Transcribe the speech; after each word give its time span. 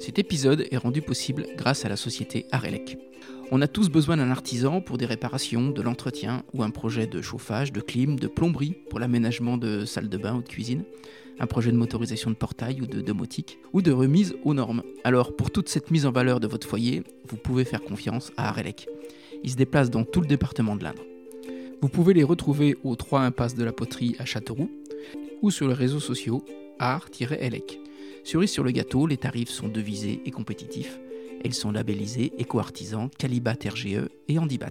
Cet 0.00 0.18
épisode 0.18 0.66
est 0.70 0.78
rendu 0.78 1.02
possible 1.02 1.46
grâce 1.58 1.84
à 1.84 1.90
la 1.90 1.96
société 1.96 2.46
Arelec. 2.52 2.96
On 3.50 3.60
a 3.60 3.68
tous 3.68 3.90
besoin 3.90 4.16
d'un 4.16 4.30
artisan 4.30 4.80
pour 4.80 4.96
des 4.96 5.04
réparations, 5.04 5.68
de 5.68 5.82
l'entretien 5.82 6.42
ou 6.54 6.62
un 6.62 6.70
projet 6.70 7.06
de 7.06 7.20
chauffage, 7.20 7.70
de 7.70 7.82
clim, 7.82 8.18
de 8.18 8.26
plomberie 8.26 8.78
pour 8.88 8.98
l'aménagement 8.98 9.58
de 9.58 9.84
salles 9.84 10.08
de 10.08 10.16
bain 10.16 10.36
ou 10.36 10.42
de 10.42 10.48
cuisine, 10.48 10.84
un 11.38 11.46
projet 11.46 11.70
de 11.70 11.76
motorisation 11.76 12.30
de 12.30 12.34
portail 12.34 12.80
ou 12.80 12.86
de 12.86 13.02
domotique, 13.02 13.58
ou 13.74 13.82
de 13.82 13.92
remise 13.92 14.34
aux 14.42 14.54
normes. 14.54 14.82
Alors 15.04 15.36
pour 15.36 15.50
toute 15.50 15.68
cette 15.68 15.90
mise 15.90 16.06
en 16.06 16.12
valeur 16.12 16.40
de 16.40 16.48
votre 16.48 16.66
foyer, 16.66 17.02
vous 17.28 17.36
pouvez 17.36 17.66
faire 17.66 17.82
confiance 17.82 18.32
à 18.38 18.48
Arelec. 18.48 18.88
Ils 19.44 19.50
se 19.50 19.56
déplacent 19.56 19.90
dans 19.90 20.04
tout 20.04 20.22
le 20.22 20.26
département 20.26 20.76
de 20.76 20.84
l'Indre. 20.84 21.04
Vous 21.82 21.90
pouvez 21.90 22.14
les 22.14 22.24
retrouver 22.24 22.78
au 22.84 22.96
3 22.96 23.20
impasse 23.20 23.54
de 23.54 23.64
la 23.64 23.72
poterie 23.72 24.16
à 24.18 24.24
Châteauroux 24.24 24.70
ou 25.42 25.50
sur 25.50 25.68
les 25.68 25.74
réseaux 25.74 26.00
sociaux 26.00 26.42
art-elec. 26.78 27.80
Cerise 28.24 28.50
sur 28.50 28.64
le 28.64 28.70
gâteau, 28.70 29.06
les 29.06 29.16
tarifs 29.16 29.50
sont 29.50 29.68
devisés 29.68 30.20
et 30.24 30.30
compétitifs. 30.30 30.98
Elles 31.44 31.54
sont 31.54 31.72
labellisées 31.72 32.32
Éco-Artisan, 32.38 33.08
Calibat 33.18 33.56
RGE 33.64 34.08
et 34.28 34.38
Handibat. 34.38 34.68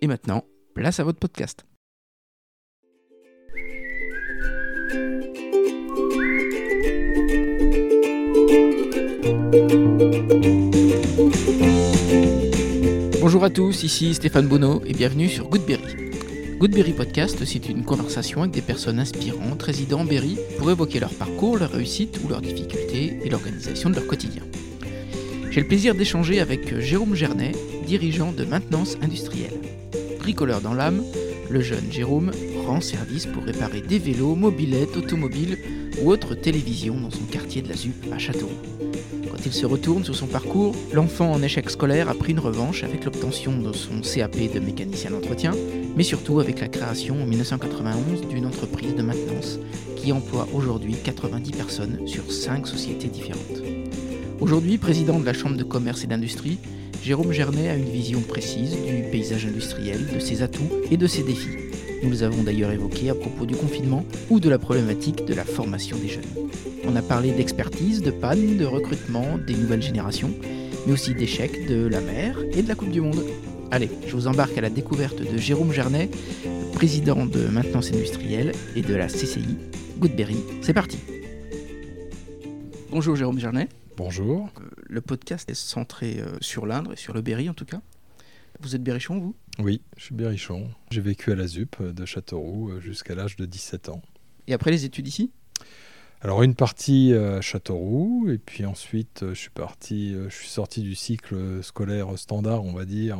Et 0.00 0.06
maintenant, 0.06 0.44
place 0.74 1.00
à 1.00 1.04
votre 1.04 1.18
podcast. 1.18 1.64
Bonjour 13.20 13.44
à 13.44 13.50
tous, 13.50 13.82
ici 13.84 14.14
Stéphane 14.14 14.48
Bonneau 14.48 14.82
et 14.84 14.92
bienvenue 14.92 15.28
sur 15.28 15.48
Goodberry. 15.48 16.01
Goodberry 16.62 16.92
Podcast, 16.92 17.44
c'est 17.44 17.68
une 17.68 17.82
conversation 17.82 18.42
avec 18.42 18.52
des 18.52 18.60
personnes 18.60 19.00
inspirantes 19.00 19.60
résidant 19.60 20.02
en 20.02 20.04
Berry 20.04 20.38
pour 20.58 20.70
évoquer 20.70 21.00
leur 21.00 21.12
parcours, 21.12 21.58
leur 21.58 21.72
réussite 21.72 22.20
ou 22.22 22.28
leurs 22.28 22.40
difficultés 22.40 23.18
et 23.24 23.28
l'organisation 23.28 23.90
de 23.90 23.96
leur 23.96 24.06
quotidien. 24.06 24.44
J'ai 25.50 25.60
le 25.60 25.66
plaisir 25.66 25.96
d'échanger 25.96 26.38
avec 26.38 26.78
Jérôme 26.78 27.16
Gernet, 27.16 27.50
dirigeant 27.84 28.30
de 28.30 28.44
maintenance 28.44 28.96
industrielle. 29.02 29.58
Bricoleur 30.20 30.60
dans 30.60 30.72
l'âme, 30.72 31.02
le 31.50 31.60
jeune 31.62 31.90
Jérôme 31.90 32.30
rend 32.64 32.80
service 32.80 33.26
pour 33.26 33.42
réparer 33.42 33.80
des 33.80 33.98
vélos, 33.98 34.36
mobilettes, 34.36 34.96
automobiles 34.96 35.58
ou 36.00 36.12
autres 36.12 36.36
télévisions 36.36 37.00
dans 37.00 37.10
son 37.10 37.24
quartier 37.24 37.62
de 37.62 37.70
la 37.70 37.76
ZUP 37.76 38.06
à 38.12 38.18
Châteauroux. 38.18 38.52
Quand 39.28 39.44
il 39.44 39.52
se 39.52 39.66
retourne 39.66 40.04
sur 40.04 40.14
son 40.14 40.28
parcours, 40.28 40.76
l'enfant 40.92 41.32
en 41.32 41.42
échec 41.42 41.68
scolaire 41.70 42.08
a 42.08 42.14
pris 42.14 42.30
une 42.30 42.38
revanche 42.38 42.84
avec 42.84 43.04
l'obtention 43.04 43.58
de 43.58 43.72
son 43.72 44.00
CAP 44.00 44.52
de 44.54 44.60
mécanicien 44.60 45.10
d'entretien, 45.10 45.54
mais 45.96 46.02
surtout 46.02 46.40
avec 46.40 46.60
la 46.60 46.68
création 46.68 47.22
en 47.22 47.26
1991 47.26 48.28
d'une 48.28 48.46
entreprise 48.46 48.94
de 48.94 49.02
maintenance 49.02 49.58
qui 49.96 50.12
emploie 50.12 50.48
aujourd'hui 50.52 50.96
90 51.02 51.52
personnes 51.52 52.06
sur 52.06 52.30
5 52.32 52.66
sociétés 52.66 53.08
différentes. 53.08 53.62
Aujourd'hui 54.40 54.78
président 54.78 55.20
de 55.20 55.26
la 55.26 55.32
Chambre 55.32 55.56
de 55.56 55.62
commerce 55.62 56.04
et 56.04 56.08
d'industrie, 56.08 56.58
Jérôme 57.02 57.32
Gernet 57.32 57.68
a 57.68 57.76
une 57.76 57.88
vision 57.88 58.20
précise 58.20 58.72
du 58.72 59.02
paysage 59.10 59.46
industriel, 59.46 60.06
de 60.14 60.18
ses 60.18 60.42
atouts 60.42 60.70
et 60.90 60.96
de 60.96 61.06
ses 61.06 61.22
défis. 61.22 61.56
Nous 62.02 62.10
les 62.10 62.22
avons 62.22 62.42
d'ailleurs 62.42 62.72
évoqués 62.72 63.10
à 63.10 63.14
propos 63.14 63.46
du 63.46 63.54
confinement 63.54 64.04
ou 64.30 64.40
de 64.40 64.48
la 64.48 64.58
problématique 64.58 65.24
de 65.24 65.34
la 65.34 65.44
formation 65.44 65.96
des 65.96 66.08
jeunes. 66.08 66.22
On 66.84 66.96
a 66.96 67.02
parlé 67.02 67.30
d'expertise, 67.30 68.02
de 68.02 68.10
panne, 68.10 68.56
de 68.56 68.64
recrutement, 68.64 69.38
des 69.46 69.54
nouvelles 69.54 69.82
générations, 69.82 70.32
mais 70.86 70.92
aussi 70.92 71.14
d'échecs 71.14 71.66
de 71.68 71.86
la 71.86 72.00
mer 72.00 72.38
et 72.56 72.62
de 72.62 72.68
la 72.68 72.74
Coupe 72.74 72.90
du 72.90 73.00
Monde. 73.00 73.22
Allez, 73.72 73.88
je 74.06 74.12
vous 74.12 74.26
embarque 74.26 74.58
à 74.58 74.60
la 74.60 74.68
découverte 74.68 75.22
de 75.22 75.38
Jérôme 75.38 75.72
Gernet, 75.72 76.10
président 76.74 77.24
de 77.24 77.46
Maintenance 77.46 77.88
Industrielle 77.88 78.52
et 78.76 78.82
de 78.82 78.94
la 78.94 79.06
CCI 79.06 79.56
Goodberry. 79.96 80.36
C'est 80.60 80.74
parti 80.74 80.98
Bonjour 82.90 83.16
Jérôme 83.16 83.38
Gernet. 83.38 83.70
Bonjour. 83.96 84.50
Euh, 84.60 84.68
le 84.86 85.00
podcast 85.00 85.48
est 85.48 85.54
centré 85.54 86.18
euh, 86.18 86.36
sur 86.42 86.66
l'Indre 86.66 86.92
et 86.92 86.96
sur 86.96 87.14
le 87.14 87.22
Berry 87.22 87.48
en 87.48 87.54
tout 87.54 87.64
cas. 87.64 87.80
Vous 88.60 88.76
êtes 88.76 88.82
berrichon, 88.82 89.18
vous? 89.18 89.34
Oui, 89.58 89.80
je 89.96 90.04
suis 90.04 90.14
berrichon. 90.14 90.68
J'ai 90.90 91.00
vécu 91.00 91.32
à 91.32 91.34
la 91.34 91.46
ZUP 91.46 91.80
de 91.82 92.04
Châteauroux 92.04 92.72
euh, 92.72 92.80
jusqu'à 92.82 93.14
l'âge 93.14 93.36
de 93.36 93.46
17 93.46 93.88
ans. 93.88 94.02
Et 94.48 94.52
après 94.52 94.70
les 94.70 94.84
études 94.84 95.08
ici? 95.08 95.30
Alors 96.24 96.44
une 96.44 96.54
partie 96.54 97.12
à 97.14 97.40
Châteauroux, 97.40 98.28
et 98.30 98.38
puis 98.38 98.64
ensuite 98.64 99.24
je 99.28 99.34
suis 99.34 99.50
parti, 99.50 100.14
je 100.28 100.32
suis 100.32 100.48
sorti 100.48 100.82
du 100.82 100.94
cycle 100.94 101.64
scolaire 101.64 102.16
standard, 102.16 102.64
on 102.64 102.72
va 102.72 102.84
dire, 102.84 103.18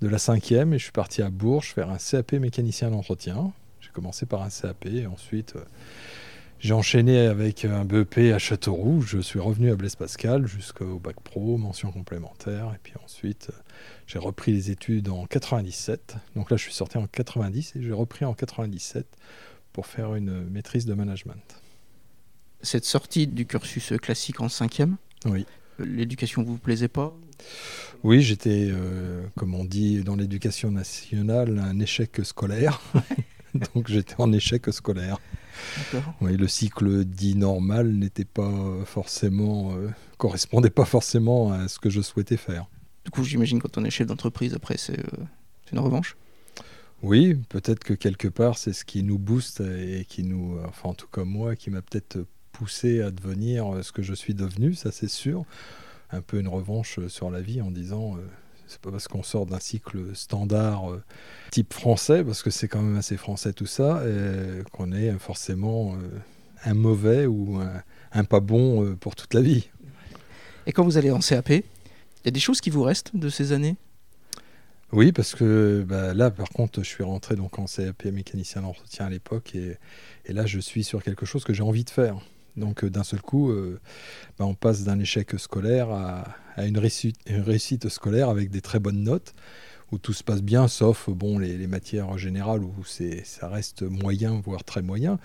de 0.00 0.08
la 0.08 0.16
cinquième, 0.16 0.72
et 0.72 0.78
je 0.78 0.84
suis 0.84 0.92
parti 0.92 1.20
à 1.20 1.28
Bourges 1.28 1.74
faire 1.74 1.90
un 1.90 1.98
CAP 1.98 2.32
mécanicien 2.32 2.90
d'entretien. 2.90 3.52
J'ai 3.82 3.90
commencé 3.90 4.24
par 4.24 4.40
un 4.40 4.48
CAP, 4.48 4.86
et 4.86 5.06
ensuite 5.06 5.54
j'ai 6.60 6.72
enchaîné 6.72 7.18
avec 7.26 7.66
un 7.66 7.84
BEP 7.84 8.32
à 8.34 8.38
Châteauroux. 8.38 9.02
Je 9.02 9.18
suis 9.18 9.38
revenu 9.38 9.70
à 9.70 9.76
Blaise 9.76 9.96
Pascal 9.96 10.46
jusqu'au 10.46 10.98
bac 10.98 11.16
pro, 11.20 11.58
mention 11.58 11.92
complémentaire. 11.92 12.72
Et 12.74 12.78
puis 12.82 12.94
ensuite, 13.04 13.50
j'ai 14.06 14.18
repris 14.18 14.52
les 14.52 14.70
études 14.70 15.10
en 15.10 15.26
97. 15.26 16.16
Donc 16.36 16.50
là, 16.50 16.56
je 16.56 16.62
suis 16.62 16.72
sorti 16.72 16.96
en 16.96 17.06
90 17.06 17.76
et 17.76 17.82
j'ai 17.82 17.92
repris 17.92 18.24
en 18.24 18.32
97 18.32 19.06
pour 19.72 19.86
faire 19.86 20.14
une 20.14 20.48
maîtrise 20.50 20.84
de 20.84 20.92
management. 20.94 21.59
Cette 22.62 22.84
sortie 22.84 23.26
du 23.26 23.46
cursus 23.46 23.92
classique 24.00 24.40
en 24.40 24.48
cinquième 24.48 24.96
Oui. 25.24 25.46
L'éducation 25.78 26.42
vous 26.42 26.58
plaisait 26.58 26.88
pas? 26.88 27.16
Oui, 28.02 28.22
j'étais, 28.22 28.68
euh, 28.70 29.22
comme 29.36 29.54
on 29.54 29.64
dit 29.64 30.02
dans 30.02 30.16
l'éducation 30.16 30.70
nationale, 30.70 31.58
un 31.58 31.78
échec 31.80 32.20
scolaire. 32.22 32.80
Donc 33.74 33.88
j'étais 33.88 34.14
en 34.18 34.32
échec 34.32 34.72
scolaire. 34.72 35.18
Oui, 36.20 36.36
le 36.36 36.48
cycle 36.48 37.04
dit 37.04 37.34
normal 37.34 37.92
n'était 37.92 38.24
pas 38.24 38.52
forcément, 38.84 39.74
euh, 39.74 39.88
correspondait 40.18 40.70
pas 40.70 40.84
forcément 40.84 41.52
à 41.52 41.68
ce 41.68 41.78
que 41.78 41.90
je 41.90 42.00
souhaitais 42.00 42.36
faire. 42.36 42.66
Du 43.04 43.10
coup, 43.10 43.24
j'imagine 43.24 43.60
quand 43.60 43.76
on 43.76 43.84
est 43.84 43.90
chef 43.90 44.06
d'entreprise, 44.06 44.54
après, 44.54 44.76
c'est 44.76 44.98
euh, 44.98 45.24
une 45.72 45.78
revanche? 45.78 46.16
Oui, 47.02 47.34
peut-être 47.48 47.82
que 47.82 47.94
quelque 47.94 48.28
part, 48.28 48.58
c'est 48.58 48.72
ce 48.72 48.84
qui 48.84 49.02
nous 49.02 49.18
booste 49.18 49.60
et 49.60 50.04
qui 50.06 50.22
nous, 50.22 50.58
enfin 50.66 50.90
en 50.90 50.94
tout 50.94 51.08
cas 51.08 51.24
moi, 51.24 51.56
qui 51.56 51.70
m'a 51.70 51.80
peut-être 51.80 52.26
poussé 52.60 53.00
à 53.00 53.10
devenir 53.10 53.82
ce 53.82 53.90
que 53.90 54.02
je 54.02 54.12
suis 54.12 54.34
devenu, 54.34 54.74
ça 54.74 54.92
c'est 54.92 55.08
sûr. 55.08 55.44
Un 56.10 56.20
peu 56.20 56.38
une 56.38 56.48
revanche 56.48 57.00
sur 57.08 57.30
la 57.30 57.40
vie 57.40 57.62
en 57.62 57.70
disant, 57.70 58.16
euh, 58.16 58.20
c'est 58.66 58.80
pas 58.80 58.92
parce 58.92 59.08
qu'on 59.08 59.22
sort 59.22 59.46
d'un 59.46 59.58
cycle 59.58 60.14
standard 60.14 60.92
euh, 60.92 61.02
type 61.50 61.72
français, 61.74 62.22
parce 62.22 62.42
que 62.42 62.50
c'est 62.50 62.68
quand 62.68 62.82
même 62.82 62.96
assez 62.96 63.16
français 63.16 63.52
tout 63.52 63.66
ça, 63.66 64.02
qu'on 64.72 64.92
est 64.92 65.10
forcément 65.18 65.94
euh, 65.94 66.08
un 66.64 66.74
mauvais 66.74 67.26
ou 67.26 67.58
un, 68.12 68.24
pas 68.24 68.40
bon 68.40 68.84
euh, 68.84 68.94
pour 68.94 69.16
toute 69.16 69.34
la 69.34 69.40
vie. 69.40 69.68
Et 70.66 70.72
quand 70.72 70.84
vous 70.84 70.98
allez 70.98 71.10
en 71.10 71.18
CAP, 71.18 71.48
il 71.48 71.62
y 72.24 72.28
a 72.28 72.30
des 72.30 72.40
choses 72.40 72.60
qui 72.60 72.68
vous 72.70 72.82
restent 72.82 73.16
de 73.16 73.28
ces 73.28 73.52
années? 73.52 73.76
Oui, 74.92 75.10
parce 75.10 75.34
que 75.34 75.84
bah, 75.88 76.14
là, 76.14 76.30
par 76.30 76.50
contre, 76.50 76.82
je 76.82 76.88
suis 76.88 77.02
rentré 77.02 77.34
donc 77.34 77.58
en 77.58 77.64
CAP 77.64 78.04
mécanicien 78.04 78.62
d'entretien 78.62 79.06
à 79.06 79.10
l'époque, 79.10 79.54
et, 79.56 79.78
et, 80.26 80.32
là, 80.32 80.46
je 80.46 80.60
suis 80.60 80.84
sur 80.84 81.02
quelque 81.02 81.26
chose 81.26 81.42
que 81.42 81.52
j'ai 81.52 81.62
envie 81.62 81.84
de 81.84 81.90
faire. 81.90 82.20
Donc 82.56 82.84
euh, 82.84 82.90
d'un 82.90 83.04
seul 83.04 83.20
coup, 83.20 83.50
euh, 83.50 83.80
bah, 84.38 84.46
on 84.46 84.54
passe 84.54 84.84
d'un 84.84 84.98
échec 84.98 85.38
scolaire 85.38 85.90
à, 85.90 86.24
une, 86.66 86.78
réussite, 86.78 87.88
scolaire 87.88 88.28
avec 88.28 88.50
des 88.50 88.60
très 88.60 88.78
bonnes 88.78 89.02
notes, 89.02 89.34
où 89.92 89.98
tout 89.98 90.12
se 90.12 90.22
passe 90.22 90.42
bien, 90.42 90.68
sauf 90.68 91.08
bon, 91.08 91.38
les, 91.38 91.66
matières 91.66 92.16
générales 92.18 92.62
où 92.62 92.74
ça 92.84 93.48
reste 93.48 93.82
moyen, 93.82 94.40
voire 94.44 94.64
très 94.64 94.82
moyen. 94.82 95.18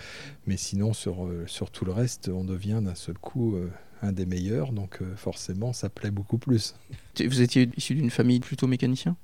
Mais 0.47 0.57
sinon, 0.57 0.93
sur, 0.93 1.25
euh, 1.25 1.43
sur 1.47 1.71
tout 1.71 1.85
le 1.85 1.91
reste, 1.91 2.29
on 2.29 2.43
devient 2.43 2.81
d'un 2.83 2.95
seul 2.95 3.17
coup 3.17 3.55
un 4.01 4.11
des 4.11 4.25
meilleurs, 4.25 4.71
donc 4.71 4.99
forcément, 5.15 5.73
ça 5.73 5.89
plaît 5.89 6.11
beaucoup 6.11 6.37
plus. 6.37 6.75
Vous 7.19 7.41
étiez 7.41 7.69
issu 7.77 7.95
d'une 7.95 8.09
famille 8.09 8.39
plutôt 8.39 8.67
mécanicien? 8.67 9.15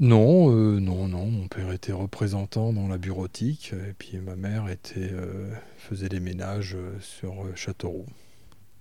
Non, 0.00 0.50
non, 0.80 1.08
non. 1.08 1.26
Mon 1.26 1.48
père 1.48 1.72
était 1.72 1.92
représentant 1.92 2.72
dans 2.72 2.88
la 2.88 2.98
bureautique 2.98 3.72
et 3.72 3.92
puis 3.92 4.18
ma 4.18 4.36
mère 4.36 4.68
était, 4.68 5.12
faisait 5.78 6.08
des 6.08 6.20
ménages 6.20 6.76
sur 7.00 7.34
Châteauroue. 7.54 8.06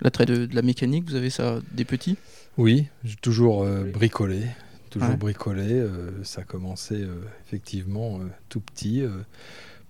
L'attrait 0.01 0.25
de, 0.25 0.45
de, 0.45 0.55
la 0.55 0.61
mécanique, 0.63 1.05
vous 1.05 1.15
avez 1.15 1.29
ça 1.29 1.61
des 1.71 1.85
petits? 1.85 2.17
Oui, 2.57 2.87
j'ai 3.03 3.15
toujours 3.15 3.65
bricolé. 3.93 4.41
Toujours 4.89 5.15
bricolé. 5.17 5.85
ça 6.23 6.41
a 6.41 6.43
commencé 6.43 7.05
effectivement 7.45 8.19
tout 8.49 8.59
petit 8.59 9.03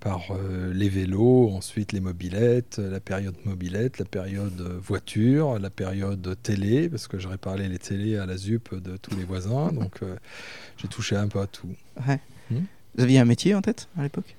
par 0.04 0.38
les 0.74 0.90
vélos, 0.90 1.50
ensuite 1.52 1.94
les 1.94 2.02
mobilettes, 2.02 2.78
la 2.78 3.00
période 3.00 3.36
mobilette, 3.46 4.00
la 4.00 4.06
période 4.06 4.60
voiture, 4.82 5.58
la 5.60 5.70
période 5.70 6.36
télé, 6.44 6.90
parce 6.90 7.08
que 7.08 7.20
je 7.20 7.30
réparais 7.30 7.70
les 7.70 7.80
télés 7.80 8.18
à 8.18 8.26
la 8.26 8.36
ZUP 8.36 8.76
de 8.76 8.98
tous 8.98 9.16
les 9.16 9.24
voisins, 9.24 9.72
donc 9.72 10.02
j'ai 10.76 10.90
touché 10.90 11.16
un 11.16 11.30
peu 11.30 11.40
à 11.40 11.48
tout. 11.48 11.74
Hmm? 12.52 12.64
Vous 12.96 13.04
aviez 13.04 13.20
un 13.20 13.26
métier 13.26 13.56
en 13.56 13.62
tête 13.62 13.88
à 13.98 14.04
l'époque? 14.04 14.36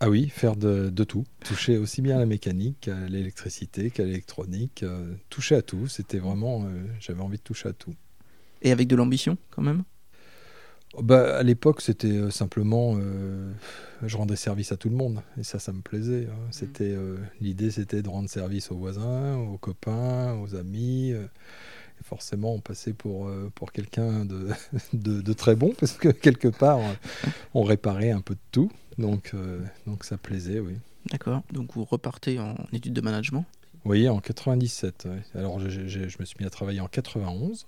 Ah 0.00 0.10
oui, 0.10 0.28
faire 0.28 0.56
de, 0.56 0.90
tout. 1.04 1.24
Toucher 1.44 1.78
aussi 1.78 2.02
bien 2.02 2.16
à 2.16 2.18
la 2.18 2.26
mécanique 2.26 2.76
qu'à 2.82 3.08
l'électricité, 3.08 3.90
qu'à 3.90 4.04
l'électronique. 4.04 4.82
Euh, 4.82 5.14
toucher 5.30 5.54
à 5.54 5.62
tout. 5.62 5.86
C'était 5.86 6.18
vraiment. 6.18 6.64
Euh, 6.64 6.84
j'avais 7.00 7.22
envie 7.22 7.38
de 7.38 7.42
toucher 7.42 7.68
à 7.68 7.72
tout. 7.72 7.94
Et 8.62 8.72
avec 8.72 8.88
de 8.88 8.96
l'ambition 8.96 9.38
quand 9.50 9.62
même? 9.62 9.84
Bah, 11.02 11.36
À 11.36 11.42
l'époque, 11.42 11.80
c'était 11.80 12.08
euh, 12.08 12.30
simplement, 12.30 12.96
euh, 12.96 13.52
je 14.02 14.16
rendais 14.16 14.36
service 14.36 14.72
à 14.72 14.76
tout 14.76 14.88
le 14.88 14.96
monde, 14.96 15.22
et 15.38 15.42
ça, 15.42 15.58
ça 15.58 15.72
me 15.72 15.80
plaisait. 15.80 16.28
Hein. 16.30 16.48
C'était 16.50 16.96
L'idée, 17.40 17.70
c'était 17.70 18.02
de 18.02 18.08
rendre 18.08 18.28
service 18.28 18.70
aux 18.70 18.76
voisins, 18.76 19.36
aux 19.36 19.58
copains, 19.58 20.38
aux 20.40 20.54
amis. 20.54 21.10
Et 21.10 22.04
forcément, 22.04 22.54
on 22.54 22.60
passait 22.60 22.92
pour, 22.92 23.30
pour 23.54 23.72
quelqu'un 23.72 24.24
de, 24.24 24.48
de, 24.92 25.20
de, 25.20 25.32
très 25.32 25.56
bon, 25.56 25.74
parce 25.78 25.92
que 25.92 26.08
quelque 26.08 26.48
part, 26.48 26.80
on 27.54 27.62
réparait 27.62 28.10
un 28.10 28.20
peu 28.20 28.34
de 28.34 28.40
tout. 28.52 28.70
Donc, 28.98 29.34
donc 29.86 30.04
ça 30.04 30.16
plaisait, 30.16 30.60
oui. 30.60 30.74
D'accord. 31.10 31.42
Donc 31.52 31.74
vous 31.74 31.84
repartez 31.84 32.38
en 32.38 32.54
études 32.72 32.94
de 32.94 33.00
management? 33.00 33.44
Oui, 33.84 34.08
en 34.08 34.18
97. 34.18 35.08
Alors 35.34 35.60
je 35.60 36.18
me 36.18 36.24
suis 36.24 36.36
mis 36.40 36.46
à 36.46 36.50
travailler 36.50 36.80
en 36.80 36.88
91. 36.88 37.66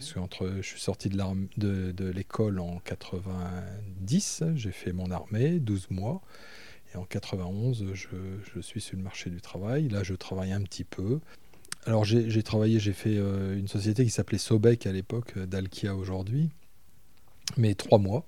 Parce 0.00 0.38
que 0.38 0.62
je 0.62 0.66
suis 0.66 0.80
sorti 0.80 1.08
de, 1.08 2.10
l'école 2.10 2.58
en 2.58 2.78
90, 2.80 4.44
j'ai 4.54 4.72
fait 4.72 4.92
mon 4.92 5.10
armée, 5.10 5.60
12 5.60 5.90
mois. 5.90 6.22
Et 6.92 6.96
en 6.96 7.04
91, 7.04 7.86
je, 7.92 8.60
suis 8.60 8.80
sur 8.80 8.96
le 8.96 9.02
marché 9.02 9.30
du 9.30 9.40
travail. 9.40 9.88
Là, 9.88 10.02
je 10.02 10.14
travaille 10.14 10.52
un 10.52 10.62
petit 10.62 10.84
peu. 10.84 11.20
Alors, 11.86 12.04
j'ai 12.04 12.42
travaillé, 12.42 12.80
j'ai 12.80 12.92
fait 12.92 13.16
euh, 13.16 13.56
une 13.58 13.68
société 13.68 14.04
qui 14.04 14.10
s'appelait 14.10 14.38
Sobek 14.38 14.86
à 14.86 14.92
l'époque, 14.92 15.38
d'Alkia 15.38 15.94
aujourd'hui, 15.94 16.50
mais 17.56 17.74
trois 17.74 17.98
mois. 17.98 18.26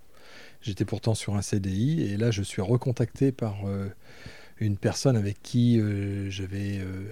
J'étais 0.63 0.85
pourtant 0.85 1.15
sur 1.15 1.35
un 1.35 1.43
CDI 1.43 2.03
et 2.03 2.17
là 2.17 2.31
je 2.31 2.43
suis 2.43 2.63
recontacté 2.63 3.33
par 3.33 3.67
euh, 3.67 3.89
une 4.59 4.77
personne 4.77 5.17
avec 5.17 5.43
qui 5.43 5.81
euh, 5.81 6.31
j'avais 6.31 6.79
euh, 6.79 7.09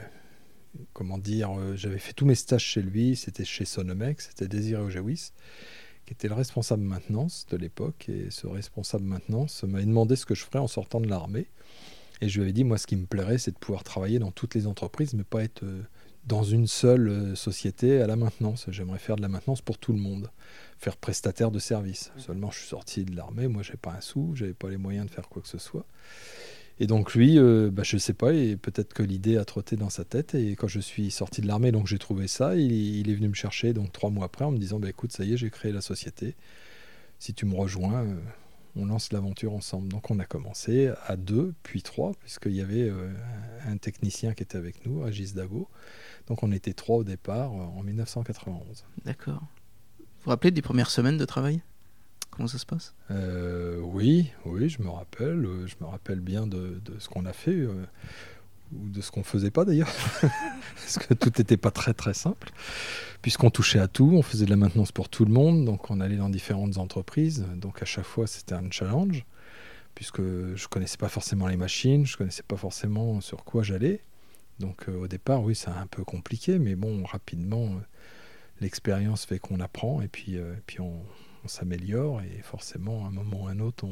comment 0.93 1.19
dire 1.19 1.51
j'avais 1.77 1.99
fait 1.99 2.13
tous 2.13 2.27
mes 2.27 2.35
stages 2.35 2.65
chez 2.65 2.83
lui, 2.83 3.17
c'était 3.17 3.45
chez 3.45 3.65
Sonomec, 3.65 4.21
c'était 4.21 4.49
Désiré 4.49 4.83
Ojawis 4.83 5.33
qui 6.07 6.15
était 6.15 6.29
le 6.29 6.35
responsable 6.35 6.83
maintenance 6.83 7.47
de 7.51 7.57
l'époque 7.57 8.09
et 8.09 8.31
ce 8.31 8.47
responsable 8.47 9.05
maintenance 9.05 9.63
m'a 9.65 9.81
demandé 9.81 10.17
ce 10.17 10.27
que 10.27 10.35
je 10.35 10.45
ferais 10.45 10.59
en 10.59 10.67
sortant 10.67 11.01
de 11.01 11.09
l'armée 11.09 11.47
et 12.21 12.29
je 12.29 12.37
lui 12.37 12.43
avais 12.43 12.53
dit 12.53 12.65
moi 12.65 12.79
ce 12.79 12.87
qui 12.87 12.97
me 12.97 13.07
plairait 13.07 13.39
c'est 13.39 13.53
de 13.53 13.59
pouvoir 13.59 13.85
travailler 13.85 14.19
dans 14.19 14.31
toutes 14.31 14.55
les 14.55 14.67
entreprises 14.67 15.15
mais 15.15 15.25
pas 15.25 15.45
être 15.45 15.65
dans 16.25 16.43
une 16.43 16.67
seule 16.67 17.37
société 17.37 18.01
à 18.01 18.07
la 18.07 18.17
maintenance. 18.17 18.67
J'aimerais 18.69 18.99
faire 18.99 19.17
de 19.17 19.23
la 19.23 19.29
maintenance 19.29 19.63
pour 19.63 19.79
tout 19.79 19.93
le 19.93 19.99
monde 19.99 20.31
faire 20.79 20.97
prestataire 20.97 21.51
de 21.51 21.59
service. 21.59 22.11
Seulement, 22.17 22.51
je 22.51 22.59
suis 22.59 22.69
sorti 22.69 23.05
de 23.05 23.15
l'armée, 23.15 23.49
moi, 23.49 23.63
j'ai 23.63 23.77
pas 23.77 23.93
un 23.93 24.01
sou, 24.01 24.33
j'avais 24.35 24.55
pas 24.55 24.71
les 24.71 24.79
moyens 24.79 25.07
de 25.07 25.11
faire 25.11 25.29
quoi 25.29 25.43
que 25.43 25.49
ce 25.49 25.59
soit. 25.59 25.85
Et 26.83 26.87
donc 26.87 27.15
lui, 27.15 27.39
euh, 27.39 27.71
bah, 27.71 27.83
je 27.85 27.97
ne 27.97 28.01
sais 28.01 28.15
pas, 28.15 28.33
et 28.33 28.57
peut-être 28.57 28.95
que 28.95 29.03
l'idée 29.03 29.37
a 29.37 29.45
trotté 29.45 29.77
dans 29.77 29.91
sa 29.91 30.07
tête. 30.07 30.35
Et 30.35 30.57
quand 30.57 30.67
je 30.67 30.81
suis 30.81 31.11
sorti 31.11 31.43
de 31.43 31.47
l'armée, 31.47 31.73
donc 31.73 31.87
j'ai 31.87 31.99
trouvé 31.99 32.27
ça, 32.27 32.57
il, 32.57 33.09
est 33.09 33.15
venu 33.15 33.29
me 33.29 33.35
chercher 33.35 33.75
donc 33.75 33.93
trois 33.93 34.09
mois 34.09 34.25
après 34.25 34.47
en 34.47 34.51
me 34.51 34.57
disant, 34.57 34.81
bah, 34.81 34.89
écoute, 34.89 35.13
ça 35.13 35.25
y 35.25 35.35
est, 35.35 35.37
j'ai 35.37 35.51
créé 35.51 35.73
la 35.73 35.83
société. 35.83 36.37
Si 37.19 37.35
tu 37.35 37.45
me 37.45 37.55
rejoins, 37.55 38.05
euh, 38.05 38.15
on 38.77 38.87
lance 38.87 39.13
l'aventure 39.13 39.53
ensemble. 39.53 39.89
Donc 39.89 40.11
on 40.11 40.19
a 40.21 40.25
commencé 40.25 40.91
à 41.07 41.17
deux, 41.17 41.53
puis 41.63 41.83
trois, 41.83 42.13
puisqu'il 42.19 42.53
y 42.53 42.63
avait 42.63 42.89
euh, 42.89 43.13
un 43.69 43.77
technicien 43.77 44.33
qui 44.33 44.43
était 44.43 44.57
avec 44.57 44.87
nous, 44.87 45.05
Agis 45.05 45.35
Dago. 45.35 45.69
Donc 46.29 46.43
on 46.43 46.51
était 46.51 46.73
trois 46.73 46.97
au 46.97 47.05
départ 47.05 47.53
en 47.53 47.83
1991. 47.83 48.87
D'accord. 49.05 49.43
Vous 49.99 50.05
vous 50.25 50.31
rappelez 50.31 50.51
des 50.51 50.63
premières 50.63 50.91
semaines 50.91 51.19
de 51.19 51.27
travail? 51.27 51.61
Ça 52.47 52.59
se 52.59 52.67
passe? 52.67 52.95
Euh, 53.11 53.79
Oui, 53.81 54.31
oui, 54.45 54.69
je 54.69 54.83
me 54.83 54.89
rappelle. 54.89 55.45
Euh, 55.45 55.67
je 55.67 55.77
me 55.81 55.87
rappelle 55.87 56.21
bien 56.21 56.47
de, 56.47 56.81
ce 56.99 57.09
qu'on 57.09 57.27
a 57.27 57.33
fait, 57.33 57.51
euh, 57.51 57.85
ou 58.73 58.89
de 58.89 59.01
ce 59.01 59.11
qu'on 59.11 59.23
faisait 59.23 59.51
pas 59.51 59.65
d'ailleurs, 59.65 59.93
parce 60.75 60.99
que 60.99 61.15
tout 61.15 61.33
n'était 61.39 61.57
pas 61.57 61.71
très 61.71 61.95
très 61.95 62.15
simple, 62.15 62.51
puisqu'on 63.23 63.51
touchait 63.51 63.81
à 63.81 63.89
tout, 63.89 64.13
on 64.15 64.23
faisait 64.23 64.45
de 64.45 64.51
la 64.51 64.57
maintenance 64.57 64.93
pour 64.93 65.09
tout 65.09 65.25
le 65.25 65.33
monde, 65.33 65.65
donc 65.65 65.91
on 65.91 66.01
allait 66.01 66.17
dans 66.17 66.29
différentes 66.29 66.79
entreprises, 66.79 67.45
donc 67.57 67.83
à 67.83 67.85
chaque 67.85 68.05
fois 68.05 68.27
c'était 68.27 68.55
un 68.55 68.71
challenge, 68.71 69.25
puisque 69.95 70.23
je 70.23 70.69
connaissais 70.69 70.99
pas 70.99 71.09
forcément 71.09 71.49
les 71.49 71.57
machines, 71.57 72.07
je 72.07 72.17
connaissais 72.17 72.45
pas 72.45 72.57
forcément 72.57 73.21
sur 73.21 73.45
quoi 73.45 73.63
j'allais. 73.63 74.03
Donc 74.61 74.87
au 74.89 75.09
départ, 75.09 75.43
oui, 75.43 75.55
c'est 75.55 75.71
un 75.71 75.87
peu 75.87 76.05
compliqué, 76.05 76.59
mais 76.59 76.77
bon, 76.77 77.03
rapidement 77.05 77.81
l'expérience 78.61 79.25
fait 79.25 79.39
qu'on 79.39 79.61
apprend 79.61 80.01
et 80.01 80.09
puis, 80.09 80.37
euh, 80.37 80.55
puis 80.67 80.81
on, 80.81 81.03
s'améliore 81.49 82.21
et 82.23 82.43
forcément, 82.43 83.05
à 83.05 83.09
un 83.09 83.11
moment 83.11 83.45
ou 83.45 83.49
à 83.49 83.51
un 83.53 83.61
autre, 83.61 83.87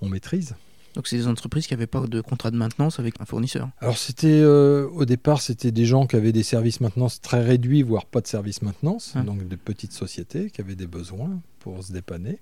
on, 0.00 0.08
maîtrise. 0.08 0.54
Donc 0.94 1.06
c'est 1.06 1.16
des 1.16 1.28
entreprises 1.28 1.66
qui 1.66 1.74
n'avaient 1.74 1.86
pas 1.86 2.00
de 2.06 2.20
contrat 2.20 2.50
de 2.50 2.56
maintenance 2.56 2.98
avec 2.98 3.20
un 3.20 3.24
fournisseur 3.24 3.68
Alors 3.78 3.96
c'était 3.96 4.40
euh, 4.40 4.88
au 4.88 5.04
départ 5.04 5.40
c'était 5.40 5.70
des 5.70 5.84
gens 5.84 6.06
qui 6.06 6.16
avaient 6.16 6.32
des 6.32 6.42
services 6.42 6.80
maintenance 6.80 7.20
très 7.20 7.44
réduits, 7.44 7.82
voire 7.82 8.06
pas 8.06 8.20
de 8.20 8.26
services 8.26 8.62
maintenance, 8.62 9.14
donc 9.16 9.46
de 9.46 9.56
petites 9.56 9.92
sociétés 9.92 10.50
qui 10.50 10.60
avaient 10.60 10.74
des 10.74 10.88
besoins 10.88 11.40
pour 11.60 11.84
se 11.84 11.92
dépanner. 11.92 12.40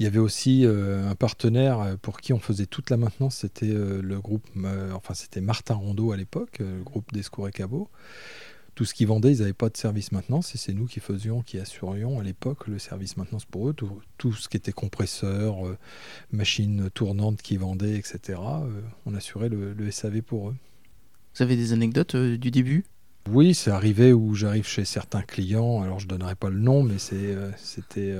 Il 0.00 0.04
y 0.04 0.06
avait 0.06 0.18
aussi 0.18 0.64
euh, 0.64 1.08
un 1.08 1.14
partenaire 1.14 1.96
pour 2.02 2.20
qui 2.20 2.32
on 2.32 2.38
faisait 2.40 2.66
toute 2.66 2.90
la 2.90 2.96
maintenance, 2.96 3.36
c'était 3.36 3.72
le 3.72 4.20
groupe, 4.20 4.46
enfin 4.94 5.14
c'était 5.14 5.40
Martin 5.40 5.74
Rondeau 5.74 6.12
à 6.12 6.16
l'époque, 6.16 6.58
le 6.60 6.82
groupe 6.82 7.12
des 7.12 7.20
et 7.20 7.52
Cabot 7.52 7.88
tout 8.78 8.84
ce 8.84 8.94
qu'ils 8.94 9.08
vendaient, 9.08 9.32
ils 9.32 9.40
n'avaient 9.40 9.52
pas 9.52 9.70
de 9.70 9.76
service 9.76 10.12
maintenance 10.12 10.54
et 10.54 10.58
c'est 10.58 10.72
nous 10.72 10.86
qui 10.86 11.00
faisions, 11.00 11.42
qui 11.42 11.58
assurions 11.58 12.20
à 12.20 12.22
l'époque 12.22 12.68
le 12.68 12.78
service 12.78 13.16
maintenance 13.16 13.44
pour 13.44 13.68
eux. 13.68 13.74
Tout, 13.74 14.32
ce 14.32 14.48
qui 14.48 14.56
était 14.56 14.70
compresseur, 14.70 15.66
euh, 15.66 15.76
machine 16.30 16.88
tournante 16.94 17.42
qu'ils 17.42 17.58
vendaient, 17.58 17.96
etc. 17.96 18.38
Euh, 18.38 18.80
on 19.04 19.16
assurait 19.16 19.48
le, 19.48 19.90
SAV 19.90 20.22
pour 20.22 20.50
eux. 20.50 20.54
Vous 21.34 21.42
avez 21.42 21.56
des 21.56 21.72
anecdotes 21.72 22.14
euh, 22.14 22.38
du 22.38 22.52
début? 22.52 22.84
Oui, 23.28 23.52
c'est 23.52 23.72
arrivé 23.72 24.12
où 24.12 24.36
j'arrive 24.36 24.68
chez 24.68 24.84
certains 24.84 25.22
clients, 25.22 25.82
alors 25.82 25.98
je 25.98 26.04
ne 26.04 26.10
donnerai 26.10 26.36
pas 26.36 26.48
le 26.48 26.60
nom, 26.60 26.84
mais 26.84 26.98
c'était 26.98 28.16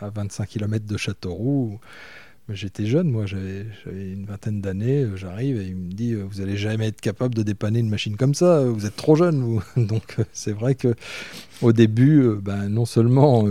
à 0.00 0.10
25 0.10 0.48
km 0.48 0.86
de 0.86 0.96
Châteauroux. 0.96 1.78
J'étais 2.50 2.84
jeune, 2.84 3.10
moi, 3.10 3.24
j'avais 3.24 3.64
une 3.86 4.26
vingtaine 4.26 4.60
d'années. 4.60 5.04
Euh, 5.04 5.16
j'arrive 5.16 5.58
et 5.58 5.64
il 5.64 5.76
me 5.76 5.90
dit 5.90 6.12
euh, 6.12 6.24
Vous 6.28 6.42
allez 6.42 6.58
jamais 6.58 6.88
être 6.88 7.00
capable 7.00 7.34
de 7.34 7.42
dépanner 7.42 7.78
une 7.78 7.88
machine 7.88 8.18
comme 8.18 8.34
ça, 8.34 8.58
euh, 8.58 8.70
vous 8.70 8.84
êtes 8.84 8.96
trop 8.96 9.16
jeune. 9.16 9.40
Vous. 9.40 9.62
Donc, 9.82 10.18
c'est 10.34 10.52
vrai 10.52 10.74
que 10.74 10.94
au 11.62 11.72
début, 11.72 12.36
ben, 12.42 12.68
non 12.68 12.84
seulement 12.84 13.46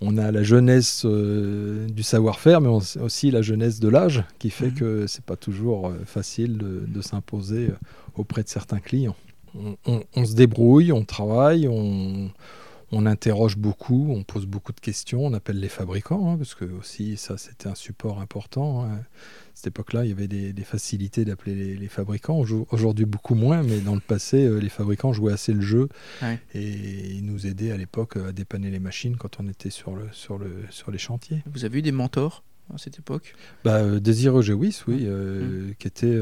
on 0.00 0.18
a 0.18 0.32
la 0.32 0.42
jeunesse 0.42 1.06
du 1.06 2.02
savoir-faire, 2.02 2.60
mais 2.60 2.68
aussi 2.68 3.30
la 3.30 3.42
jeunesse 3.42 3.78
de 3.78 3.88
l'âge 3.88 4.24
qui 4.40 4.50
fait 4.50 4.70
mmh. 4.70 4.74
que 4.74 5.06
c'est 5.06 5.24
pas 5.24 5.36
toujours 5.36 5.92
facile 6.04 6.58
de, 6.58 7.00
s'imposer 7.02 7.68
auprès 8.16 8.42
de 8.42 8.48
certains 8.48 8.80
clients. 8.80 9.14
on, 9.86 10.24
se 10.24 10.34
débrouille, 10.34 10.90
on 10.90 11.04
travaille, 11.04 11.68
on 11.68 12.30
on 12.92 13.06
interroge 13.06 13.56
beaucoup, 13.56 14.08
on 14.10 14.22
pose 14.22 14.46
beaucoup 14.46 14.72
de 14.72 14.80
questions, 14.80 15.24
on 15.24 15.32
appelle 15.32 15.58
les 15.58 15.68
fabricants, 15.68 16.30
hein, 16.30 16.36
parce 16.36 16.54
que 16.54 16.66
aussi 16.66 17.16
ça 17.16 17.38
c'était 17.38 17.68
un 17.68 17.74
support 17.74 18.20
important. 18.20 18.84
Hein. 18.84 18.92
À 18.92 19.54
cette 19.54 19.68
époque-là, 19.68 20.04
il 20.04 20.10
y 20.10 20.12
avait 20.12 20.28
des, 20.28 20.64
facilités 20.64 21.24
d'appeler 21.24 21.76
les, 21.76 21.88
fabricants. 21.88 22.42
Aujourd'hui 22.70 23.04
beaucoup 23.04 23.34
moins, 23.34 23.62
mais 23.62 23.80
dans 23.80 23.94
le 23.94 24.00
passé, 24.00 24.44
euh, 24.44 24.58
les 24.58 24.68
fabricants 24.68 25.12
jouaient 25.12 25.32
assez 25.32 25.52
le 25.52 25.60
jeu 25.60 25.88
et 26.54 27.10
ils 27.10 27.24
nous 27.24 27.46
aidaient 27.46 27.70
à 27.70 27.76
l'époque 27.76 28.16
à 28.16 28.32
dépanner 28.32 28.70
les 28.70 28.78
machines 28.78 29.16
quand 29.16 29.40
on 29.40 29.48
était 29.48 29.70
sur, 29.70 29.94
le, 29.94 30.08
sur, 30.12 30.38
le, 30.38 30.64
sur 30.70 30.90
les 30.90 30.98
chantiers. 30.98 31.42
Vous 31.52 31.64
avez 31.64 31.80
eu 31.80 31.82
des 31.82 31.92
mentors? 31.92 32.42
À 32.74 32.78
cette 32.78 32.98
époque 32.98 33.34
bah, 33.64 33.76
euh, 33.76 34.00
Désiré 34.00 34.52
oui, 34.54 34.74
euh, 34.88 35.70
mmh. 35.70 35.74
qui 35.78 35.86
était 35.86 36.20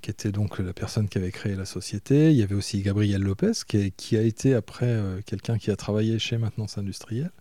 qui 0.00 0.10
était 0.10 0.32
donc 0.32 0.58
la 0.58 0.72
personne 0.72 1.08
qui 1.08 1.18
avait 1.18 1.30
créé 1.30 1.54
la 1.54 1.66
société. 1.66 2.30
Il 2.30 2.36
y 2.36 2.42
avait 2.42 2.54
aussi 2.54 2.80
Gabriel 2.80 3.22
Lopez, 3.22 3.52
qui, 3.66 4.16
a 4.16 4.22
été 4.22 4.54
après 4.54 4.86
euh, 4.86 5.20
quelqu'un 5.26 5.58
qui 5.58 5.70
a 5.70 5.76
travaillé 5.76 6.18
chez 6.18 6.38
Maintenance 6.38 6.78
Industrielle, 6.78 7.32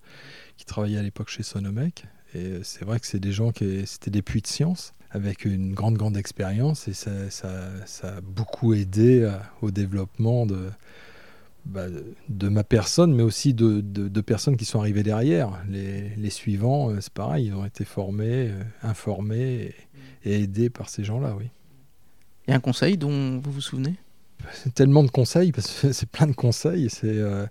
qui 0.58 0.65
travaillait 0.65 0.98
à 0.98 1.01
l'époque 1.01 1.29
chez 1.29 1.44
Sonomec. 1.44 2.06
Et 2.36 2.60
c'est 2.63 2.84
vrai 2.84 3.00
que 3.00 3.08
c'est 3.08 3.20
des 3.20 3.32
gens 3.32 3.51
qui 3.51 3.88
c'était 3.88 4.12
des 4.12 4.22
puits 4.22 4.41
de 4.41 4.48
science 4.48 4.94
avec 5.10 5.46
une 5.46 5.74
grande 5.74 5.96
grande 5.98 6.18
expérience 6.18 6.88
et 6.88 6.94
ça, 6.94 7.10
a 8.03 8.22
beaucoup 8.22 8.75
aidé 8.75 9.27
au 9.62 9.72
développement 9.72 10.46
de, 10.46 10.70
bah, 11.65 11.85
de 12.29 12.49
ma 12.49 12.63
personne, 12.63 13.13
mais 13.13 13.23
aussi 13.23 13.53
de, 13.53 14.21
personnes 14.21 14.57
qui 14.57 14.65
sont 14.65 14.79
arrivées 14.79 15.03
derrière. 15.03 15.61
Les, 15.67 16.29
suivants, 16.29 16.89
euh, 16.89 17.01
c'est 17.01 17.13
pareil, 17.13 17.47
ils 17.47 17.53
ont 17.53 17.65
été 17.65 17.85
formés, 17.85 18.49
euh, 18.49 18.63
informés 18.83 19.73
et 20.23 20.43
aidés 20.43 20.69
par 20.69 20.89
ces 20.89 21.03
gens-là, 21.03 21.35
oui. 21.37 21.49
A 22.47 22.55
un 22.55 22.59
conseil 22.59 22.97
dont 22.97 23.39
vous 23.39 23.51
vous 23.51 23.61
souvenez? 23.61 23.95
Tellement 24.73 25.03
de 25.03 25.11
conseils, 25.11 25.51
parce 25.51 25.81
que 25.81 25.91
c'est 25.91 26.09
plein 26.09 26.27
de 26.27 26.33
conseils. 26.33 26.87
Euh, 27.03 27.47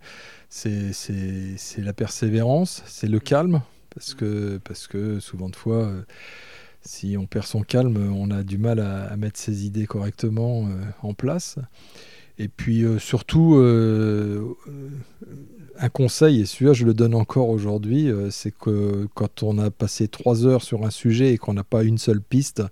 c'est 0.49 1.79
la 1.79 1.93
persévérance, 1.93 2.83
c'est 2.87 3.09
le 3.09 3.21
calme, 3.21 3.63
parce 3.95 4.15
que, 4.15 4.59
parce 4.65 4.87
que 4.87 5.21
souvent 5.21 5.49
de 5.49 5.57
fois, 5.57 5.85
euh, 5.85 6.03
si 6.83 7.17
on 7.19 7.27
perd 7.27 7.47
son 7.47 7.63
calme, 7.63 7.97
on 8.13 8.31
a 8.31 8.43
du 8.43 8.59
mal 8.59 8.81
à, 8.81 9.17
mettre 9.17 9.39
ses 9.39 9.67
idées 9.67 9.87
correctement 9.87 10.67
euh, 10.67 10.83
en 11.03 11.15
place. 11.15 11.59
Et 12.39 12.49
puis 12.49 12.85
surtout, 12.99 13.57
un 15.79 15.89
conseil, 15.89 16.41
et 16.41 16.47
celui-là 16.47 16.73
je 16.73 16.85
le 16.85 16.95
donne 16.95 17.15
encore 17.15 17.49
aujourd'hui, 17.49 18.11
c'est 18.31 18.57
que 18.57 19.09
quand 19.15 19.43
on 19.43 19.59
a 19.59 19.71
passé 19.71 20.07
trois 20.09 20.47
heures 20.47 20.63
sur 20.63 20.85
un 20.87 20.91
sujet 20.91 21.33
et 21.33 21.39
qu'on 21.39 21.55
n'a 21.55 21.65
pas 21.65 21.83
une 21.83 21.99
seule 21.99 22.21
piste, 22.21 22.63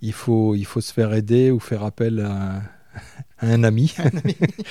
il 0.00 0.12
faut, 0.12 0.54
il 0.54 0.64
faut 0.64 0.80
se 0.80 0.92
faire 0.92 1.12
aider 1.12 1.50
ou 1.50 1.60
faire 1.60 1.82
appel 1.82 2.20
à 2.20 2.62
un 3.40 3.64
ami, 3.64 3.94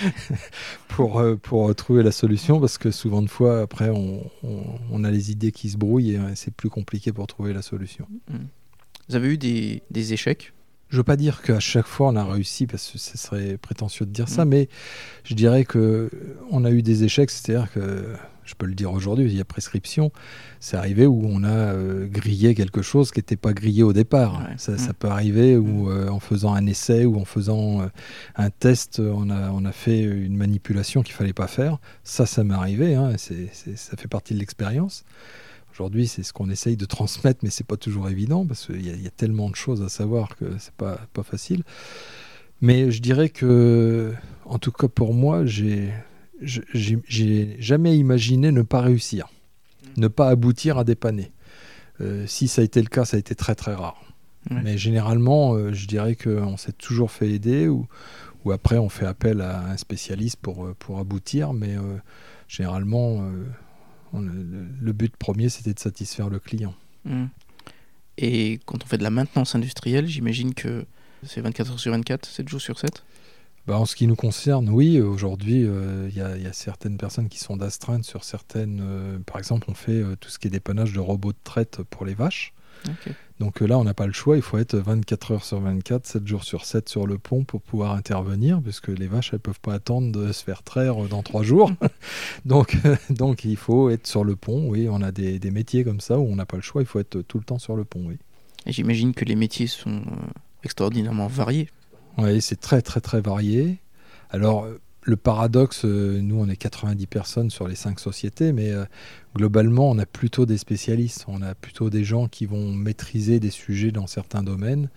pour, 0.88 1.20
euh, 1.20 1.36
pour 1.36 1.74
trouver 1.76 2.04
la 2.04 2.12
solution 2.12 2.60
parce 2.60 2.78
que 2.78 2.92
souvent 2.92 3.22
de 3.22 3.30
fois, 3.30 3.62
après, 3.62 3.90
on, 3.90 4.30
on, 4.92 5.04
a 5.04 5.12
les 5.12 5.32
idées 5.32 5.52
qui 5.52 5.70
se 5.70 5.78
brouillent 5.78 6.16
et 6.16 6.36
c'est 6.36 6.54
plus 6.54 6.70
compliqué 6.70 7.12
pour 7.12 7.28
trouver 7.28 7.54
la 7.54 7.62
solution. 7.62 8.08
Vous 9.10 9.16
avez 9.16 9.34
eu 9.34 9.38
des, 9.38 9.84
des 9.92 10.14
échecs? 10.14 10.54
Je 10.94 10.98
veux 10.98 11.04
pas 11.04 11.18
dire 11.18 11.42
qu'à 11.42 11.60
chaque 11.60 11.88
fois 11.88 12.10
on 12.10 12.16
a 12.16 12.24
réussi 12.24 12.68
parce 12.68 12.92
que 12.92 13.00
ce 13.00 13.18
serait 13.18 13.58
prétentieux 13.58 14.06
de 14.06 14.12
dire 14.12 14.30
ça, 14.30 14.46
mm. 14.46 14.50
mais 14.50 14.70
je 15.24 15.34
dirais 15.34 15.66
que 15.66 16.12
on 16.52 16.66
a 16.66 16.70
eu 16.70 16.84
des 16.84 17.04
échecs, 17.04 17.32
c'est-à-dire 17.32 17.72
que 17.72 18.06
je 18.46 18.54
peux 18.54 18.68
le 18.68 18.76
dire 18.76 18.92
aujourd'hui, 18.92 19.26
il 19.26 19.36
y 19.36 19.42
a 19.42 19.46
prescription. 19.46 20.12
C'est 20.60 20.78
arrivé 20.78 21.08
où 21.08 21.24
on 21.26 21.44
a 21.44 21.48
euh, 21.48 22.06
grillé 22.06 22.54
quelque 22.54 22.84
chose 22.84 23.12
qui 23.12 23.20
n'était 23.20 23.38
pas 23.38 23.54
grillé 23.54 23.82
au 23.82 23.92
départ. 23.92 24.48
Ça, 24.58 24.74
mm. 24.74 24.94
peut 25.00 25.08
arriver 25.08 25.58
où, 25.58 25.86
mm. 25.86 25.90
euh, 25.90 26.12
en 26.12 26.20
faisant 26.20 26.54
un 26.54 26.68
essai 26.68 27.06
ou 27.06 27.20
en 27.20 27.26
faisant 27.26 27.82
euh, 27.82 27.86
un 28.36 28.52
test, 28.52 29.00
on 29.00 29.32
a, 29.32 29.50
on 29.50 29.66
a 29.66 29.72
fait 29.72 30.02
une 30.02 30.38
manipulation 30.38 31.02
qu'il 31.02 31.16
fallait 31.16 31.34
pas 31.34 31.48
faire. 31.48 31.80
Ça, 32.04 32.28
ça 32.28 32.44
m'est 32.44 32.54
arrivé. 32.54 32.94
Hein, 32.94 33.14
ça 33.18 33.98
fait 33.98 34.08
partie 34.08 34.36
de 34.36 34.40
l'expérience. 34.40 35.06
Aujourd'hui, 35.74 36.08
c'est 36.08 36.22
ce 36.22 36.34
qu'on 36.34 36.50
essaye 36.52 36.78
de 36.78 36.86
transmettre, 36.86 37.40
mais 37.42 37.50
c'est 37.50 37.66
pas 37.66 37.78
toujours 37.78 38.08
évident 38.08 38.46
parce 38.46 38.68
qu'il 38.68 38.86
y, 38.86 39.04
y, 39.04 39.08
a 39.08 39.12
tellement 39.12 39.50
de 39.50 39.56
choses 39.56 39.82
à 39.82 39.90
savoir 39.90 40.36
que 40.36 40.46
c'est 40.60 40.74
pas, 40.74 41.00
pas 41.14 41.24
facile. 41.24 41.64
Mais 42.62 42.92
je 42.92 43.02
dirais 43.02 43.30
que, 43.30 44.14
en 44.46 44.60
tout 44.60 44.72
cas 44.72 44.88
pour 44.88 45.14
moi, 45.14 45.46
j'ai 45.46 45.92
j'ai 46.42 47.56
jamais 47.60 47.98
imaginé 47.98 48.52
ne 48.52 48.62
pas 48.62 48.82
réussir, 48.82 49.28
mm. 49.98 50.02
ne 50.02 50.08
pas 50.08 50.30
aboutir 50.30 50.78
à 50.78 50.84
dépanner. 50.84 51.32
Euh, 52.02 52.26
si 52.28 52.48
ça 52.48 52.62
a 52.62 52.66
été 52.66 52.82
le 52.82 52.88
cas, 52.88 53.06
ça 53.06 53.18
a 53.18 53.20
été 53.20 53.36
très 53.36 53.56
très 53.56 53.74
rare. 53.74 54.02
Mais 54.50 54.78
généralement, 54.78 55.54
euh, 55.54 55.72
je 55.72 55.88
dirais 55.88 56.18
qu'on 56.18 56.58
s'est 56.58 56.74
toujours 56.74 57.12
fait 57.12 57.30
aider 57.30 57.70
ou, 57.70 57.88
ou, 58.44 58.52
après 58.52 58.78
on 58.78 58.90
fait 58.90 59.06
appel 59.06 59.40
à 59.40 59.66
un 59.68 59.78
spécialiste 59.78 60.36
pour, 60.42 60.66
euh, 60.66 60.76
pour 60.78 61.00
aboutir. 61.00 61.54
Mais 61.54 61.76
généralement, 62.50 63.26
le, 64.84 64.94
but 64.94 65.16
premier, 65.16 65.50
c'était 65.50 65.74
de 65.74 65.80
satisfaire 65.80 66.30
le 66.30 66.40
client. 66.40 66.74
Mm. 67.06 67.26
Et 68.18 68.60
quand 68.66 68.84
on 68.84 68.86
fait 68.86 68.98
de 68.98 69.04
la 69.04 69.10
maintenance 69.10 69.56
industrielle, 69.56 70.08
j'imagine 70.08 70.54
que 70.54 70.86
c'est 71.24 71.42
24 71.42 71.72
heures 71.72 71.80
sur 71.80 71.92
24, 71.92 72.26
7 72.26 72.50
jours 72.50 72.62
sur 72.62 72.80
7 72.80 73.04
bah, 73.66 73.80
en 73.80 73.86
ce 73.86 73.96
qui 73.96 74.08
nous 74.08 74.16
concerne, 74.18 74.70
oui, 74.70 75.00
aujourd'hui, 75.00 75.64
euh, 75.66 76.10
il 76.10 76.18
y, 76.18 76.22
a 76.22 76.54
certaines 76.54 76.98
personnes 76.98 77.30
qui 77.30 77.40
sont 77.40 77.56
d'astreinte 77.56 78.04
sur 78.04 78.26
certaines. 78.26 78.82
Euh, 78.84 79.20
par 79.20 79.38
exemple, 79.38 79.68
on 79.70 79.74
fait 79.74 79.92
euh, 79.94 80.18
tout 80.18 80.30
ce 80.30 80.38
qui 80.38 80.48
est 80.48 80.50
dépannage 80.50 80.92
de 80.92 81.00
robots 81.00 81.32
de 81.32 81.38
traite 81.46 81.82
pour 81.84 82.06
les 82.06 82.14
vaches. 82.14 82.54
Donc 83.40 83.62
là, 83.62 83.78
on 83.78 83.84
n'a 83.84 83.94
pas 83.94 84.06
le 84.06 84.14
choix, 84.14 84.38
il 84.38 84.42
faut 84.42 84.58
être 84.58 84.76
24 84.76 85.32
heures 85.32 85.44
sur 85.44 85.60
24, 85.60 86.06
7 86.06 86.28
jours 86.28 86.44
sur 86.44 86.66
7 86.66 86.88
sur 86.88 87.08
le 87.08 87.18
pont 87.18 87.44
pour 87.44 87.62
pouvoir 87.62 87.94
intervenir, 87.94 88.62
puisque 88.62 88.88
les 88.88 89.08
vaches, 89.08 89.30
elles 89.34 89.38
ne 89.38 89.42
peuvent 89.42 89.60
pas 89.60 89.74
attendre 89.74 90.12
de 90.12 90.32
se 90.32 90.44
faire 90.44 90.64
traire 90.64 90.96
dans 91.10 91.24
3 91.24 91.44
jours. 91.44 91.72
donc, 92.46 92.78
donc 93.10 93.44
il 93.44 93.58
faut 93.58 93.90
être 93.90 94.08
sur 94.08 94.24
le 94.24 94.36
pont, 94.36 94.68
oui, 94.70 94.88
on 94.90 95.02
a 95.02 95.12
des, 95.12 95.40
des 95.40 95.52
métiers 95.52 95.84
comme 95.84 96.00
ça 96.00 96.20
où 96.20 96.28
on 96.28 96.36
n'a 96.36 96.46
pas 96.46 96.58
le 96.58 96.62
choix, 96.62 96.82
il 96.82 96.86
faut 96.86 97.00
être 97.00 97.22
tout 97.22 97.38
le 97.38 97.44
temps 97.44 97.60
sur 97.60 97.76
le 97.76 97.84
pont, 97.84 98.04
oui. 98.06 98.18
Et 98.66 98.72
j'imagine 98.72 99.14
que 99.14 99.26
les 99.26 99.36
métiers 99.36 99.68
sont 99.68 100.04
extraordinairement 100.64 101.28
variés. 101.28 101.70
Oui, 102.18 102.42
c'est 102.42 102.60
très 102.60 102.82
très 102.82 103.02
très 103.02 103.22
varié. 103.22 103.80
Alors 104.30 104.68
le 105.06 105.18
paradoxe, 105.18 105.86
euh, 105.86 106.22
nous 106.22 106.40
on 106.40 106.48
est 106.48 106.56
90 106.56 107.08
personnes 107.08 107.50
sur 107.50 107.68
les 107.68 107.76
5 107.76 108.00
sociétés, 108.00 108.52
mais 108.52 108.72
euh, 108.72 108.86
globalement 109.36 109.90
on 109.90 109.98
a 109.98 110.06
plutôt 110.06 110.46
des 110.46 110.58
spécialistes, 110.58 111.26
on 111.28 111.42
a 111.42 111.56
plutôt 111.56 111.90
des 111.90 112.04
gens 112.04 112.28
qui 112.28 112.46
vont 112.46 112.72
maîtriser 112.72 113.40
des 113.40 113.50
sujets 113.50 113.92
dans 113.92 114.08
certains 114.08 114.44
domaines. 114.44 114.90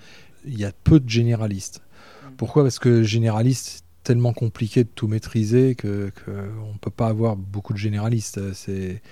Il 0.46 0.58
y 0.58 0.64
a 0.64 0.72
peu 0.84 1.00
de 1.00 1.08
généralistes. 1.08 1.82
Mm. 1.82 2.34
Pourquoi? 2.36 2.62
Parce 2.62 2.78
que 2.78 3.02
généraliste, 3.02 3.66
c'est 3.66 3.82
tellement 4.04 4.32
compliqué 4.32 4.84
de 4.84 4.88
tout 4.94 5.08
maîtriser 5.08 5.74
qu'on 5.74 5.88
ne 5.88 6.78
peut 6.80 6.90
pas 6.90 7.08
avoir 7.08 7.34
beaucoup 7.34 7.72
de 7.72 7.78
généralistes. 7.78 8.54
C'est 8.54 9.02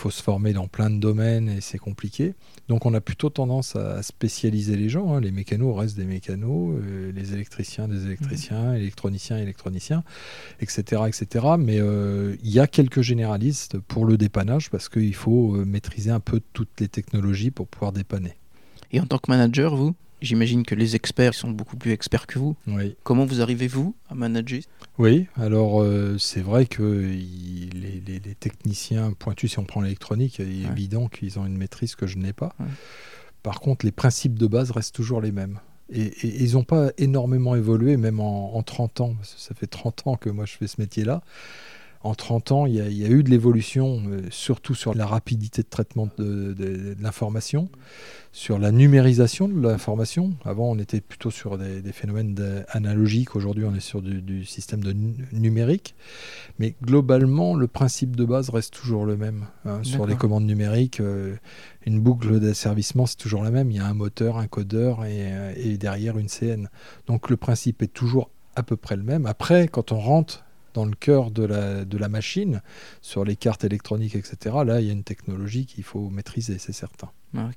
faut 0.00 0.10
se 0.10 0.22
former 0.22 0.54
dans 0.54 0.66
plein 0.66 0.88
de 0.88 0.98
domaines 0.98 1.48
et 1.48 1.60
c'est 1.60 1.78
compliqué. 1.78 2.34
Donc 2.68 2.86
on 2.86 2.94
a 2.94 3.00
plutôt 3.02 3.28
tendance 3.28 3.76
à 3.76 4.02
spécialiser 4.02 4.76
les 4.76 4.88
gens. 4.88 5.14
Hein. 5.14 5.20
Les 5.20 5.30
mécanos 5.30 5.78
restent 5.78 5.96
des 5.96 6.06
mécanos, 6.06 6.78
euh, 6.82 7.12
les 7.12 7.34
électriciens 7.34 7.86
des 7.86 8.06
électriciens, 8.06 8.72
mmh. 8.72 8.76
électroniciens 8.76 9.36
électroniciens, 9.36 10.02
etc. 10.60 11.02
etc. 11.06 11.46
Mais 11.58 11.78
euh, 11.80 12.36
il 12.42 12.50
y 12.50 12.60
a 12.60 12.66
quelques 12.66 13.02
généralistes 13.02 13.78
pour 13.78 14.06
le 14.06 14.16
dépannage 14.16 14.70
parce 14.70 14.88
qu'il 14.88 15.14
faut 15.14 15.54
euh, 15.54 15.64
maîtriser 15.66 16.10
un 16.10 16.20
peu 16.20 16.40
toutes 16.54 16.80
les 16.80 16.88
technologies 16.88 17.50
pour 17.50 17.68
pouvoir 17.68 17.92
dépanner. 17.92 18.34
Et 18.92 19.00
en 19.00 19.06
tant 19.06 19.18
que 19.18 19.30
manager, 19.30 19.76
vous? 19.76 19.94
J'imagine 20.20 20.64
que 20.64 20.74
les 20.74 20.96
experts 20.96 21.34
sont 21.34 21.50
beaucoup 21.50 21.76
plus 21.76 21.92
experts 21.92 22.26
que 22.26 22.38
vous. 22.38 22.56
Oui. 22.66 22.96
Comment 23.02 23.24
vous 23.24 23.40
arrivez-vous 23.40 23.94
à 24.08 24.14
manager 24.14 24.60
Oui, 24.98 25.26
alors 25.36 25.82
euh, 25.82 26.18
c'est 26.18 26.42
vrai 26.42 26.66
que 26.66 26.82
les, 26.82 28.34
techniciens 28.38 29.12
pointus, 29.12 29.52
si 29.52 29.58
on 29.58 29.64
prend 29.64 29.80
l'électronique, 29.80 30.38
il 30.38 30.64
est 30.64 30.68
évident 30.70 31.08
qu'ils 31.08 31.38
ont 31.38 31.46
une 31.46 31.56
maîtrise 31.56 31.94
que 31.94 32.06
je 32.06 32.18
n'ai 32.18 32.32
pas. 32.32 32.54
Par 33.42 33.60
contre, 33.60 33.84
les 33.84 33.92
principes 33.92 34.38
de 34.38 34.46
base 34.46 34.70
restent 34.70 34.94
toujours 34.94 35.20
les 35.20 35.32
mêmes. 35.32 35.58
Et, 35.92 36.12
ils 36.22 36.52
n'ont 36.52 36.64
pas 36.64 36.90
énormément 36.98 37.56
évolué, 37.56 37.96
même 37.96 38.20
en, 38.20 38.54
en, 38.54 38.62
30 38.62 39.00
ans. 39.00 39.16
Ça 39.22 39.54
fait 39.54 39.66
30 39.66 40.06
ans 40.06 40.16
que 40.16 40.30
moi 40.30 40.44
je 40.46 40.52
fais 40.52 40.66
ce 40.66 40.80
métier-là 40.80 41.22
en 42.02 42.14
30 42.14 42.52
ans, 42.52 42.66
il 42.66 42.74
y 42.74 43.04
a, 43.04 43.10
eu 43.10 43.22
de 43.22 43.28
l'évolution, 43.28 44.02
euh, 44.08 44.22
surtout 44.30 44.74
sur 44.74 44.94
la 44.94 45.04
rapidité 45.04 45.62
de 45.62 45.68
traitement 45.68 46.08
de, 46.16 46.96
l'information, 46.98 47.68
sur 48.32 48.58
la 48.58 48.72
numérisation 48.72 49.48
de 49.48 49.60
l'information. 49.60 50.32
Avant, 50.46 50.70
on 50.70 50.78
était 50.78 51.02
plutôt 51.02 51.30
sur 51.30 51.58
des, 51.58 51.92
phénomènes 51.92 52.64
analogiques. 52.70 53.36
Aujourd'hui, 53.36 53.64
on 53.66 53.74
est 53.74 53.80
sur 53.80 54.00
du, 54.00 54.46
système 54.46 54.82
de 54.82 54.94
numérique. 55.32 55.94
Mais 56.58 56.74
globalement, 56.82 57.54
le 57.54 57.66
principe 57.66 58.16
de 58.16 58.24
base 58.24 58.48
reste 58.48 58.72
toujours 58.72 59.04
le 59.04 59.18
même. 59.18 59.44
Hein. 59.66 59.80
Sur 59.82 60.06
les 60.06 60.16
commandes 60.16 60.46
numériques, 60.46 61.00
euh, 61.00 61.36
une 61.84 62.00
boucle 62.00 62.40
d'asservissement, 62.40 63.04
c'est 63.04 63.18
toujours 63.18 63.42
la 63.42 63.50
même. 63.50 63.70
Il 63.70 63.76
y 63.76 63.80
a 63.80 63.86
un 63.86 63.94
moteur, 63.94 64.38
un 64.38 64.46
codeur 64.46 65.04
et, 65.04 65.32
euh, 65.32 65.52
et 65.54 65.76
derrière 65.76 66.16
une 66.16 66.28
CN. 66.28 66.68
Donc 67.06 67.28
le 67.28 67.36
principe 67.36 67.82
est 67.82 67.92
toujours 67.92 68.30
à 68.56 68.62
peu 68.62 68.76
près 68.76 68.96
le 68.96 69.02
même. 69.02 69.26
Après, 69.26 69.68
quand 69.68 69.92
on 69.92 69.98
rentre 69.98 70.44
dans 70.74 70.84
le 70.84 70.94
cœur 70.94 71.30
de 71.30 71.44
la, 71.44 71.84
de 71.84 71.98
la 71.98 72.08
machine, 72.08 72.62
sur 73.00 73.24
les 73.24 73.36
cartes 73.36 73.64
électroniques, 73.64 74.14
etc., 74.14 74.56
là, 74.64 74.80
il 74.80 74.86
y 74.86 74.90
a 74.90 74.92
une 74.92 75.04
technologie 75.04 75.66
qu'il 75.66 75.84
faut 75.84 76.10
maîtriser, 76.10 76.58
c'est 76.58 76.72
certain. 76.72 77.10
Ah, 77.36 77.50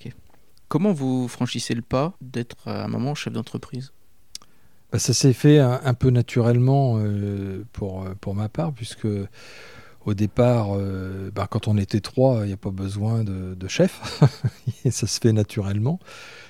Comment 0.67 0.93
vous 0.93 1.27
franchissez 1.27 1.75
le 1.75 1.81
pas 1.81 2.13
d'être 2.21 2.67
à 2.67 2.85
un 2.85 2.87
moment 2.87 3.15
chef 3.15 3.33
d'entreprise? 3.33 3.91
Bah, 4.91 4.99
Ça 4.99 5.13
s'est 5.13 5.33
fait 5.33 5.59
un, 5.59 5.93
peu 5.93 6.09
naturellement 6.09 6.95
euh, 6.97 7.63
pour, 7.73 8.05
pour 8.21 8.35
ma 8.35 8.49
part, 8.49 8.73
puisque 8.73 9.07
au 10.05 10.13
départ, 10.13 10.69
euh, 10.71 11.31
bah, 11.33 11.47
quand 11.49 11.67
on 11.67 11.77
était 11.77 12.01
trois, 12.01 12.41
il 12.43 12.47
n'y 12.47 12.53
a 12.53 12.57
pas 12.57 12.71
besoin 12.71 13.23
de, 13.23 13.55
de 13.55 13.67
chef, 13.67 14.01
ça 14.89 15.07
se 15.07 15.19
fait 15.19 15.31
naturellement. 15.31 15.99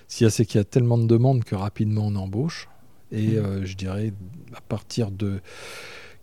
Ce 0.07 0.17
qu'il 0.17 0.25
y 0.25 0.27
a, 0.27 0.31
c'est 0.31 0.45
qu'il 0.45 0.57
y 0.57 0.61
a 0.61 0.65
tellement 0.65 0.97
de 0.97 1.05
demandes 1.05 1.43
que 1.43 1.55
rapidement 1.55 2.07
on 2.07 2.15
embauche. 2.15 2.67
Et 3.11 3.33
mmh. 3.33 3.37
euh, 3.37 3.65
je 3.65 3.75
dirais, 3.75 4.13
à 4.55 4.61
partir 4.61 5.11
de 5.11 5.39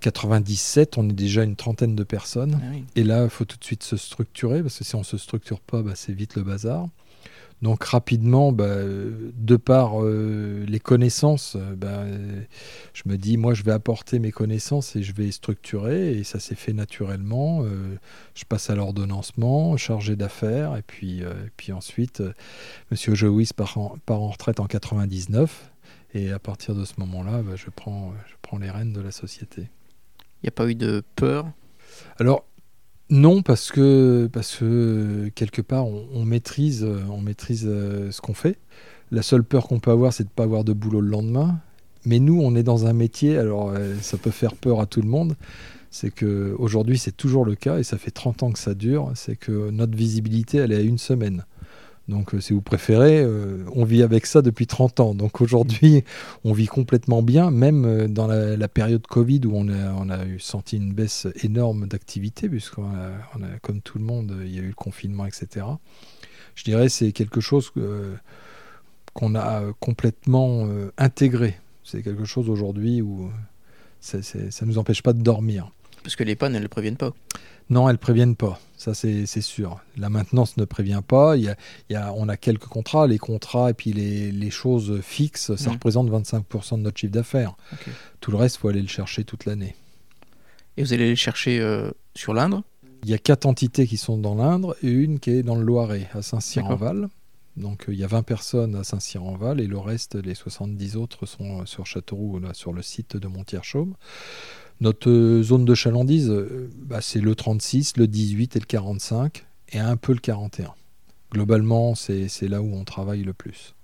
97, 0.01 0.99
on 0.99 1.09
est 1.09 1.13
déjà 1.13 1.45
une 1.45 1.57
trentaine 1.57 1.95
de 1.95 2.05
personnes. 2.05 2.61
Ah 2.63 2.77
Et 2.97 3.05
là, 3.05 3.25
il 3.25 3.31
faut 3.31 3.45
tout 3.45 3.59
de 3.59 3.65
suite 3.65 3.83
se 3.83 3.97
structurer, 3.97 4.63
parce 4.63 4.79
que 4.79 4.85
si 4.85 4.95
on 4.95 5.01
ne 5.01 5.05
se 5.05 5.19
structure 5.19 5.61
pas, 5.61 5.83
bah, 5.83 5.93
c'est 5.95 6.13
vite 6.13 6.37
le 6.37 6.43
bazar. 6.43 6.89
Donc 7.63 7.85
rapidement, 7.85 8.53
bah, 8.53 8.77
de 8.83 9.57
par 9.57 10.03
euh, 10.03 10.65
les 10.67 10.81
connaissances, 10.81 11.57
euh, 11.57 11.75
bah, 11.77 12.05
je 12.95 13.03
me 13.05 13.19
dis, 13.19 13.37
moi, 13.37 13.53
je 13.53 13.63
vais 13.65 13.73
apporter 13.73 14.19
mes 14.19 14.31
connaissances 14.33 14.97
et 14.97 15.03
je 15.03 15.13
vais 15.13 15.31
structurer. 15.31 16.17
Et 16.17 16.25
ça 16.25 16.41
s'est 16.41 16.55
fait 16.55 16.73
naturellement. 16.73 17.63
Euh, 17.65 17.99
je 18.35 18.45
passe 18.45 18.71
à 18.71 18.75
l'ordonnancement, 18.75 19.77
chargé 19.77 20.17
d'affaires. 20.17 20.77
Et 20.77 20.83
puis, 20.83 21.23
puis 21.57 21.73
ensuite, 21.73 22.23
Monsieur 22.91 23.15
Joïs 23.15 23.53
part 23.53 23.77
en, 23.77 23.97
part 24.07 24.23
en 24.23 24.31
retraite 24.31 24.61
en 24.61 24.67
99. 24.67 25.71
Et 26.15 26.33
à 26.33 26.39
partir 26.39 26.75
de 26.75 26.85
ce 26.85 26.95
moment-là, 26.99 27.43
je, 27.55 27.71
prends, 27.71 28.13
je 28.27 28.35
prends 28.43 28.59
les 28.59 28.71
rênes 28.71 28.93
de 28.93 29.01
la 29.01 29.13
société. 29.13 29.69
Il 30.43 30.47
n'y 30.47 30.49
a 30.49 30.53
pas 30.53 30.69
eu 30.69 30.75
de 30.75 31.03
peur? 31.17 31.47
Alors, 32.19 32.45
non, 33.11 33.43
parce 33.43 33.73
que, 33.73 34.31
parce 34.33 34.57
que 34.57 35.31
quelque 35.35 35.63
part, 35.63 35.87
on, 35.87 36.25
maîtrise, 36.25 36.87
on 37.11 37.21
maîtrise 37.21 37.67
euh, 37.69 38.11
ce 38.13 38.21
qu'on 38.21 38.35
fait. 38.35 38.57
La 39.11 39.23
seule 39.23 39.43
peur 39.43 39.67
qu'on 39.67 39.81
peut 39.81 39.91
avoir, 39.91 40.13
c'est 40.13 40.23
de 40.23 40.29
ne 40.29 40.35
pas 40.35 40.45
avoir 40.45 40.63
de 40.63 40.73
boulot 40.73 41.01
le 41.01 41.09
lendemain. 41.09 41.59
Mais 42.05 42.21
nous, 42.21 42.41
on 42.41 42.55
est 42.55 42.63
dans 42.63 42.87
un 42.87 42.93
métier, 42.93 43.37
alors 43.37 43.71
euh, 43.71 43.97
ça 44.01 44.17
peut 44.17 44.31
faire 44.31 44.55
peur 44.55 44.81
à 44.81 44.87
tout 44.87 45.03
le 45.03 45.09
monde. 45.09 45.35
C'est 45.91 46.13
que 46.13 46.55
aujourd'hui, 46.59 46.99
c'est 46.99 47.17
toujours 47.17 47.45
le 47.45 47.57
cas, 47.57 47.79
et 47.79 47.83
ça 47.83 47.99
fait 47.99 48.13
30 48.13 48.45
ans 48.45 48.53
que 48.53 48.61
ça 48.61 48.75
dure. 48.75 49.11
C'est 49.17 49.35
que 49.35 49.71
notre 49.71 49.97
visibilité, 49.97 50.59
elle 50.59 50.71
est 50.71 50.77
à 50.77 50.81
une 50.81 50.99
semaine. 50.99 51.45
Donc, 52.11 52.35
euh, 52.35 52.41
si 52.41 52.53
vous 52.53 52.61
préférez, 52.61 53.23
euh, 53.23 53.65
on 53.73 53.85
vit 53.85 54.03
avec 54.03 54.27
ça 54.27 54.43
depuis 54.43 54.67
30 54.67 55.01
ans. 55.01 55.15
Donc, 55.15 55.41
aujourd'hui, 55.41 56.05
on 56.45 56.53
vit 56.53 56.67
complètement 56.67 57.23
bien, 57.23 57.51
même 57.51 57.85
euh, 57.87 58.09
dans 58.09 58.27
la, 58.27 58.69
période 58.69 59.07
Covid 59.07 59.41
où 59.47 59.55
on 59.55 59.69
a, 59.69 60.25
eu 60.27 60.39
senti 60.41 60.77
une 60.77 60.93
baisse 60.93 61.29
énorme 61.43 61.87
d'activité, 61.87 62.49
puisqu'on 62.49 62.85
a, 62.85 63.59
comme 63.63 63.81
tout 63.81 63.99
le 63.99 64.05
monde, 64.05 64.37
il 64.45 64.55
y 64.55 64.59
a 64.59 64.63
eu 64.63 64.69
le 64.69 64.75
confinement, 64.75 65.25
etc. 65.25 65.67
Je 66.55 66.65
dirais 66.65 66.89
c'est 66.89 67.13
quelque 67.13 67.41
chose 67.41 67.73
qu'on 69.15 69.35
a 69.35 69.63
complètement 69.81 70.69
intégré. 70.99 71.59
C'est 71.85 72.03
quelque 72.03 72.25
chose 72.25 72.49
aujourd'hui 72.49 73.03
où 73.03 73.31
ça 74.01 74.19
ne 74.19 74.67
nous 74.67 74.79
empêche 74.79 75.03
pas 75.03 75.13
de 75.13 75.23
dormir. 75.23 75.71
Parce 76.03 76.17
que 76.17 76.25
les 76.25 76.37
pannes, 76.37 76.55
elles 76.55 76.63
ne 76.63 76.69
préviennent 76.69 76.97
pas. 76.97 77.13
Non, 77.71 77.89
elles 77.89 77.95
ne 77.95 77.99
préviennent 77.99 78.37
pas. 78.37 78.61
Ça, 78.77 78.95
c'est 78.95 79.27
sûr. 79.41 79.81
La 79.97 80.11
maintenance 80.11 80.57
ne 80.57 80.65
prévient 80.65 81.03
pas. 81.07 81.37
Il 81.37 81.55
y 81.89 81.95
a, 81.95 82.13
on 82.17 82.29
a 82.29 82.37
quelques 82.37 82.67
contrats. 82.67 83.07
Les 83.07 83.19
contrats 83.19 83.71
et 83.71 83.75
puis 83.75 83.93
les, 83.93 84.51
choses 84.51 85.01
fixes, 85.03 85.55
ça 85.55 85.71
mmh. 85.71 85.73
représente 85.75 86.11
25% 86.11 86.79
de 86.79 86.83
notre 86.83 86.99
chiffre 86.99 87.13
d'affaires. 87.13 87.57
Tout 88.21 88.33
le 88.33 88.37
reste, 88.37 88.57
il 88.57 88.59
faut 88.59 88.69
aller 88.69 88.83
le 88.83 88.89
chercher 88.89 89.25
toute 89.25 89.45
l'année. 89.45 89.77
Et 90.77 90.83
vous 90.83 90.93
allez 90.93 91.09
les 91.09 91.17
chercher 91.17 91.61
euh, 91.61 91.91
sur 92.15 92.35
l'Indre? 92.35 92.63
Il 93.05 93.11
y 93.11 93.15
a 93.15 93.19
quatre 93.19 93.47
entités 93.47 93.87
qui 93.87 93.97
sont 93.97 94.19
dans 94.19 94.35
l'Indre 94.35 94.77
et 94.83 94.89
une 94.89 95.21
qui 95.21 95.31
est 95.31 95.43
dans 95.43 95.55
le 95.55 95.63
Loiret, 95.63 96.09
à 96.13 96.23
Saint-Cyr-en-Val. 96.23 97.09
Donc 97.57 97.89
euh, 97.89 97.93
il 97.93 97.99
y 97.99 98.05
a 98.05 98.07
20 98.07 98.23
personnes 98.23 98.75
à 98.75 98.85
Saint-Cyr-en-Val 98.85 99.61
et 99.61 99.67
le 99.67 99.79
reste, 99.79 100.17
les 100.17 100.35
70 100.35 100.97
autres, 100.97 101.27
sont 101.27 101.63
euh, 101.63 101.67
sur 101.67 101.87
Châteauroux, 101.87 102.39
là, 102.39 102.55
sur 102.55 102.73
le 102.73 102.83
site 102.83 103.17
de 103.17 103.29
Montier-Chaume. 103.29 103.95
Notre 104.81 105.11
euh, 105.11 105.43
zone 105.43 105.65
de 105.65 105.75
chalandise, 105.75 106.33
bah, 106.77 107.01
c'est 107.01 107.21
le 107.21 107.35
36, 107.35 107.97
le 107.97 108.07
18 108.07 108.57
et 108.57 108.61
le 108.61 108.65
45, 108.65 109.45
et 109.73 109.79
un 109.79 109.97
peu 109.97 110.13
le 110.13 110.21
41. 110.21 110.75
Globalement, 111.33 111.95
c'est 111.95 112.49
là 112.49 112.61
où 112.61 112.75
on 112.75 112.85
travaille 112.85 113.23
le 113.23 113.33
plus. 113.33 113.75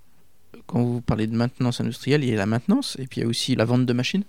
Quand 0.66 0.82
vous 0.82 1.00
parlez 1.00 1.26
de 1.26 1.36
maintenance 1.36 1.80
industrielle, 1.80 2.24
il 2.24 2.30
y 2.30 2.32
a 2.32 2.36
la 2.36 2.46
maintenance 2.46 2.96
et 2.98 3.06
puis 3.06 3.20
il 3.20 3.24
y 3.24 3.26
a 3.26 3.28
aussi 3.28 3.54
la 3.54 3.64
vente 3.64 3.86
de 3.86 3.92
machines? 3.92 4.24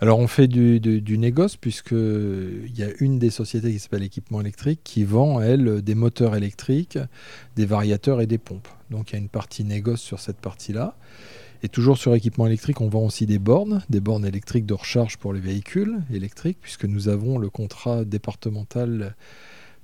Alors 0.00 0.20
on 0.20 0.28
fait 0.28 0.46
du, 0.46 0.78
du, 0.78 1.18
négoce 1.18 1.56
puisqu'il 1.56 2.72
y 2.76 2.82
a 2.84 2.88
une 3.00 3.18
des 3.18 3.30
sociétés 3.30 3.72
qui 3.72 3.78
s'appelle 3.80 4.04
Équipement 4.04 4.40
électrique 4.40 4.80
qui 4.84 5.02
vend, 5.02 5.40
elle, 5.40 5.82
des 5.82 5.96
moteurs 5.96 6.36
électriques, 6.36 6.98
des 7.56 7.66
variateurs 7.66 8.20
et 8.20 8.26
des 8.26 8.38
pompes. 8.38 8.68
Donc 8.90 9.10
il 9.10 9.12
y 9.14 9.16
a 9.16 9.18
une 9.18 9.28
partie 9.28 9.64
négoce 9.64 10.00
sur 10.00 10.20
cette 10.20 10.38
partie-là. 10.38 10.96
Et 11.62 11.68
toujours 11.68 11.98
sur 11.98 12.14
équipement 12.14 12.46
électrique, 12.46 12.80
on 12.80 12.88
vend 12.88 13.04
aussi 13.04 13.26
des 13.26 13.40
bornes, 13.40 13.82
des 13.90 14.00
bornes 14.00 14.24
électriques 14.24 14.66
de 14.66 14.74
recharge 14.74 15.16
pour 15.16 15.32
les 15.32 15.40
véhicules 15.40 15.98
électriques, 16.12 16.58
puisque 16.60 16.84
nous 16.84 17.08
avons 17.08 17.38
le 17.38 17.50
contrat 17.50 18.04
départemental 18.04 19.16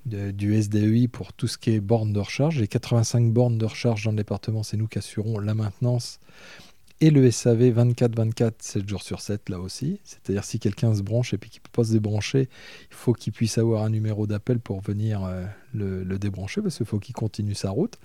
du 0.06 0.62
SDEI 0.62 1.08
pour 1.08 1.32
tout 1.32 1.48
ce 1.48 1.58
qui 1.58 1.70
est 1.70 1.80
bornes 1.80 2.12
de 2.12 2.20
recharge. 2.20 2.60
Les 2.60 2.68
85 2.68 3.32
bornes 3.32 3.58
de 3.58 3.64
recharge 3.64 4.04
dans 4.04 4.10
le 4.10 4.18
département, 4.18 4.62
c'est 4.62 4.76
nous 4.76 4.86
qui 4.86 4.98
assurons 4.98 5.38
la 5.38 5.54
maintenance 5.54 6.20
et 7.04 7.10
le 7.10 7.30
SAV 7.30 7.64
24-24, 7.64 8.52
7 8.60 8.88
jours 8.88 9.02
sur 9.02 9.20
7 9.20 9.50
là 9.50 9.60
aussi. 9.60 10.00
C'est-à-dire 10.04 10.42
si 10.42 10.58
quelqu'un 10.58 10.94
se 10.94 11.02
branche 11.02 11.34
et 11.34 11.38
puis 11.38 11.50
qu'il 11.50 11.60
ne 11.60 11.64
peut 11.64 11.82
pas 11.82 11.84
se 11.84 11.92
débrancher, 11.92 12.48
il 12.90 12.96
faut 12.96 13.12
qu'il 13.12 13.34
puisse 13.34 13.58
avoir 13.58 13.84
un 13.84 13.90
numéro 13.90 14.26
d'appel 14.26 14.58
pour 14.58 14.80
venir 14.80 15.22
euh, 15.22 15.44
le, 15.74 16.18
débrancher 16.18 16.62
parce 16.62 16.78
qu'il 16.78 16.86
faut 16.86 16.98
qu'il 16.98 17.14
continue 17.14 17.54
sa 17.54 17.68
route. 17.68 17.98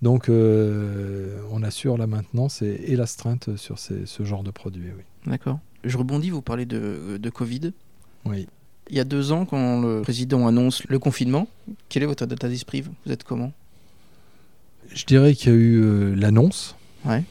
Donc 0.00 0.30
euh, 0.30 1.38
on 1.50 1.62
assure 1.62 1.98
la 1.98 2.06
maintenance 2.06 2.62
et, 2.62 2.84
et 2.86 2.96
l'astreinte 2.96 3.54
sur 3.56 3.78
ce 3.78 4.24
genre 4.24 4.42
de 4.42 4.50
produit. 4.50 4.86
Oui. 4.96 5.02
D'accord. 5.26 5.58
Je 5.84 5.98
rebondis, 5.98 6.30
vous 6.30 6.40
parlez 6.40 6.64
de, 6.64 7.18
de 7.20 7.30
Covid. 7.30 7.72
Oui. 8.24 8.48
Il 8.88 8.96
y 8.96 9.00
a 9.00 9.04
deux 9.04 9.30
ans, 9.30 9.44
quand 9.44 9.82
le 9.82 10.00
président 10.00 10.46
annonce 10.46 10.84
le 10.84 10.98
confinement, 10.98 11.48
quel 11.90 12.02
est 12.02 12.06
votre 12.06 12.24
data 12.24 12.48
d'esprit? 12.48 12.80
Vous 12.80 13.12
êtes 13.12 13.24
comment? 13.24 13.52
Je 14.90 15.04
dirais 15.04 15.34
qu'il 15.34 15.52
y 15.52 15.54
a 15.54 15.58
eu 15.58 15.82
euh, 15.82 16.14
l'annonce. 16.14 16.76
Ouais 17.04 17.24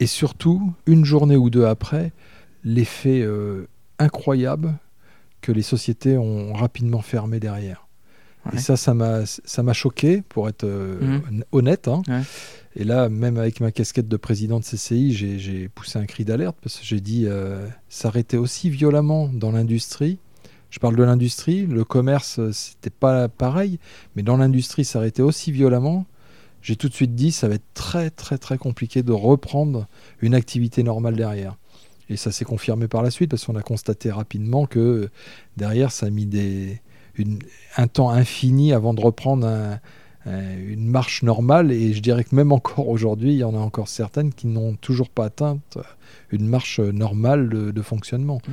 et 0.00 0.06
surtout, 0.06 0.72
une 0.86 1.04
journée 1.04 1.36
ou 1.36 1.50
deux 1.50 1.64
après, 1.64 2.12
l'effet 2.64 3.20
euh, 3.22 3.66
incroyable 3.98 4.78
que 5.40 5.52
les 5.52 5.62
sociétés 5.62 6.16
ont 6.16 6.52
rapidement 6.52 7.00
fermé 7.00 7.40
derrière. 7.40 7.88
Et 8.54 8.58
ça, 8.58 8.76
ça 8.76 8.94
m'a 8.94 9.72
choqué, 9.74 10.22
pour 10.26 10.48
être 10.48 10.64
euh, 10.64 11.18
mmh. 11.20 11.42
honnête. 11.52 11.88
Hein. 11.88 12.02
Et 12.76 12.84
là, 12.84 13.08
même 13.08 13.36
avec 13.36 13.60
ma 13.60 13.72
casquette 13.72 14.08
de 14.08 14.16
président 14.16 14.58
de 14.58 14.64
CCI, 14.64 15.12
j'ai 15.12 15.68
poussé 15.68 15.98
un 15.98 16.06
cri 16.06 16.24
d'alerte 16.24 16.56
parce 16.62 16.78
que 16.78 16.84
j'ai 16.84 17.00
dit 17.00 17.24
euh, 17.26 17.66
s'arrêter 17.88 18.38
aussi 18.38 18.70
violemment 18.70 19.28
dans 19.28 19.52
l'industrie. 19.52 20.18
Je 20.70 20.78
parle 20.78 20.96
de 20.96 21.02
l'industrie, 21.02 21.66
le 21.66 21.84
commerce, 21.84 22.40
c'était 22.52 22.90
pas 22.90 23.28
pareil, 23.28 23.78
mais 24.16 24.22
dans 24.22 24.36
l'industrie, 24.36 24.84
s'arrêter 24.84 25.22
aussi 25.22 25.50
violemment, 25.50 26.06
j'ai 26.68 26.76
tout 26.76 26.90
de 26.90 26.94
suite 26.94 27.14
dit 27.14 27.32
ça 27.32 27.48
va 27.48 27.54
être 27.54 27.72
très 27.72 28.10
très 28.10 28.36
très 28.36 28.58
compliqué 28.58 29.02
de 29.02 29.12
reprendre 29.12 29.86
une 30.20 30.34
activité 30.34 30.82
normale 30.82 31.16
derrière. 31.16 31.56
Et 32.10 32.18
ça 32.18 32.30
s'est 32.30 32.44
confirmé 32.44 32.88
par 32.88 33.02
la 33.02 33.10
suite 33.10 33.30
parce 33.30 33.46
qu'on 33.46 33.56
a 33.56 33.62
constaté 33.62 34.10
rapidement 34.10 34.66
que 34.66 35.08
derrière 35.56 35.90
ça 35.90 36.06
a 36.06 36.10
mis 36.10 36.26
des, 36.26 36.82
un 37.78 37.86
temps 37.86 38.10
infini 38.10 38.74
avant 38.74 38.92
de 38.92 39.00
reprendre 39.00 39.78
une 40.26 40.86
marche 40.86 41.22
normale. 41.22 41.72
Et 41.72 41.94
je 41.94 42.02
dirais 42.02 42.24
que 42.24 42.34
même 42.34 42.52
encore 42.52 42.88
aujourd'hui, 42.88 43.32
il 43.32 43.38
y 43.38 43.44
en 43.44 43.54
a 43.54 43.58
encore 43.58 43.88
certaines 43.88 44.34
qui 44.34 44.46
n'ont 44.46 44.74
toujours 44.74 45.08
pas 45.08 45.24
atteint 45.24 45.58
une 46.30 46.46
marche 46.48 46.80
normale 46.80 47.48
de, 47.48 47.82
fonctionnement. 47.82 48.42
Mmh. 48.46 48.52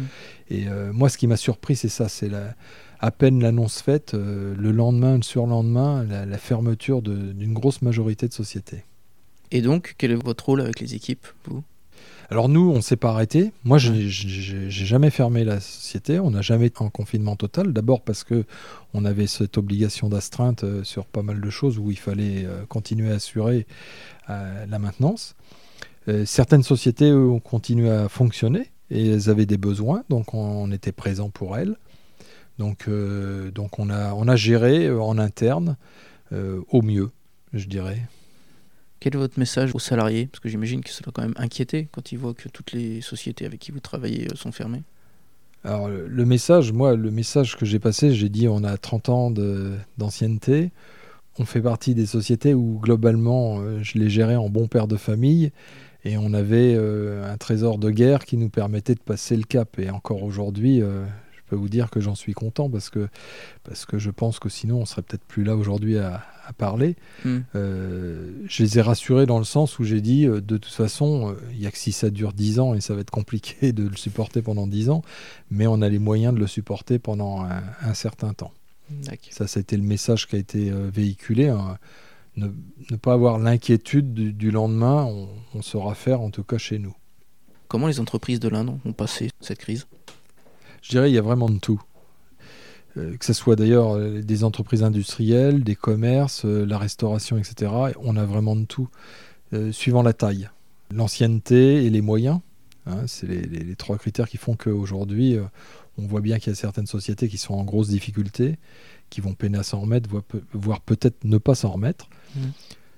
Et 0.51 0.67
euh, 0.69 0.93
moi, 0.93 1.09
ce 1.09 1.17
qui 1.17 1.27
m'a 1.27 1.35
surpris, 1.35 1.75
c'est 1.75 1.89
ça, 1.89 2.07
c'est 2.07 2.29
la, 2.29 2.55
à 2.99 3.12
peine 3.12 3.41
l'annonce 3.41 3.81
faite, 3.81 4.13
euh, 4.13 4.55
le 4.58 4.71
lendemain, 4.71 5.17
le 5.17 5.23
surlendemain, 5.23 6.03
la, 6.03 6.25
la 6.25 6.38
fermeture 6.38 7.01
d'une 7.01 7.53
grosse 7.53 7.81
majorité 7.81 8.27
de 8.27 8.34
sociétés. 8.34 8.84
Et 9.51 9.62
donc, 9.62 9.95
quel 9.97 10.12
est 10.12 10.15
votre 10.15 10.45
rôle 10.45 10.62
avec 10.62 10.79
les 10.79 10.95
équipes, 10.95 11.27
vous? 11.45 11.63
Alors 12.31 12.49
nous, 12.49 12.71
on 12.71 12.77
ne 12.77 12.81
s'est 12.81 12.95
pas 12.95 13.12
arrêté. 13.12 13.51
Moi, 13.63 13.77
je 13.77 13.91
n'ai 13.91 14.69
jamais 14.69 15.12
fermé 15.12 15.43
la 15.43 15.60
société. 15.60 16.19
On 16.19 16.31
n'a 16.31 16.41
jamais 16.41 16.67
été 16.67 16.81
en 16.81 16.89
confinement 16.89 17.36
total. 17.36 17.71
D'abord 17.71 18.01
parce 18.01 18.23
que 18.23 18.45
on 18.95 19.05
avait 19.05 19.27
cette 19.27 19.60
obligation 19.60 20.10
d'astreinte 20.10 20.63
euh, 20.63 20.84
sur 20.84 21.05
pas 21.05 21.21
mal 21.21 21.39
de 21.39 21.49
choses 21.51 21.77
où 21.77 21.91
il 21.91 21.99
fallait 21.99 22.45
euh, 22.45 22.65
continuer 22.65 23.12
à 23.12 23.15
assurer 23.15 23.67
la 24.27 24.79
maintenance. 24.79 25.36
certaines 26.25 26.63
sociétés 26.63 27.13
ont 27.13 27.39
continué 27.39 27.91
à 27.91 28.10
fonctionner 28.10 28.71
et 28.89 29.12
elles 29.12 29.29
avaient 29.29 29.45
des 29.45 29.58
besoins, 29.58 30.03
donc 30.10 30.34
on 30.34 30.71
était 30.71 30.91
présent 30.91 31.29
pour 31.29 31.58
elles. 31.58 31.75
Donc, 32.57 32.87
euh, 32.87 33.51
donc 33.51 33.79
on, 33.79 33.89
a, 33.89 34.13
on 34.13 34.27
a 34.27 34.35
géré 34.35 34.87
euh, 34.87 35.01
en 35.01 35.17
interne 35.17 35.77
euh, 36.31 36.61
au 36.69 36.81
mieux, 36.81 37.11
je 37.53 37.67
dirais. 37.67 38.01
Quel 38.99 39.15
est 39.15 39.17
votre 39.17 39.37
message 39.39 39.75
aux 39.75 39.79
salariés? 39.79 40.27
Parce 40.27 40.39
que 40.39 40.49
j'imagine 40.49 40.81
que 40.81 40.89
ça 40.89 41.01
doit 41.01 41.11
quand 41.13 41.21
même 41.21 41.35
inquiéter 41.37 41.89
quand 41.91 42.11
ils 42.11 42.17
voient 42.17 42.33
que 42.33 42.47
toutes 42.49 42.71
les 42.71 43.01
sociétés 43.01 43.45
avec 43.45 43.59
qui 43.59 43.71
vous 43.71 43.81
travaillez 43.81 44.27
sont 44.35 44.51
fermées. 44.51 44.83
Alors 45.63 45.89
le 45.89 46.25
message, 46.25 46.71
moi, 46.71 46.95
le 46.95 47.11
message 47.11 47.57
que 47.57 47.65
j'ai 47.65 47.79
passé, 47.79 48.13
j'ai 48.13 48.29
dit 48.29 48.47
on 48.47 48.63
a 48.63 48.77
30 48.77 49.09
ans 49.09 49.31
d'ancienneté. 49.97 50.71
On 51.37 51.45
fait 51.45 51.61
partie 51.61 51.95
des 51.95 52.05
sociétés 52.05 52.53
où 52.53 52.79
globalement, 52.79 53.81
je 53.81 53.97
les 53.97 54.09
gérais 54.09 54.35
en 54.35 54.47
bon 54.47 54.67
père 54.67 54.87
de 54.87 54.95
famille 54.95 55.51
et 56.03 56.17
on 56.17 56.33
avait 56.33 56.75
un 56.75 57.37
trésor 57.37 57.79
de 57.79 57.89
guerre 57.89 58.25
qui 58.25 58.37
nous 58.37 58.49
permettait 58.49 58.93
de 58.93 58.99
passer 58.99 59.35
le 59.35 59.43
cap. 59.43 59.79
Et 59.79 59.89
encore 59.89 60.21
aujourd'hui, 60.21 60.83
peux 61.45 61.55
vous 61.55 61.69
dire 61.69 61.89
que 61.89 61.99
j'en 61.99 62.15
suis 62.15 62.34
content 62.34 62.69
parce 62.69 62.89
que, 62.89 63.08
parce 63.63 63.86
que 63.86 63.97
je 63.97 64.10
pense 64.10 64.39
que 64.39 64.49
sinon 64.49 64.77
on 64.77 64.86
serait 64.86 65.01
peut-être 65.01 65.23
plus 65.23 65.43
là 65.43 65.55
aujourd'hui 65.55 65.97
à, 65.97 66.23
parler. 66.60 66.95
Hmm. 67.23 67.39
Euh, 67.55 68.31
je 68.47 68.62
les 68.62 68.77
ai 68.77 68.81
rassurés 68.81 69.25
dans 69.25 69.39
le 69.39 69.43
sens 69.45 69.79
où 69.79 69.84
j'ai 69.84 69.99
dit 69.99 70.27
euh, 70.27 70.41
de 70.41 70.58
toute 70.58 70.73
façon, 70.73 71.31
euh, 71.31 71.41
il 71.53 71.60
n'y 71.60 71.65
a 71.65 71.71
que 71.71 71.77
si 71.77 71.91
ça 71.91 72.12
dure 72.12 72.34
10 72.34 72.60
ans 72.60 72.75
et 72.75 72.81
ça 72.81 72.93
va 72.93 73.01
être 73.01 73.10
compliqué 73.10 73.73
de 73.73 73.88
le 73.88 73.95
supporter 73.95 74.43
pendant 74.43 74.67
10 74.67 74.91
ans, 74.91 75.01
mais 75.49 75.65
on 75.65 75.81
a 75.81 75.89
les 75.89 75.97
moyens 75.97 76.36
de 76.36 76.39
le 76.39 76.45
supporter 76.45 76.99
pendant 76.99 77.43
un, 77.43 77.93
certain 77.95 78.34
temps. 78.34 78.53
Ça, 79.31 79.47
ça 79.47 79.60
été 79.60 79.75
le 79.75 79.81
message 79.81 80.27
qui 80.27 80.36
a 80.36 80.39
été 80.39 80.69
véhiculé. 80.69 81.47
Hein. 81.47 81.79
Ne, 82.38 82.49
pas 82.97 83.13
avoir 83.13 83.39
l'inquiétude 83.39 84.13
du, 84.13 84.51
lendemain, 84.51 85.03
on, 85.05 85.27
on 85.55 85.62
saura 85.63 85.95
faire 85.95 86.21
en 86.21 86.29
tout 86.29 86.43
cas 86.43 86.60
chez 86.60 86.77
nous. 86.77 86.95
Comment 87.67 87.88
les 87.88 87.99
entreprises 87.99 88.39
de 88.39 88.49
l'Inde 88.49 88.77
ont 88.86 88.93
passé 88.93 89.29
cette 89.41 89.60
crise? 89.60 89.88
Je 90.85 90.91
dirais 90.91 91.09
il 91.09 91.15
y 91.15 91.17
a 91.17 91.21
vraiment 91.21 91.49
de 91.49 91.57
tout. 91.57 91.81
Euh, 92.97 93.17
que 93.17 93.25
ce 93.25 93.33
soit 93.33 93.55
d'ailleurs 93.55 93.95
euh, 93.95 94.21
des 94.21 94.43
entreprises 94.43 94.83
industrielles, 94.83 95.63
des 95.63 95.75
commerces, 95.75 96.45
euh, 96.45 96.63
la 96.63 96.77
restauration, 96.77 97.37
etc. 97.37 97.71
On 97.99 98.15
a 98.15 98.25
vraiment 98.25 98.55
de 98.55 98.65
tout, 98.65 98.87
suivant 99.71 100.03
la 100.03 100.13
taille. 100.13 100.49
L'ancienneté 100.91 101.85
et 101.85 101.89
les 101.89 102.01
moyens, 102.01 102.39
hein, 102.85 103.03
c'est 103.07 103.25
les, 103.25 103.75
trois 103.75 103.97
critères 103.97 104.29
qui 104.29 104.37
font 104.37 104.55
qu'aujourd'hui, 104.55 105.37
on 105.97 106.05
voit 106.07 106.19
bien 106.19 106.39
qu'il 106.39 106.51
y 106.51 106.51
a 106.51 106.55
certaines 106.55 106.87
sociétés 106.87 107.29
qui 107.29 107.37
sont 107.37 107.53
en 107.53 107.63
grosse 107.63 107.87
difficulté, 107.87 108.57
qui 109.09 109.21
vont 109.21 109.33
peiner 109.33 109.57
à 109.57 109.63
s'en 109.63 109.79
remettre, 109.79 110.09
voire 110.53 110.81
peut-être 110.81 111.23
ne 111.23 111.37
pas 111.37 111.55
s'en 111.55 111.71
remettre. 111.71 112.09
Mmh. 112.35 112.39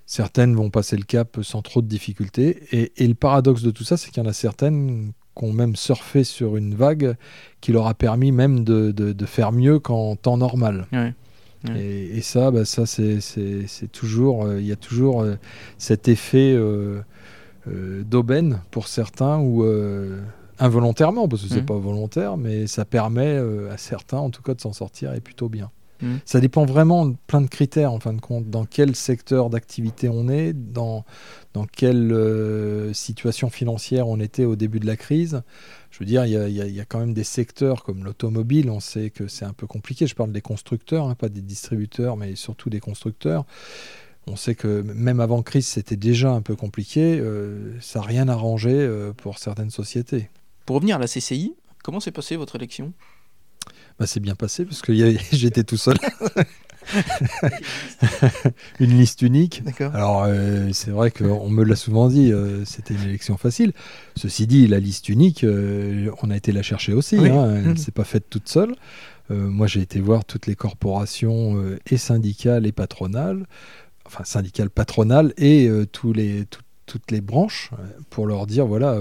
Certaines 0.07 0.55
vont 0.55 0.71
passer 0.71 0.97
le 0.97 1.03
cap 1.03 1.37
sans 1.43 1.61
trop 1.61 1.83
de 1.83 1.87
difficultés. 1.87 2.63
Et, 2.71 2.91
et 3.03 3.07
le 3.07 3.13
paradoxe 3.13 3.61
de 3.61 3.71
tout 3.71 3.83
ça, 3.83 3.97
c'est 3.97 4.09
qu'il 4.09 4.23
y 4.23 4.25
en 4.25 4.29
a 4.29 4.33
certaines 4.33 5.13
ont 5.43 5.53
même 5.53 5.75
surfé 5.75 6.23
sur 6.23 6.57
une 6.57 6.75
vague 6.75 7.15
qui 7.61 7.71
leur 7.71 7.87
a 7.87 7.93
permis 7.93 8.31
même 8.31 8.63
de, 8.63 8.91
de, 8.91 9.25
faire 9.25 9.51
mieux 9.51 9.79
qu'en 9.79 10.15
temps 10.15 10.37
normal. 10.37 10.87
Et, 11.75 12.21
ça, 12.21 12.51
bah, 12.51 12.65
ça 12.65 12.85
c'est 12.85 13.91
toujours, 13.91 14.45
euh, 14.45 14.59
il 14.59 14.65
y 14.65 14.71
a 14.71 14.75
toujours 14.75 15.23
euh, 15.23 15.35
cet 15.77 16.07
effet 16.07 16.53
euh, 16.55 17.01
d'aubaine 17.65 18.61
pour 18.71 18.87
certains 18.87 19.39
ou 19.39 19.65
involontairement, 20.59 21.27
parce 21.27 21.43
que 21.43 21.49
c'est 21.49 21.61
mmh. 21.61 21.65
pas 21.65 21.77
volontaire, 21.77 22.37
mais 22.37 22.67
ça 22.67 22.85
permet 22.85 23.37
à 23.69 23.77
certains 23.77 24.17
en 24.17 24.29
tout 24.29 24.41
cas 24.41 24.53
de 24.53 24.61
s'en 24.61 24.73
sortir 24.73 25.13
et 25.13 25.19
plutôt 25.19 25.49
bien. 25.49 25.69
Mmh. 26.01 26.15
Ça 26.25 26.39
dépend 26.39 26.65
vraiment 26.65 27.05
de 27.05 27.15
plein 27.27 27.41
de 27.41 27.47
critères, 27.47 27.91
en 27.91 27.99
fin 27.99 28.13
de 28.13 28.21
compte, 28.21 28.49
dans 28.49 28.65
quel 28.65 28.95
secteur 28.95 29.49
d'activité 29.49 30.09
on 30.09 30.29
est, 30.29 30.53
dans, 30.53 31.05
dans 31.53 31.65
quelle 31.65 32.11
euh, 32.11 32.93
situation 32.93 33.49
financière 33.49 34.07
on 34.07 34.19
était 34.19 34.45
au 34.45 34.55
début 34.55 34.79
de 34.79 34.85
la 34.85 34.95
crise. 34.95 35.41
Je 35.91 35.99
veux 35.99 36.05
dire, 36.05 36.25
il 36.25 36.31
y, 36.31 36.79
a, 36.79 36.85
quand 36.85 36.99
même 36.99 37.13
des 37.13 37.23
secteurs 37.23 37.83
comme 37.83 38.03
l'automobile, 38.03 38.69
on 38.69 38.79
sait 38.79 39.09
que 39.09 39.27
c'est 39.27 39.45
un 39.45 39.53
peu 39.53 39.65
compliqué. 39.65 40.05
Je 40.05 40.13
parle 40.13 40.31
des 40.31 40.41
constructeurs, 40.41 41.07
hein, 41.07 41.15
pas 41.15 41.29
des 41.29 41.41
distributeurs, 41.41 42.17
mais 42.17 42.35
surtout 42.35 42.69
des 42.69 42.79
constructeurs. 42.79 43.45
On 44.27 44.35
sait 44.35 44.55
que 44.55 44.81
même 44.81 45.19
avant 45.19 45.41
crise, 45.41 45.65
c'était 45.65 45.95
déjà 45.95 46.31
un 46.31 46.41
peu 46.41 46.55
compliqué. 46.55 47.17
Euh, 47.19 47.73
ça 47.79 47.99
n'a 47.99 48.05
rien 48.05 48.27
arrangé 48.27 48.71
euh, 48.71 49.13
pour 49.13 49.39
certaines 49.39 49.71
sociétés. 49.71 50.29
Pour 50.65 50.75
revenir 50.75 50.97
à 50.97 50.99
la 50.99 51.07
CCI, 51.07 51.55
comment 51.83 52.01
s'est 52.01 52.11
passée 52.11 52.35
votre 52.35 52.57
élection? 52.57 52.93
Bah, 53.99 54.07
C'est 54.07 54.19
bien 54.19 54.35
passé 54.35 54.65
parce 54.65 54.81
que 54.81 54.93
j'étais 55.31 55.63
tout 55.63 55.77
seul. 55.77 55.97
une 58.79 58.97
liste 58.97 59.21
unique. 59.21 59.61
Alors, 59.79 60.23
euh, 60.25 60.69
c'est 60.73 60.91
vrai 60.91 61.11
qu'on 61.11 61.49
me 61.49 61.63
l'a 61.63 61.75
souvent 61.75 62.07
dit, 62.07 62.31
euh, 62.31 62.63
c'était 62.65 62.93
une 62.93 63.03
élection 63.03 63.37
facile. 63.37 63.73
Ceci 64.15 64.47
dit, 64.47 64.67
la 64.67 64.79
liste 64.79 65.09
unique, 65.09 65.43
euh, 65.43 66.11
on 66.21 66.31
a 66.31 66.37
été 66.37 66.51
la 66.51 66.61
chercher 66.61 66.93
aussi. 66.93 67.17
Hein. 67.17 67.55
elle 67.55 67.67
ne 67.67 67.73
mmh. 67.73 67.77
s'est 67.77 67.91
pas 67.91 68.03
faite 68.03 68.29
toute 68.29 68.47
seule. 68.49 68.75
moi, 69.29 69.67
j'ai 69.67 69.81
été 69.81 69.99
voir 69.99 70.25
toutes 70.25 70.47
les 70.47 70.55
corporations 70.55 71.61
et 71.89 71.97
syndicales 71.97 72.65
et 72.65 72.71
patronales, 72.71 73.45
enfin 74.05 74.23
syndicales, 74.23 74.69
patronales 74.69 75.33
et 75.37 75.69
tous 75.91 76.13
les, 76.13 76.45
toutes 76.45 76.66
les 77.09 77.21
branches 77.21 77.71
pour 78.09 78.27
leur 78.27 78.47
dire 78.47 78.65
voilà, 78.65 78.99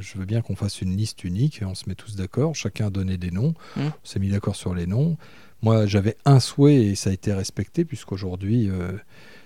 je 0.00 0.18
veux 0.18 0.24
bien 0.24 0.40
qu'on 0.42 0.56
fasse 0.56 0.82
une 0.82 0.96
liste 0.96 1.24
unique 1.24 1.62
et 1.62 1.64
on 1.64 1.74
se 1.74 1.88
met 1.88 1.94
tous 1.94 2.16
d'accord. 2.16 2.54
Chacun 2.54 2.86
a 2.86 2.90
donné 2.90 3.16
des 3.16 3.30
noms. 3.30 3.54
Mmh. 3.76 3.80
On 3.80 3.92
s'est 4.06 4.18
mis 4.18 4.30
d'accord 4.30 4.56
sur 4.56 4.74
les 4.74 4.86
noms. 4.86 5.16
Moi, 5.62 5.86
j'avais 5.86 6.16
un 6.24 6.40
souhait 6.40 6.84
et 6.86 6.94
ça 6.94 7.10
a 7.10 7.12
été 7.12 7.32
respecté, 7.32 7.84
puisqu'aujourd'hui, 7.84 8.70
euh, 8.70 8.92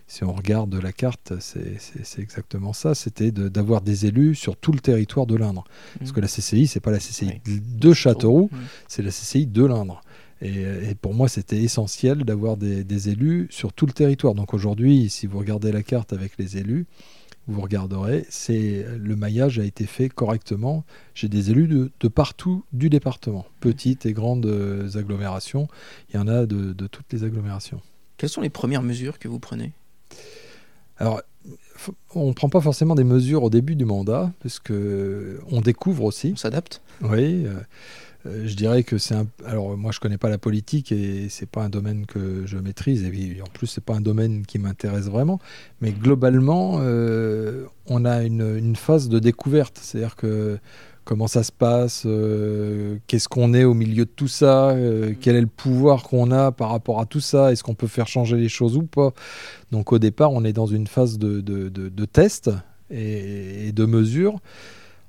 si 0.07 0.25
on 0.25 0.33
regarde 0.33 0.75
la 0.75 0.93
carte, 0.93 1.33
c'est 1.41 2.19
exactement 2.19 2.75
ça. 2.75 2.95
C'était 2.95 3.31
d'avoir 3.31 3.81
des 3.81 4.07
élus 4.07 4.35
sur 4.35 4.57
tout 4.57 4.73
le 4.73 4.81
territoire 4.81 5.27
de 5.27 5.37
l'Indre. 5.37 5.65
Parce 5.99 6.11
mmh. 6.11 6.15
que 6.15 6.21
la 6.21 6.27
CCI, 6.27 6.67
c'est 6.67 6.81
pas 6.81 6.91
la 6.91 6.99
CCI 6.99 7.41
de 7.47 7.93
Châteauroux, 7.95 8.51
mmh. 8.53 8.57
c'est 8.89 9.03
la 9.03 9.11
CCI 9.11 9.47
de 9.47 9.65
l'Indre. 9.65 10.03
Et, 10.45 10.97
pour 11.01 11.15
moi, 11.15 11.29
c'était 11.29 11.63
essentiel 11.63 12.25
d'avoir 12.25 12.57
des, 12.57 12.83
des, 12.83 13.09
élus 13.09 13.47
sur 13.51 13.73
tout 13.73 13.87
le 13.87 13.93
territoire. 13.93 14.35
Donc 14.35 14.55
aujourd'hui, 14.55 15.09
si 15.09 15.29
vous 15.29 15.39
regardez 15.39 15.71
la 15.71 15.85
carte 15.85 16.13
avec 16.13 16.33
les 16.37 16.57
élus, 16.57 16.87
vous 17.49 17.61
regarderez, 17.61 18.25
c'est 18.31 18.87
le 18.97 19.17
maillage 19.17 19.59
a 19.59 19.65
été 19.65 19.87
fait 19.87 20.09
correctement. 20.09 20.85
J'ai 21.15 21.29
des 21.29 21.51
élus 21.51 21.67
de, 21.67 22.09
partout 22.09 22.65
du 22.73 22.89
département, 22.89 23.47
petites 23.61 24.07
et 24.07 24.13
grandes 24.13 24.47
euh, 24.47 24.97
agglomérations. 24.97 25.67
Il 26.11 26.17
y 26.17 26.19
en 26.19 26.29
a 26.29 26.47
de, 26.47 26.87
toutes 26.87 27.13
les 27.13 27.25
agglomérations. 27.25 27.81
Quelles 28.17 28.31
sont 28.31 28.43
les 28.43 28.51
premières 28.51 28.83
mesures 28.83 29.19
que 29.19 29.27
vous 29.27 29.41
prenez? 29.41 29.73
Alors, 30.99 31.23
on 32.15 32.29
ne 32.29 32.33
prend 32.33 32.49
pas 32.49 32.61
forcément 32.61 32.95
des 32.95 33.05
mesures 33.05 33.43
au 33.43 33.51
début 33.51 33.75
du 33.75 33.85
mandat, 33.85 34.33
parce 34.41 34.61
que 34.61 35.41
on 35.51 35.61
découvre 35.61 36.05
aussi. 36.05 36.31
On 36.35 36.37
s'adapte? 36.37 36.81
Oui. 37.03 37.45
Euh, 37.45 37.55
euh, 38.27 38.47
je 38.47 38.55
dirais 38.55 38.83
que 38.83 38.99
c'est 38.99 39.15
un. 39.15 39.27
Alors, 39.45 39.77
moi, 39.77 39.93
je 39.93 40.01
connais 40.01 40.19
pas 40.19 40.29
la 40.29 40.39
politique 40.39 40.93
et 40.93 41.29
c'est 41.29 41.49
pas 41.49 41.63
un 41.63 41.69
domaine 41.69 42.07
que 42.07 42.47
je 42.47 42.57
maîtrise. 42.59 43.05
Et 43.05 43.43
en 43.43 43.51
plus, 43.53 43.67
c'est 43.67 43.85
pas 43.85 43.95
un 43.95 44.01
domaine 44.01 44.47
qui 44.47 44.59
m'intéresse 44.59 45.07
vraiment. 45.07 45.41
Mais 45.81 45.93
globalement, 45.93 46.79
euh, 46.81 47.67
on 47.87 48.05
a 48.05 48.23
une, 48.23 48.77
phase 48.77 49.09
de 49.09 49.19
découverte. 49.19 49.79
C'est-à-dire 49.83 50.17
que 50.17 50.59
comment 51.05 51.27
ça 51.27 51.43
se 51.43 51.51
passe, 51.51 52.05
euh, 52.07 52.97
qu'est-ce 53.09 53.29
qu'on 53.29 53.55
est 53.55 53.65
au 53.65 53.75
milieu 53.75 54.05
de 54.05 54.11
tout 54.11 54.29
ça, 54.29 54.77
quel 55.21 55.35
est 55.35 55.41
le 55.41 55.49
pouvoir 55.49 56.05
qu'on 56.05 56.31
a 56.31 56.53
par 56.53 56.71
rapport 56.71 57.01
à 57.01 57.07
tout 57.07 57.21
ça, 57.21 57.51
est-ce 57.51 57.65
qu'on 57.65 57.75
peut 57.75 57.89
faire 57.89 58.07
changer 58.07 58.37
les 58.37 58.49
choses 58.49 58.77
ou 58.77 58.85
pas. 58.85 59.11
Donc 59.73 59.93
au 59.93 59.99
départ, 59.99 60.33
on 60.33 60.45
est 60.45 60.53
dans 60.53 60.67
une 60.67 60.87
phase 60.87 61.19
de, 61.19 61.41
de, 61.41 62.05
test 62.05 62.51
et, 62.91 63.69
et 63.69 63.73
de 63.73 63.85
mesure. 63.85 64.39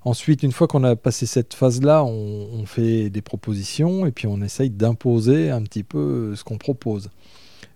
Ensuite, 0.06 0.44
une 0.44 0.52
fois 0.52 0.68
qu'on 0.68 0.84
a 0.84 0.96
passé 0.96 1.26
cette 1.26 1.54
phase-là, 1.54 2.04
on, 2.04 2.66
fait 2.66 3.10
des 3.10 3.22
propositions 3.22 4.06
et 4.06 4.12
puis 4.12 4.28
on 4.28 4.42
essaye 4.42 4.70
d'imposer 4.70 5.50
un 5.50 5.62
petit 5.62 5.84
peu 5.84 6.36
ce 6.36 6.44
qu'on 6.44 6.58
propose. 6.58 7.10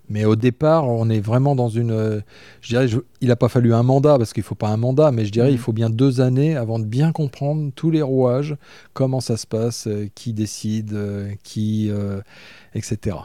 Mais 0.09 0.23
au 0.25 0.35
départ, 0.35 0.87
on 0.87 1.09
est 1.09 1.19
vraiment 1.19 1.55
dans 1.55 1.67
une. 1.67 1.91
Euh, 1.91 2.21
je 2.61 2.69
dirais, 2.69 2.87
il 3.19 3.27
n'a 3.27 3.35
pas 3.35 3.49
fallu 3.49 3.73
un 3.73 3.83
mandat 3.83 4.17
parce 4.17 4.31
qu'il 4.31 4.41
ne 4.41 4.45
faut 4.45 4.55
pas 4.55 4.69
un 4.69 4.77
mandat, 4.77 5.11
mais 5.11 5.25
je 5.25 5.31
dirais, 5.31 5.51
il 5.51 5.55
mmh. 5.55 5.59
faut 5.59 5.73
bien 5.73 5.89
deux 5.89 6.21
années 6.21 6.55
avant 6.55 6.79
de 6.79 6.85
bien 6.85 7.11
comprendre 7.11 7.71
tous 7.75 7.91
les 7.91 8.01
rouages, 8.01 8.55
comment 8.93 9.19
ça 9.19 9.35
se 9.35 9.45
passe, 9.45 9.87
euh, 9.87 10.07
qui 10.15 10.31
décide, 10.31 10.93
euh, 10.93 11.33
qui, 11.43 11.91
etc. 12.73 13.17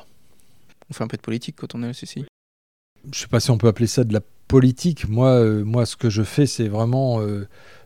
On 0.91 0.95
fait 0.95 1.05
un 1.05 1.09
peu 1.09 1.17
de 1.17 1.23
politique 1.23 1.57
quand 1.57 1.75
on 1.75 1.83
est 1.85 1.89
au 1.89 1.93
CCI. 1.93 2.25
Je 3.05 3.09
ne 3.09 3.15
sais 3.15 3.29
pas 3.29 3.41
si 3.41 3.51
on 3.51 3.59
peut 3.59 3.69
appeler 3.69 3.87
ça 3.87 4.03
de 4.05 4.13
la 4.13 4.21
politique. 4.49 5.09
Moi, 5.09 5.45
moi, 5.65 5.87
ce 5.87 5.97
que 5.97 6.11
je 6.11 6.23
fais, 6.23 6.47
c'est 6.47 6.69
vraiment 6.69 7.21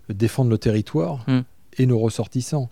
défendre 0.08 0.50
le 0.50 0.58
territoire 0.58 1.24
hmm. 1.28 1.42
et 1.78 1.86
nos 1.86 1.98
ressortissants. 1.98 2.68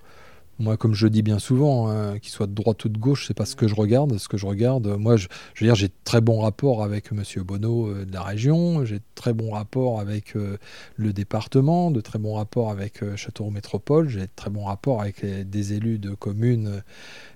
Moi, 0.60 0.76
comme 0.76 0.94
je 0.94 1.08
dis 1.08 1.22
bien 1.22 1.40
souvent, 1.40 1.88
hein, 1.88 2.18
qu'il 2.20 2.30
soit 2.30 2.46
de 2.46 2.54
droite 2.54 2.84
ou 2.84 2.88
de 2.88 2.98
gauche, 2.98 3.26
c'est 3.26 3.34
pas 3.34 3.44
ce 3.44 3.56
que 3.56 3.66
je 3.66 3.74
regarde. 3.74 4.16
Ce 4.18 4.28
que 4.28 4.36
je 4.36 4.46
regarde, 4.46 4.86
moi, 4.86 5.16
je, 5.16 5.26
veux 5.58 5.66
dire, 5.66 5.74
j'ai 5.74 5.90
très 6.04 6.20
bon 6.20 6.40
rapport 6.40 6.84
avec 6.84 7.10
Monsieur 7.10 7.42
Bonneau 7.42 7.88
euh, 7.88 8.04
de 8.04 8.12
la 8.12 8.22
région, 8.22 8.84
j'ai 8.84 9.00
très 9.16 9.32
bon 9.32 9.50
rapport 9.50 9.98
avec 9.98 10.36
euh, 10.36 10.58
le 10.96 11.12
département, 11.12 11.90
de 11.90 12.00
très 12.00 12.20
bons 12.20 12.34
rapports 12.34 12.70
avec 12.70 13.02
euh, 13.02 13.16
Châteauroux 13.16 13.50
Métropole, 13.50 14.08
j'ai 14.08 14.28
très 14.36 14.50
bon 14.50 14.64
rapport 14.64 15.00
avec 15.00 15.24
des 15.24 15.72
élus 15.72 15.98
de 15.98 16.10
communes 16.14 16.82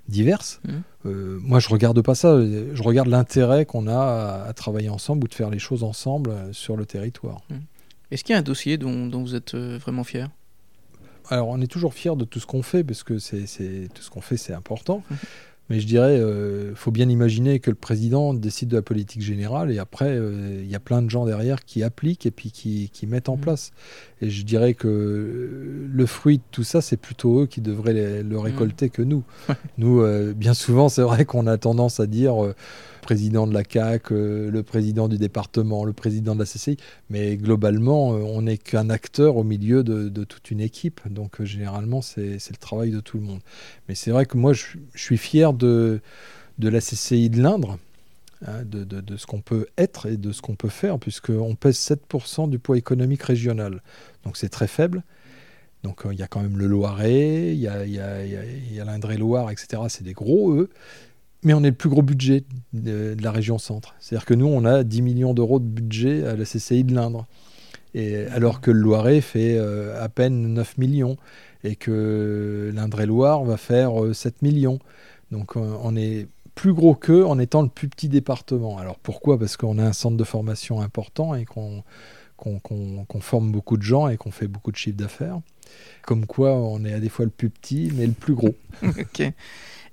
diverses. 0.08 0.60
Hmm. 0.64 1.38
moi, 1.42 1.58
je 1.58 1.68
regarde 1.68 2.00
pas 2.02 2.14
ça. 2.14 2.40
Je 2.40 2.82
regarde 2.82 3.08
l'intérêt 3.08 3.66
qu'on 3.66 3.88
a 3.88 4.44
à, 4.46 4.52
travailler 4.52 4.90
ensemble 4.90 5.24
ou 5.24 5.28
de 5.28 5.34
faire 5.34 5.50
les 5.50 5.58
choses 5.58 5.82
ensemble 5.82 6.32
sur 6.52 6.76
le 6.76 6.86
territoire. 6.86 7.40
Hmm. 7.50 7.58
Est-ce 8.10 8.24
qu'il 8.24 8.32
y 8.32 8.36
a 8.36 8.38
un 8.38 8.42
dossier 8.42 8.78
dont, 8.78 9.08
vous 9.10 9.34
êtes 9.34 9.54
euh, 9.54 9.78
vraiment 9.78 10.04
fier? 10.04 10.30
Alors, 11.28 11.48
on 11.48 11.60
est 11.60 11.66
toujours 11.66 11.92
fier 11.92 12.16
de 12.16 12.24
tout 12.24 12.40
ce 12.40 12.46
qu'on 12.46 12.62
fait, 12.62 12.82
parce 12.82 13.02
que 13.02 13.18
c'est, 13.18 13.88
tout 13.94 14.02
ce 14.02 14.10
qu'on 14.10 14.22
fait, 14.22 14.38
c'est 14.38 14.54
important. 14.54 15.02
Mmh. 15.10 15.14
Mais 15.70 15.80
je 15.80 15.86
dirais, 15.86 16.16
il 16.16 16.22
euh, 16.22 16.74
faut 16.74 16.90
bien 16.90 17.10
imaginer 17.10 17.60
que 17.60 17.68
le 17.68 17.76
président 17.76 18.32
décide 18.32 18.70
de 18.70 18.76
la 18.76 18.82
politique 18.82 19.20
générale 19.20 19.70
et 19.70 19.78
après, 19.78 20.08
euh, 20.08 20.62
il 20.62 20.70
y 20.70 20.74
a 20.74 20.80
plein 20.80 21.02
de 21.02 21.10
gens 21.10 21.26
derrière 21.26 21.62
qui 21.66 21.82
appliquent 21.82 22.24
et 22.24 22.30
puis 22.30 22.50
qui, 22.50 23.06
mettent 23.06 23.28
en 23.28 23.36
mmh. 23.36 23.40
place. 23.40 23.72
Et 24.22 24.30
je 24.30 24.44
dirais 24.46 24.72
que 24.72 25.86
le 25.86 26.06
fruit 26.06 26.38
de 26.38 26.42
tout 26.50 26.64
ça, 26.64 26.80
c'est 26.80 26.96
plutôt 26.96 27.42
eux 27.42 27.46
qui 27.46 27.60
devraient 27.60 28.22
le 28.22 28.24
mmh. 28.24 28.38
récolter 28.38 28.88
que 28.88 29.02
nous. 29.02 29.24
Nous, 29.76 30.02
bien 30.34 30.54
souvent, 30.54 30.88
c'est 30.88 31.02
vrai 31.02 31.26
qu'on 31.26 31.46
a 31.46 31.58
tendance 31.58 32.00
à 32.00 32.06
dire 32.06 32.54
président 33.08 33.46
de 33.46 33.54
la 33.54 33.64
CAC, 33.64 34.12
euh, 34.12 34.50
le 34.50 34.62
président 34.62 35.08
du 35.08 35.16
département, 35.16 35.86
le 35.86 35.94
président 35.94 36.34
de 36.34 36.40
la 36.40 36.44
CCI, 36.44 36.76
mais 37.08 37.38
globalement, 37.38 38.12
euh, 38.12 38.18
on 38.18 38.42
n'est 38.42 38.58
qu'un 38.58 38.90
acteur 38.90 39.38
au 39.38 39.44
milieu 39.44 39.82
de, 39.82 40.24
toute 40.24 40.50
une 40.50 40.60
équipe. 40.60 41.00
Donc 41.08 41.40
euh, 41.40 41.46
généralement, 41.46 42.02
c'est 42.02 42.36
le 42.50 42.56
travail 42.60 42.90
de 42.90 43.00
tout 43.00 43.16
le 43.16 43.22
monde. 43.22 43.40
Mais 43.88 43.94
c'est 43.94 44.10
vrai 44.10 44.26
que 44.26 44.36
moi, 44.36 44.52
je, 44.52 44.76
suis 44.94 45.16
fier 45.16 45.54
de, 45.54 46.02
la 46.58 46.80
CCI 46.80 47.30
de 47.30 47.40
l'Indre. 47.40 47.78
Hein, 48.46 48.62
de, 48.66 49.16
ce 49.16 49.24
qu'on 49.24 49.40
peut 49.40 49.68
être 49.78 50.06
et 50.06 50.18
de 50.18 50.30
ce 50.30 50.42
qu'on 50.42 50.54
peut 50.54 50.68
faire, 50.68 50.98
puisqu'on 50.98 51.54
pèse 51.54 51.78
7% 51.78 52.50
du 52.50 52.58
poids 52.58 52.76
économique 52.76 53.22
régional. 53.22 53.80
Donc 54.24 54.36
c'est 54.36 54.50
très 54.50 54.68
faible. 54.68 55.02
Donc 55.82 56.02
il 56.12 56.18
y 56.18 56.22
a 56.22 56.26
quand 56.26 56.42
même 56.42 56.58
le 56.58 56.66
Loiret, 56.66 57.54
il 57.54 57.58
y 57.58 57.68
a, 57.68 57.86
y 57.86 57.98
a, 57.98 58.24
y 58.26 58.80
a 58.80 58.84
l'Indre-et-Loire, 58.84 59.50
etc. 59.50 59.82
C'est 59.88 60.04
des 60.04 60.12
gros, 60.12 60.52
eux 60.52 60.68
mais 61.42 61.54
on 61.54 61.62
est 61.62 61.70
le 61.70 61.74
plus 61.74 61.88
gros 61.88 62.02
budget 62.02 62.44
de, 62.72 63.16
la 63.20 63.30
région 63.30 63.58
centre. 63.58 63.94
C'est-à-dire 64.00 64.26
que 64.26 64.34
nous, 64.34 64.46
on 64.46 64.64
a 64.64 64.82
10 64.82 65.02
millions 65.02 65.34
d'euros 65.34 65.60
de 65.60 65.64
budget 65.66 66.26
à 66.26 66.36
la 66.36 66.44
CCI 66.44 66.84
de 66.84 66.94
l'Indre. 66.94 67.26
Et, 67.94 68.26
alors 68.26 68.60
que 68.60 68.70
le 68.70 68.80
Loiret 68.80 69.20
fait 69.20 69.56
euh, 69.56 70.02
à 70.02 70.08
peine 70.08 70.52
9 70.54 70.78
millions 70.78 71.16
et 71.64 71.76
que 71.76 72.70
l'Indre-et-Loire 72.74 73.44
va 73.44 73.56
faire 73.56 73.92
7 74.12 74.34
euh, 74.34 74.36
millions. 74.42 74.78
Donc 75.30 75.56
euh, 75.56 75.76
on 75.82 75.96
est 75.96 76.26
plus 76.54 76.72
gros 76.72 76.94
qu'eux 76.94 77.24
en 77.24 77.38
étant 77.38 77.62
le 77.62 77.68
plus 77.68 77.88
petit 77.88 78.08
département. 78.08 78.78
Alors 78.78 78.98
pourquoi? 78.98 79.38
Parce 79.38 79.56
qu'on 79.56 79.78
a 79.78 79.84
un 79.84 79.92
centre 79.92 80.16
de 80.16 80.24
formation 80.24 80.80
important 80.80 81.34
et 81.34 81.44
qu'on 81.44 81.84
forme 83.20 83.52
beaucoup 83.52 83.76
de 83.76 83.82
gens 83.82 84.08
et 84.08 84.16
qu'on 84.16 84.32
fait 84.32 84.48
beaucoup 84.48 84.72
de 84.72 84.76
chiffres 84.76 84.96
d'affaires. 84.96 85.40
Comme 86.02 86.26
quoi 86.26 86.56
on 86.56 86.84
est 86.84 86.92
à 86.92 87.00
des 87.00 87.08
fois 87.08 87.26
le 87.26 87.30
plus 87.30 87.50
petit 87.50 87.92
mais 87.94 88.06
le 88.06 88.12
plus 88.12 88.34
gros. 88.34 88.54
ok. 88.82 89.20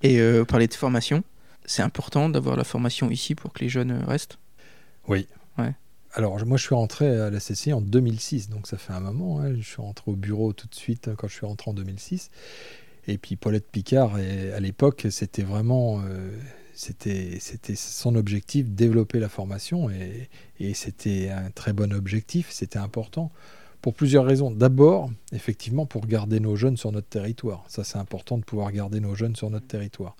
Et 0.01 0.19
euh, 0.19 0.45
parler 0.45 0.67
de 0.67 0.73
formation, 0.73 1.23
c'est 1.65 1.81
important 1.81 2.29
d'avoir 2.29 2.55
la 2.55 2.63
formation 2.63 3.09
ici 3.09 3.35
pour 3.35 3.53
que 3.53 3.59
les 3.59 3.69
jeunes 3.69 4.03
restent? 4.07 4.37
Oui. 5.07 5.27
Ouais. 5.57 5.73
Alors, 6.13 6.43
moi, 6.45 6.57
je 6.57 6.63
suis 6.63 6.75
rentré 6.75 7.19
à 7.19 7.29
la 7.29 7.39
CCI 7.39 7.73
en 7.73 7.81
2006, 7.81 8.49
donc 8.49 8.67
ça 8.67 8.77
fait 8.77 8.93
un 8.93 9.01
moment. 9.01 9.41
Hein. 9.41 9.55
Je 9.55 9.61
suis 9.61 9.81
rentré 9.81 10.11
au 10.11 10.15
bureau 10.15 10.53
tout 10.53 10.67
de 10.67 10.75
suite 10.75 11.09
quand 11.17 11.27
je 11.27 11.33
suis 11.33 11.45
rentré 11.45 11.71
en 11.71 11.73
2006. 11.73 12.31
Et 13.07 13.17
puis, 13.17 13.35
Paulette 13.35 13.69
Picard, 13.69 14.15
à 14.15 14.59
l'époque, 14.59 15.07
c'était 15.09 15.43
vraiment. 15.43 16.01
Euh, 16.01 16.31
c'était, 16.73 17.37
c'était 17.39 17.75
son 17.75 18.15
objectif, 18.15 18.69
développer 18.69 19.19
la 19.19 19.29
formation. 19.29 19.89
Et, 19.89 20.29
et 20.59 20.73
c'était 20.73 21.29
un 21.29 21.49
très 21.49 21.73
bon 21.73 21.93
objectif, 21.93 22.49
c'était 22.51 22.79
important 22.79 23.31
pour 23.81 23.93
plusieurs 23.93 24.25
raisons. 24.25 24.51
D'abord, 24.51 25.11
effectivement, 25.31 25.85
pour 25.85 26.07
garder 26.07 26.39
nos 26.39 26.55
jeunes 26.55 26.75
sur 26.75 26.91
notre 26.91 27.07
territoire. 27.07 27.63
Ça, 27.67 27.83
c'est 27.83 27.99
important 27.99 28.37
de 28.37 28.43
pouvoir 28.43 28.71
garder 28.71 28.99
nos 28.99 29.15
jeunes 29.15 29.35
sur 29.35 29.49
notre 29.49 29.67
territoire. 29.67 30.15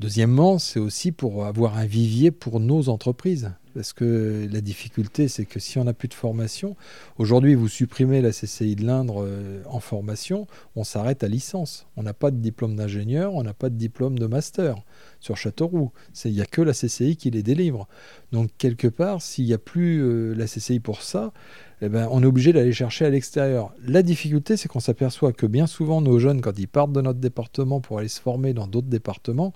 Deuxièmement, 0.00 0.58
c'est 0.58 0.80
aussi 0.80 1.12
pour 1.12 1.44
avoir 1.44 1.76
un 1.76 1.84
vivier 1.84 2.30
pour 2.30 2.58
nos 2.58 2.88
entreprises. 2.88 3.52
Parce 3.74 3.92
que 3.92 4.48
la 4.50 4.62
difficulté, 4.62 5.28
c'est 5.28 5.44
que 5.44 5.60
si 5.60 5.78
on 5.78 5.84
n'a 5.84 5.92
plus 5.92 6.08
de 6.08 6.14
formation, 6.14 6.74
aujourd'hui, 7.18 7.54
vous 7.54 7.68
supprimez 7.68 8.22
la 8.22 8.30
CCI 8.30 8.76
de 8.76 8.84
l'Indre 8.86 9.22
euh, 9.22 9.62
en 9.66 9.78
formation, 9.78 10.46
on 10.74 10.84
s'arrête 10.84 11.22
à 11.22 11.28
licence. 11.28 11.86
On 11.96 12.02
n'a 12.02 12.14
pas 12.14 12.30
de 12.30 12.38
diplôme 12.38 12.76
d'ingénieur, 12.76 13.34
on 13.34 13.42
n'a 13.42 13.52
pas 13.52 13.68
de 13.68 13.76
diplôme 13.76 14.18
de 14.18 14.26
master 14.26 14.76
sur 15.20 15.36
Châteauroux. 15.36 15.92
Il 16.24 16.32
n'y 16.32 16.40
a 16.40 16.46
que 16.46 16.62
la 16.62 16.72
CCI 16.72 17.16
qui 17.16 17.30
les 17.30 17.42
délivre. 17.42 17.86
Donc, 18.32 18.50
quelque 18.56 18.88
part, 18.88 19.20
s'il 19.20 19.44
n'y 19.44 19.52
a 19.52 19.58
plus 19.58 20.00
euh, 20.00 20.34
la 20.34 20.46
CCI 20.46 20.80
pour 20.80 21.02
ça, 21.02 21.34
eh 21.82 21.88
ben, 21.88 22.08
on 22.10 22.22
est 22.22 22.26
obligé 22.26 22.52
d'aller 22.52 22.72
chercher 22.72 23.06
à 23.06 23.10
l'extérieur. 23.10 23.72
La 23.86 24.02
difficulté, 24.02 24.56
c'est 24.56 24.68
qu'on 24.68 24.80
s'aperçoit 24.80 25.32
que 25.32 25.46
bien 25.46 25.66
souvent, 25.66 26.00
nos 26.00 26.18
jeunes, 26.18 26.40
quand 26.40 26.58
ils 26.58 26.68
partent 26.68 26.92
de 26.92 27.00
notre 27.00 27.20
département 27.20 27.80
pour 27.80 27.98
aller 27.98 28.08
se 28.08 28.20
former 28.20 28.52
dans 28.52 28.66
d'autres 28.66 28.88
départements, 28.88 29.54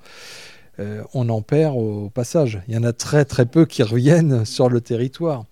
euh, 0.80 1.02
on 1.12 1.28
en 1.28 1.42
perd 1.42 1.76
au 1.76 2.10
passage. 2.10 2.60
Il 2.66 2.74
y 2.74 2.78
en 2.78 2.82
a 2.82 2.92
très 2.92 3.24
très 3.24 3.46
peu 3.46 3.66
qui 3.66 3.82
reviennent 3.82 4.44
sur 4.44 4.68
le 4.68 4.80
territoire 4.80 5.44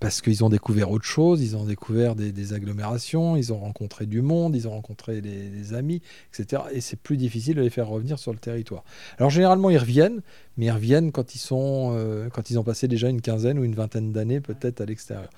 parce 0.00 0.20
qu'ils 0.20 0.44
ont 0.44 0.48
découvert 0.48 0.90
autre 0.90 1.04
chose, 1.04 1.42
ils 1.42 1.56
ont 1.56 1.64
découvert 1.64 2.14
des, 2.14 2.52
agglomérations, 2.52 3.36
ils 3.36 3.52
ont 3.52 3.58
rencontré 3.58 4.06
du 4.06 4.22
monde, 4.22 4.54
ils 4.54 4.68
ont 4.68 4.72
rencontré 4.72 5.20
des, 5.20 5.74
amis, 5.74 6.00
etc. 6.32 6.62
Et 6.72 6.80
c'est 6.80 6.98
plus 6.98 7.16
difficile 7.16 7.56
de 7.56 7.62
les 7.62 7.70
faire 7.70 7.88
revenir 7.88 8.18
sur 8.18 8.32
le 8.32 8.38
territoire. 8.38 8.84
Alors 9.18 9.30
généralement 9.30 9.70
ils 9.70 9.78
reviennent, 9.78 10.22
mais 10.56 10.66
ils 10.66 10.70
reviennent 10.70 11.12
quand 11.12 11.34
ils, 11.34 11.38
sont, 11.38 11.94
euh, 11.96 12.28
quand 12.30 12.50
ils 12.50 12.58
ont 12.58 12.64
passé 12.64 12.88
déjà 12.88 13.08
une 13.08 13.20
quinzaine 13.20 13.58
ou 13.58 13.64
une 13.64 13.74
vingtaine 13.74 14.12
d'années 14.12 14.40
peut-être 14.40 14.80
à 14.80 14.86
l'extérieur. 14.86 15.30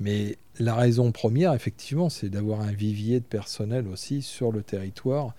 Mais 0.00 0.38
la 0.58 0.74
raison 0.74 1.12
première, 1.12 1.52
effectivement, 1.52 2.08
c'est 2.08 2.30
d'avoir 2.30 2.62
un 2.62 2.72
vivier 2.72 3.20
de 3.20 3.24
personnel 3.24 3.86
aussi 3.86 4.22
sur 4.22 4.50
le 4.50 4.62
territoire 4.62 5.34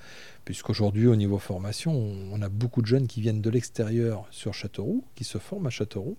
puisqu'aujourd'hui, 0.46 1.08
au 1.08 1.18
niveau 1.18 1.40
formation, 1.40 1.92
on 2.32 2.42
a 2.42 2.48
beaucoup 2.48 2.82
de 2.82 2.88
jeunes 2.88 3.08
qui 3.08 3.20
viennent 3.20 3.42
de 3.42 3.50
l'extérieur 3.50 4.26
sur 4.32 4.54
Châteauroux, 4.54 5.04
qui 5.14 5.26
se 5.26 5.40
forment 5.40 5.68
à 5.68 5.70
Châteauroux, 5.70 6.16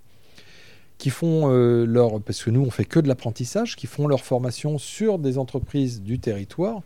qui 0.98 1.10
font 1.10 1.50
euh, 1.50 1.86
leur, 1.86 2.20
parce 2.20 2.42
que 2.42 2.50
nous 2.50 2.60
on 2.60 2.70
fait 2.70 2.84
que 2.84 2.98
de 3.00 3.08
l'apprentissage, 3.08 3.76
qui 3.76 3.86
font 3.86 4.06
leur 4.06 4.24
formation 4.24 4.78
sur 4.78 5.18
des 5.18 5.38
entreprises 5.38 6.02
du 6.02 6.18
territoire 6.18 6.82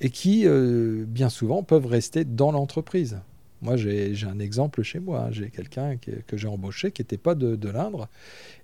et 0.00 0.10
qui, 0.10 0.46
euh, 0.46 1.04
bien 1.06 1.28
souvent, 1.28 1.62
peuvent 1.62 1.86
rester 1.86 2.24
dans 2.24 2.52
l'entreprise. 2.52 3.20
Moi, 3.62 3.76
j'ai 3.76 4.16
un 4.26 4.38
exemple 4.38 4.82
chez 4.82 5.00
moi. 5.00 5.24
Hein. 5.24 5.32
J'ai 5.32 5.50
quelqu'un 5.50 5.98
que, 5.98 6.36
j'ai 6.36 6.48
embauché 6.48 6.92
qui 6.92 7.02
n'était 7.02 7.18
pas 7.18 7.34
de, 7.34 7.68
l'Indre 7.68 8.08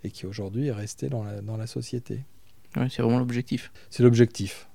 et 0.04 0.10
qui 0.10 0.24
aujourd'hui 0.24 0.68
est 0.68 0.72
resté 0.72 1.10
dans 1.10 1.22
la, 1.22 1.42
dans 1.42 1.58
la 1.58 1.66
société. 1.66 2.24
c'est 2.74 3.02
vraiment 3.02 3.18
l'objectif. 3.18 3.70
C'est 3.90 4.02
l'objectif. 4.02 4.68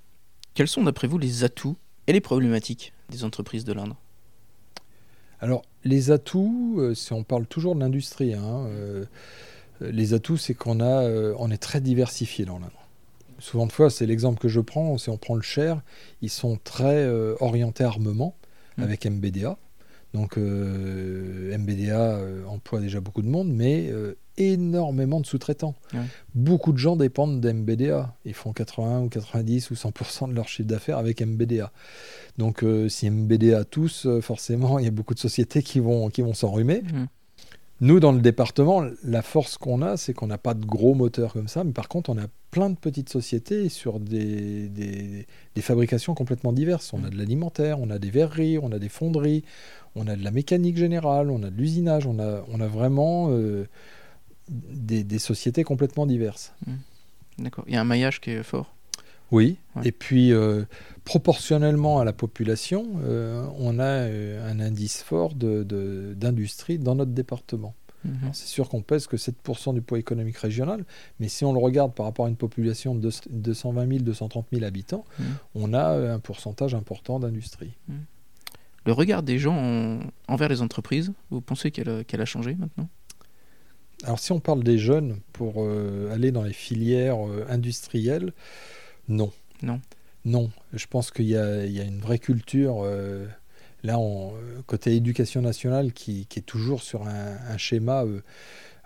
Quels 0.53 0.67
sont, 0.67 0.83
d'après 0.83 1.07
vous, 1.07 1.17
les 1.17 1.43
atouts 1.43 1.75
et 2.05 2.13
les 2.13 2.21
problématiques 2.21 2.93
des 3.09 3.23
entreprises 3.23 3.63
de 3.63 3.73
l'Inde 3.73 3.95
Alors, 5.39 5.63
les 5.83 6.11
atouts, 6.11 6.75
euh, 6.79 6.93
si 6.93 7.13
on 7.13 7.23
parle 7.23 7.47
toujours 7.47 7.73
de 7.73 7.79
l'industrie, 7.79 8.35
hein, 8.35 8.65
euh, 8.67 9.05
les 9.89 10.13
atouts, 10.13 10.37
c'est 10.37 10.53
qu'on 10.53 10.79
a, 10.79 11.03
euh, 11.03 11.33
on 11.37 11.51
est 11.51 11.57
très 11.57 11.81
diversifié 11.81 12.45
dans 12.45 12.59
l'Inde. 12.59 12.69
Souvent 13.39 13.65
de 13.65 13.71
fois, 13.71 13.89
c'est 13.89 14.05
l'exemple 14.05 14.39
que 14.39 14.47
je 14.47 14.59
prends, 14.59 14.97
si 14.97 15.09
on 15.09 15.17
prend 15.17 15.35
le 15.35 15.41
Cher, 15.41 15.81
ils 16.21 16.29
sont 16.29 16.59
très 16.63 17.09
orientés 17.39 17.83
armement 17.83 18.35
mmh. 18.77 18.83
avec 18.83 19.05
MBDA. 19.07 19.57
Donc 20.13 20.37
MBDA 20.37 22.19
emploie 22.47 22.81
déjà 22.81 22.99
beaucoup 22.99 23.23
de 23.23 23.27
monde, 23.27 23.51
mais 23.51 23.91
énormément 24.37 25.19
de 25.19 25.25
sous-traitants. 25.25 25.75
Beaucoup 26.35 26.71
de 26.71 26.77
gens 26.77 26.95
dépendent 26.95 27.39
d'MBDA. 27.39 28.13
Ils 28.25 28.33
font 28.33 28.53
80 28.53 29.01
ou 29.01 29.09
90 29.09 29.71
ou 29.71 29.73
100% 29.73 30.29
de 30.29 30.33
leur 30.33 30.47
chiffre 30.47 30.67
d'affaires 30.67 30.97
avec 30.97 31.21
MBDA. 31.21 31.71
Donc 32.37 32.63
euh, 32.63 32.89
si 32.89 33.09
MBDA 33.09 33.65
tous, 33.65 34.05
euh, 34.05 34.21
forcément, 34.21 34.79
il 34.79 34.85
y 34.85 34.87
a 34.87 34.91
beaucoup 34.91 35.13
de 35.13 35.19
sociétés 35.19 35.61
qui 35.63 35.79
vont, 35.79 36.09
qui 36.09 36.21
vont 36.21 36.33
s'enrhumer. 36.33 36.81
Mmh. 36.81 37.05
Nous, 37.81 37.99
dans 37.99 38.11
le 38.11 38.21
département, 38.21 38.85
la 39.03 39.21
force 39.21 39.57
qu'on 39.57 39.81
a, 39.81 39.97
c'est 39.97 40.13
qu'on 40.13 40.27
n'a 40.27 40.37
pas 40.37 40.53
de 40.53 40.65
gros 40.65 40.93
moteurs 40.93 41.33
comme 41.33 41.47
ça, 41.47 41.63
mais 41.63 41.71
par 41.71 41.87
contre, 41.87 42.09
on 42.11 42.17
a 42.17 42.27
plein 42.51 42.69
de 42.69 42.75
petites 42.75 43.09
sociétés 43.09 43.69
sur 43.69 43.99
des, 43.99 44.67
des, 44.69 45.61
fabrications 45.61 46.13
complètement 46.13 46.53
diverses. 46.53 46.93
On 46.93 47.03
a 47.03 47.09
de 47.09 47.17
l'alimentaire, 47.17 47.79
on 47.79 47.89
a 47.89 47.97
des 47.97 48.11
verreries, 48.11 48.59
on 48.59 48.71
a 48.71 48.77
des 48.77 48.89
fonderies, 48.89 49.43
on 49.95 50.07
a 50.07 50.15
de 50.15 50.23
la 50.23 50.31
mécanique 50.31 50.77
générale, 50.77 51.31
on 51.31 51.41
a 51.43 51.49
de 51.49 51.57
l'usinage, 51.57 52.05
on 52.05 52.19
a, 52.19 52.43
on 52.49 52.61
a 52.61 52.67
vraiment... 52.67 53.29
Euh, 53.31 53.67
des, 54.51 55.19
sociétés 55.19 55.63
complètement 55.63 56.05
diverses. 56.05 56.53
Mmh. 56.67 56.73
D'accord. 57.39 57.63
Il 57.67 57.73
y 57.73 57.77
a 57.77 57.81
un 57.81 57.85
maillage 57.85 58.19
qui 58.21 58.31
est 58.31 58.43
fort. 58.43 58.73
Oui. 59.31 59.57
Et 59.83 59.91
puis, 59.91 60.33
euh, 60.33 60.63
proportionnellement 61.05 61.99
à 61.99 62.05
la 62.05 62.13
population, 62.13 62.85
euh, 63.03 63.45
on 63.57 63.79
a 63.79 63.83
euh, 63.83 64.51
un 64.51 64.59
indice 64.59 65.01
fort 65.01 65.33
d'industrie 65.33 66.77
de, 66.77 66.83
dans 66.83 66.95
notre 66.95 67.11
département. 67.11 67.73
Mmh. 68.03 68.09
C'est 68.33 68.47
sûr 68.47 68.67
qu'on 68.67 68.81
pèse 68.81 69.07
que 69.07 69.15
7% 69.15 69.73
du 69.73 69.81
poids 69.81 69.99
économique 69.99 70.37
régional, 70.37 70.85
mais 71.19 71.27
si 71.27 71.45
on 71.45 71.53
le 71.53 71.59
regarde 71.59 71.93
par 71.93 72.05
rapport 72.07 72.25
à 72.25 72.29
une 72.29 72.35
population 72.35 72.95
de 72.95 73.09
220 73.29 73.87
000, 73.87 73.99
230 73.99 74.47
000 74.51 74.65
habitants, 74.65 75.05
mmh. 75.19 75.23
on 75.55 75.73
a 75.73 76.13
un 76.13 76.19
pourcentage 76.19 76.73
important 76.73 77.19
d'industrie. 77.19 77.73
Le 78.85 78.93
regard 78.93 79.21
des 79.21 79.37
gens 79.37 79.99
envers 80.27 80.49
les 80.49 80.63
entreprises, 80.63 81.13
vous 81.29 81.41
pensez 81.41 81.69
qu'elle 81.69 82.21
a 82.21 82.25
changé 82.25 82.55
maintenant? 82.55 82.89
Alors 84.03 84.19
si 84.19 84.31
on 84.31 84.39
parle 84.39 84.63
des 84.63 84.77
jeunes 84.77 85.19
pour 85.31 85.55
euh, 85.57 86.11
aller 86.11 86.31
dans 86.31 86.43
les 86.43 86.53
filières 86.53 87.27
euh, 87.27 87.45
industrielles, 87.49 88.33
non. 89.11 89.31
Non. 89.61 89.81
Non. 90.25 90.49
Je 90.73 90.85
pense 90.87 91.11
qu'il 91.11 91.25
y, 91.25 91.35
a 91.35 91.65
une 91.65 91.99
vraie 91.99 92.19
culture, 92.19 92.81
euh, 92.83 93.27
là, 93.83 93.97
côté 94.65 94.95
éducation 94.95 95.41
nationale, 95.41 95.93
qui, 95.93 96.27
est 96.35 96.45
toujours 96.45 96.81
sur 96.81 97.07
un, 97.07 97.57
schéma, 97.57 98.05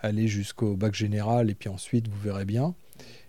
aller 0.00 0.28
jusqu'au 0.28 0.76
bac 0.76 0.94
général, 0.94 1.50
et 1.50 1.54
puis 1.54 1.68
ensuite, 1.68 2.08
vous 2.08 2.20
verrez 2.20 2.44
bien. 2.44 2.74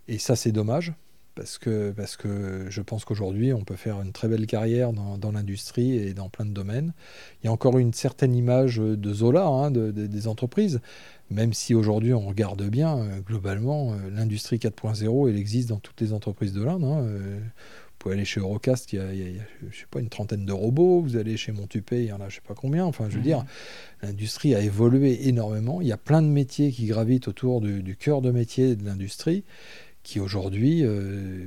Et 0.07 0.17
ça, 0.17 0.36
c'est 0.36 0.51
dommage. 0.51 0.93
Parce 1.38 1.60
que, 1.60 1.91
parce 1.91 2.17
que 2.17 2.65
je 2.69 2.82
pense 2.82 3.06
qu'aujourd'hui, 3.06 3.54
on 3.54 3.63
peut 3.63 3.76
faire 3.76 4.02
une 4.02 4.12
très 4.12 4.28
belle 4.28 4.47
carrière 4.47 4.91
dans, 4.91 5.32
l'industrie 5.32 5.95
et 5.95 6.13
dans 6.15 6.30
plein 6.30 6.45
de 6.45 6.52
domaines. 6.52 6.93
Il 7.41 7.45
y 7.45 7.50
a 7.50 7.52
encore 7.52 7.78
une 7.78 7.93
certaine 7.93 8.36
image 8.36 8.78
de 8.78 9.13
Zola, 9.13 9.45
hein, 9.45 9.69
des 9.71 10.28
entreprises. 10.28 10.82
Même 11.30 11.54
si 11.54 11.76
aujourd'hui 11.76 12.13
on 12.13 12.21
regarde 12.21 12.63
bien, 12.63 12.97
euh, 12.97 13.19
globalement, 13.19 13.91
euh, 13.91 14.10
l'industrie 14.13 14.58
4.0, 14.58 15.30
elle 15.30 15.38
existe 15.38 15.69
dans 15.69 15.80
toutes 15.80 16.00
les 16.00 16.13
entreprises 16.13 16.54
de 16.54 16.63
l'Inde. 16.63 16.86
Hein, 16.86 17.04
euh, 17.04 17.39
vous 17.39 17.95
pouvez 18.00 18.15
aller 18.15 18.26
chez 18.26 18.39
Eurocast, 18.39 18.93
il 18.93 19.00
y 19.00 19.02
a, 19.02 19.43
je 19.69 19.78
sais 19.78 19.88
pas, 19.91 20.00
une 20.00 20.08
trentaine 20.08 20.45
de 20.45 20.54
robots. 20.54 21.02
Vous 21.02 21.17
allez 21.17 21.36
chez 21.36 21.52
Montupé, 21.52 22.04
il 22.04 22.08
y 22.08 22.12
en 22.13 22.21
a 22.21 22.30
je 22.30 22.36
sais 22.36 22.41
pas 22.47 22.54
combien. 22.54 22.86
Enfin, 22.86 23.06
je 23.10 23.15
veux 23.15 23.19
mhm. 23.19 23.26
dire, 23.26 23.45
l'industrie 24.02 24.56
a 24.56 24.62
évolué 24.62 25.28
énormément. 25.28 25.82
Il 25.82 25.88
y 25.88 25.91
a 25.91 25.97
plein 25.97 26.21
de 26.21 26.28
métiers 26.28 26.71
qui 26.71 26.86
gravitent 26.86 27.28
autour 27.28 27.60
du, 27.60 27.97
cœur 27.97 28.21
de 28.21 28.32
métier 28.32 28.76
de 28.76 28.86
l'industrie 28.86 29.43
qui 30.08 30.20
aujourd'hui 30.20 30.86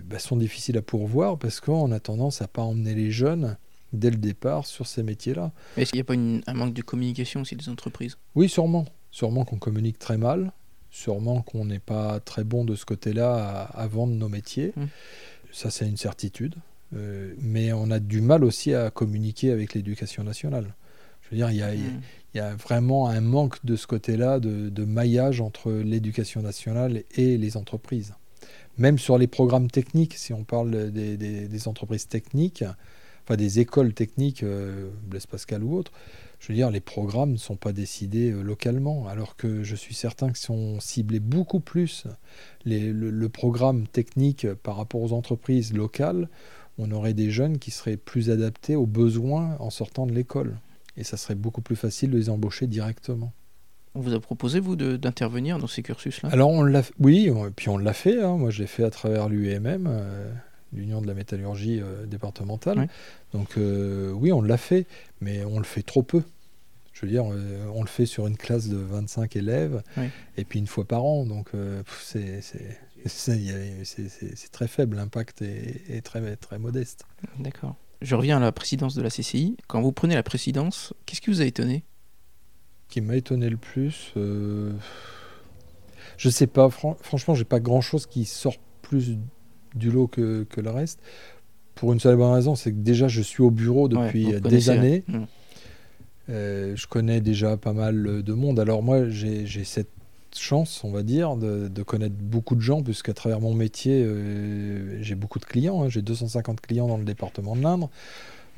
bah, 0.04 0.18
sont 0.18 0.36
difficiles 0.36 0.76
à 0.76 0.82
pourvoir 0.82 1.38
parce 1.38 1.60
qu'on 1.60 1.92
a 1.92 2.00
tendance 2.00 2.42
à 2.42 2.48
pas 2.48 2.62
emmener 2.62 2.94
les 2.94 3.10
jeunes 3.10 3.56
dès 3.92 4.10
le 4.10 4.16
départ 4.16 4.66
sur 4.66 4.86
ces 4.86 5.02
métiers-là. 5.02 5.52
Est-ce 5.76 5.90
qu'il 5.90 5.98
n'y 5.98 6.02
a 6.02 6.04
pas 6.04 6.14
un 6.50 6.54
manque 6.54 6.74
de 6.74 6.82
communication 6.82 7.40
aussi 7.40 7.56
des 7.56 7.68
entreprises? 7.68 8.16
Oui, 8.34 8.48
sûrement. 8.48 8.86
Sûrement 9.10 9.44
qu'on 9.44 9.58
communique 9.58 9.98
très 9.98 10.16
mal, 10.16 10.52
sûrement 10.90 11.42
qu'on 11.42 11.64
n'est 11.64 11.80
pas 11.80 12.20
très 12.20 12.44
bon 12.44 12.64
de 12.64 12.76
ce 12.76 12.84
côté-là 12.84 13.62
à, 13.74 13.86
vendre 13.88 14.14
nos 14.14 14.28
métiers. 14.28 14.72
Mmh. 14.76 14.84
Ça, 15.52 15.70
c'est 15.70 15.86
une 15.86 15.96
certitude. 15.96 16.54
Euh, 16.94 17.34
mais 17.38 17.72
on 17.72 17.90
a 17.90 17.98
du 17.98 18.20
mal 18.20 18.44
aussi 18.44 18.74
à 18.74 18.90
communiquer 18.90 19.50
avec 19.50 19.74
l'éducation 19.74 20.22
nationale. 20.22 20.74
Je 21.22 21.30
veux 21.30 21.36
dire, 21.36 21.50
il 21.50 21.56
y 22.34 22.40
a, 22.40 22.52
mmh. 22.52 22.56
vraiment 22.56 23.08
un 23.08 23.20
manque 23.20 23.64
de 23.64 23.74
ce 23.74 23.86
côté-là 23.86 24.38
de, 24.38 24.84
maillage 24.84 25.40
entre 25.40 25.72
l'éducation 25.72 26.42
nationale 26.42 27.02
et 27.16 27.36
les 27.36 27.56
entreprises. 27.56 28.14
Même 28.78 28.98
sur 28.98 29.18
les 29.18 29.26
programmes 29.26 29.70
techniques, 29.70 30.14
si 30.14 30.32
on 30.32 30.44
parle 30.44 30.90
des, 30.90 31.68
entreprises 31.68 32.08
techniques, 32.08 32.64
enfin 33.24 33.36
des 33.36 33.60
écoles 33.60 33.92
techniques, 33.92 34.42
euh, 34.42 34.90
Blaise 35.04 35.26
Pascal 35.26 35.62
ou 35.62 35.76
autres, 35.76 35.92
je 36.38 36.48
veux 36.48 36.54
dire, 36.54 36.70
les 36.70 36.80
programmes 36.80 37.32
ne 37.32 37.36
sont 37.36 37.56
pas 37.56 37.72
décidés 37.72 38.30
euh, 38.30 38.42
localement, 38.42 39.06
alors 39.06 39.36
que 39.36 39.62
je 39.62 39.76
suis 39.76 39.94
certain 39.94 40.30
que 40.30 40.38
si 40.38 40.50
on 40.50 40.80
ciblait 40.80 41.20
beaucoup 41.20 41.60
plus 41.60 42.06
le, 42.64 43.28
programme 43.28 43.86
technique 43.86 44.50
par 44.54 44.76
rapport 44.76 45.02
aux 45.02 45.12
entreprises 45.12 45.74
locales, 45.74 46.28
on 46.78 46.90
aurait 46.92 47.14
des 47.14 47.30
jeunes 47.30 47.58
qui 47.58 47.70
seraient 47.70 47.98
plus 47.98 48.30
adaptés 48.30 48.74
aux 48.76 48.86
besoins 48.86 49.56
en 49.60 49.68
sortant 49.68 50.06
de 50.06 50.12
l'école. 50.12 50.58
Et 50.96 51.04
ça 51.04 51.18
serait 51.18 51.34
beaucoup 51.34 51.60
plus 51.60 51.76
facile 51.76 52.10
de 52.10 52.16
les 52.16 52.30
embaucher 52.30 52.66
directement. 52.66 53.32
On 53.94 54.00
vous 54.00 54.14
a 54.14 54.20
proposé, 54.20 54.60
vous, 54.60 54.76
d'intervenir 54.76 55.58
dans 55.58 55.66
ces 55.66 55.82
cursus-là? 55.82 56.28
Alors, 56.32 56.50
on 56.50 56.62
l'a, 56.62 56.82
oui, 56.98 57.30
puis 57.56 57.68
on 57.68 57.78
l'a 57.78 57.92
fait. 57.92 58.22
Hein. 58.22 58.36
Moi, 58.36 58.50
je 58.50 58.60
l'ai 58.60 58.68
fait 58.68 58.84
à 58.84 58.90
travers 58.90 59.28
l'UEMM. 59.28 59.86
Euh, 59.88 60.30
l'Union 60.72 61.00
de 61.00 61.06
la 61.06 61.14
métallurgie 61.14 61.80
euh, 61.80 62.06
départementale. 62.06 62.88
Donc 63.32 63.56
euh, 63.56 64.12
oui, 64.12 64.32
on 64.32 64.42
l'a 64.42 64.56
fait, 64.56 64.86
mais 65.20 65.44
on 65.44 65.58
le 65.58 65.64
fait 65.64 65.82
trop 65.82 66.02
peu. 66.02 66.22
Je 66.92 67.06
veux 67.06 67.12
dire, 67.12 67.24
euh, 67.32 67.66
on 67.74 67.82
le 67.82 67.88
fait 67.88 68.06
sur 68.06 68.26
une 68.26 68.36
classe 68.36 68.68
de 68.68 68.76
25 68.76 69.36
élèves, 69.36 69.82
et 70.36 70.44
puis 70.44 70.58
une 70.58 70.66
fois 70.66 70.84
par 70.84 71.04
an. 71.04 71.24
Donc 71.24 71.50
c'est 71.98 72.42
très 74.52 74.68
faible, 74.68 74.96
l'impact 74.96 75.42
est, 75.42 76.04
très, 76.04 76.36
très 76.36 76.58
modeste. 76.58 77.04
D'accord. 77.38 77.76
Je 78.02 78.14
reviens 78.14 78.38
à 78.38 78.40
la 78.40 78.52
présidence 78.52 78.94
de 78.94 79.02
la 79.02 79.10
CCI. 79.10 79.56
Quand 79.66 79.82
vous 79.82 79.92
prenez 79.92 80.14
la 80.14 80.22
présidence, 80.22 80.94
qu'est-ce 81.04 81.20
qui 81.20 81.30
vous 81.30 81.42
a 81.42 81.44
étonné? 81.44 81.84
Qui 82.90 83.00
m'a 83.00 83.16
étonné 83.16 83.48
le 83.48 83.56
plus, 83.56 84.12
euh... 84.16 84.72
je 86.16 86.28
sais 86.28 86.46
pas. 86.46 86.68
Fran 86.70 86.96
franchement, 87.00 87.34
j'ai 87.34 87.44
pas 87.44 87.60
grand 87.60 87.80
chose 87.80 88.06
qui 88.06 88.24
sort 88.24 88.56
plus 88.82 89.16
du 89.74 89.90
lot 89.90 90.08
que, 90.08 90.44
que, 90.44 90.60
le 90.60 90.70
reste. 90.70 91.00
Pour 91.74 91.92
une 91.92 92.00
seule 92.00 92.16
bonne 92.16 92.32
raison, 92.32 92.54
c'est 92.54 92.72
que 92.72 92.78
déjà 92.78 93.08
je 93.08 93.22
suis 93.22 93.42
au 93.42 93.50
bureau 93.50 93.88
depuis 93.88 94.40
des 94.40 94.70
années. 94.70 95.04
Mmh. 95.06 95.18
Euh, 96.28 96.76
je 96.76 96.86
connais 96.86 97.20
déjà 97.20 97.56
pas 97.56 97.72
mal 97.72 98.22
de 98.22 98.32
monde. 98.32 98.60
Alors 98.60 98.82
moi, 98.82 99.08
j'ai 99.08 99.64
cette 99.64 99.90
chance, 100.38 100.84
on 100.84 100.90
va 100.90 101.02
dire, 101.02 101.36
de, 101.36 101.68
de 101.68 101.82
connaître 101.82 102.14
beaucoup 102.16 102.54
de 102.54 102.60
gens, 102.60 102.82
puisqu'à 102.82 103.14
travers 103.14 103.40
mon 103.40 103.54
métier, 103.54 104.02
euh, 104.04 105.02
j'ai 105.02 105.14
beaucoup 105.14 105.38
de 105.38 105.44
clients. 105.44 105.82
Hein. 105.82 105.88
J'ai 105.88 106.02
250 106.02 106.60
clients 106.60 106.86
dans 106.86 106.98
le 106.98 107.04
département 107.04 107.56
de 107.56 107.62
l'Indre. 107.62 107.90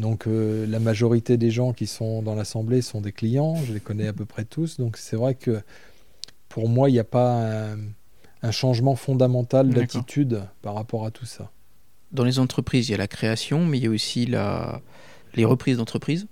Donc 0.03 0.27
euh, 0.27 0.67
la 0.67 0.81
majorité 0.81 1.37
des 1.37 1.53
gens 1.53 1.73
qui 1.73 1.87
sont 1.87 2.23
dans 2.23 2.35
l'Assemblée 2.35 2.83
sont 2.83 3.01
des 3.01 3.13
clients, 3.13 3.55
je 3.65 3.73
les 3.73 3.79
connais 3.79 4.09
à 4.09 4.13
peu 4.13 4.25
près 4.25 4.45
tous. 4.45 4.79
Donc 4.79 4.97
c'est 4.97 5.15
vrai 5.15 5.37
que 5.37 5.63
pour 6.49 6.69
moi, 6.69 6.91
il 6.91 6.95
n'y 6.95 6.99
a 6.99 7.05
pas 7.05 7.71
un, 7.71 7.79
un 8.43 8.51
changement 8.51 8.97
fondamental 8.97 9.71
d'attitude 9.71 10.43
par 10.61 10.75
rapport 10.75 11.07
à 11.07 11.13
tout 11.13 11.25
ça. 11.25 11.53
Dans 12.11 12.25
les 12.25 12.41
entreprises, 12.41 12.89
il 12.89 12.93
y 12.93 12.95
a 12.95 12.99
la 12.99 13.07
création, 13.07 13.65
mais 13.65 13.79
il 13.79 13.85
y 13.85 13.87
a 13.87 13.91
aussi 13.91 14.27
la... 14.27 14.83
les 15.35 15.45
reprises 15.45 15.77
d'entreprises. 15.77 16.27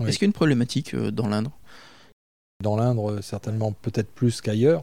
Oui. 0.00 0.08
Est-ce 0.08 0.18
qu'il 0.18 0.26
y 0.26 0.28
a 0.28 0.32
une 0.32 0.32
problématique 0.32 0.92
euh, 0.92 1.12
dans 1.12 1.28
l'Indre? 1.28 1.52
Dans 2.60 2.76
l'Indre, 2.76 3.20
certainement 3.20 3.70
peut-être 3.70 4.10
plus 4.10 4.40
qu'ailleurs, 4.40 4.82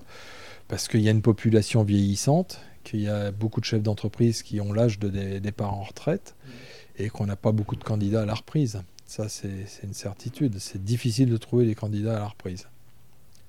parce 0.70 0.88
qu'il 0.88 1.02
y 1.02 1.10
a 1.10 1.12
une 1.12 1.22
population 1.22 1.84
vieillissante, 1.84 2.62
qu'il 2.86 3.02
y 3.02 3.10
a 3.10 3.32
beaucoup 3.32 3.60
de 3.60 3.66
chefs 3.66 3.84
d'entreprise 3.84 4.44
qui 4.44 4.62
ont 4.62 4.72
l'âge 4.72 4.98
de 4.98 5.10
départ 5.40 5.74
en 5.74 5.84
retraite 5.84 6.36
et 7.00 7.10
qu'on 7.10 7.26
n'a 7.26 7.36
pas 7.36 7.52
beaucoup 7.52 7.76
de 7.76 7.84
candidats 7.84 8.22
à 8.22 8.26
la 8.26 8.36
reprise. 8.36 8.82
Ça, 9.06 9.28
c'est 9.28 9.66
une 9.84 9.94
certitude. 9.94 10.58
C'est 10.60 10.84
difficile 10.84 11.30
de 11.30 11.38
trouver 11.38 11.66
des 11.66 11.74
candidats 11.74 12.18
à 12.18 12.20
la 12.20 12.28
reprise. 12.28 12.68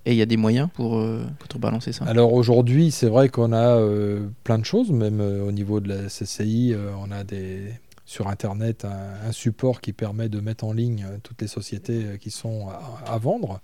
Et 0.06 0.12
il 0.12 0.16
y 0.16 0.22
a 0.22 0.26
des 0.26 0.38
moyens 0.38 0.70
pour 0.72 0.96
euh, 0.96 1.26
contrebalancer 1.40 1.92
ça? 1.92 2.06
Alors 2.06 2.32
aujourd'hui, 2.32 2.90
c'est 2.90 3.08
vrai 3.08 3.28
qu'on 3.28 3.52
a 3.52 3.76
euh, 3.76 4.28
plein 4.44 4.58
de 4.58 4.64
choses, 4.64 4.90
même 4.90 5.20
euh, 5.20 5.44
au 5.44 5.52
niveau 5.52 5.80
de 5.80 5.88
la 5.88 6.08
CCI, 6.08 6.72
euh, 6.72 6.90
on 6.98 7.10
a 7.10 7.22
des, 7.22 7.74
sur 8.06 8.28
Internet 8.28 8.86
un, 8.86 9.28
un, 9.28 9.32
support 9.32 9.82
qui 9.82 9.92
permet 9.92 10.30
de 10.30 10.40
mettre 10.40 10.64
en 10.64 10.72
ligne 10.72 11.06
toutes 11.22 11.42
les 11.42 11.48
sociétés 11.48 12.18
qui 12.18 12.30
sont 12.30 12.68
à, 12.70 13.12
à 13.12 13.18
vendre 13.18 13.60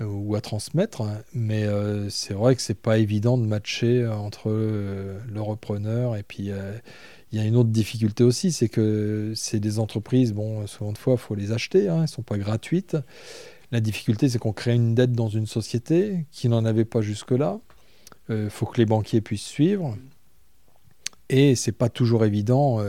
ou 0.00 0.34
à 0.34 0.40
transmettre. 0.40 1.02
Mais 1.34 1.64
euh, 1.64 2.08
c'est 2.10 2.34
vrai 2.34 2.54
que 2.56 2.62
c'est 2.62 2.80
pas 2.80 2.98
évident 2.98 3.38
de 3.38 3.44
matcher 3.44 4.06
entre 4.06 4.50
le 4.50 5.40
repreneur 5.40 6.16
et 6.16 6.22
puis 6.22 6.50
il 7.32 7.38
y 7.38 7.42
a 7.42 7.44
une 7.44 7.56
autre 7.56 7.70
difficulté 7.70 8.24
aussi, 8.24 8.52
c'est 8.52 8.68
que 8.68 9.32
c'est 9.34 9.60
des 9.60 9.78
entreprises, 9.78 10.32
bon, 10.32 10.66
souvent 10.66 10.92
de 10.92 10.98
fois, 10.98 11.14
il 11.14 11.18
faut 11.18 11.34
les 11.34 11.52
acheter, 11.52 11.88
hein, 11.88 12.02
elles 12.02 12.08
sont 12.08 12.22
pas 12.22 12.38
gratuites. 12.38 12.96
La 13.70 13.80
difficulté, 13.80 14.30
c'est 14.30 14.38
qu'on 14.38 14.54
crée 14.54 14.74
une 14.74 14.94
dette 14.94 15.12
dans 15.12 15.28
une 15.28 15.46
société 15.46 16.24
qui 16.32 16.48
n'en 16.48 16.64
avait 16.64 16.86
pas 16.86 17.02
jusque-là. 17.02 17.60
Il 18.30 18.34
euh, 18.34 18.50
faut 18.50 18.64
que 18.64 18.78
les 18.78 18.86
banquiers 18.86 19.20
puissent 19.20 19.42
suivre. 19.42 19.96
Et 21.28 21.54
c'est 21.54 21.72
pas 21.72 21.90
toujours 21.90 22.24
évident. 22.24 22.80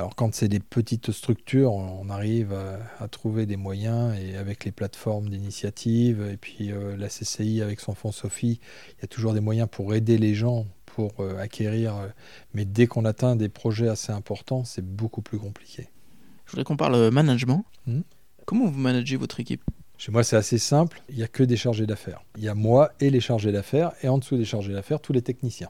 Alors 0.00 0.16
quand 0.16 0.34
c'est 0.34 0.48
des 0.48 0.60
petites 0.60 1.12
structures, 1.12 1.74
on 1.74 2.08
arrive 2.08 2.54
à, 2.54 2.78
à, 3.04 3.06
trouver 3.06 3.44
des 3.44 3.58
moyens 3.58 4.18
et 4.18 4.34
avec 4.34 4.64
les 4.64 4.72
plateformes 4.72 5.28
d'initiative 5.28 6.26
et 6.32 6.38
puis 6.38 6.72
euh, 6.72 6.96
la 6.96 7.08
CCI 7.08 7.60
avec 7.60 7.80
son 7.80 7.94
fonds 7.94 8.10
Sophie, 8.10 8.60
il 8.96 9.02
y 9.02 9.04
a 9.04 9.08
toujours 9.08 9.34
des 9.34 9.40
moyens 9.40 9.68
pour 9.70 9.92
aider 9.92 10.16
les 10.16 10.34
gens 10.34 10.66
pour 10.86 11.12
euh, 11.20 11.36
acquérir. 11.36 11.96
Euh, 11.96 12.08
mais 12.54 12.64
dès 12.64 12.86
qu'on 12.86 13.04
atteint 13.04 13.36
des 13.36 13.50
projets 13.50 13.88
assez 13.88 14.10
importants, 14.10 14.64
c'est 14.64 14.82
beaucoup 14.82 15.20
plus 15.20 15.38
compliqué. 15.38 15.90
Je 16.46 16.52
voudrais 16.52 16.64
qu'on 16.64 16.78
parle 16.78 17.10
management. 17.10 17.66
Mmh. 17.86 18.00
Comment 18.46 18.68
vous 18.68 18.80
managez 18.80 19.16
votre 19.16 19.38
équipe? 19.38 19.62
Chez 19.98 20.12
moi, 20.12 20.24
c'est 20.24 20.36
assez 20.36 20.56
simple. 20.56 21.02
Il 21.10 21.16
n'y 21.16 21.24
a 21.24 21.28
que 21.28 21.42
des 21.42 21.58
chargés 21.58 21.86
d'affaires. 21.86 22.22
Il 22.38 22.42
y 22.42 22.48
a 22.48 22.54
moi 22.54 22.92
et 23.00 23.10
les 23.10 23.20
chargés 23.20 23.52
d'affaires, 23.52 23.92
et 24.02 24.08
en 24.08 24.16
dessous 24.16 24.38
des 24.38 24.46
chargés 24.46 24.72
d'affaires, 24.72 25.00
tous 25.00 25.12
les 25.12 25.20
techniciens. 25.20 25.68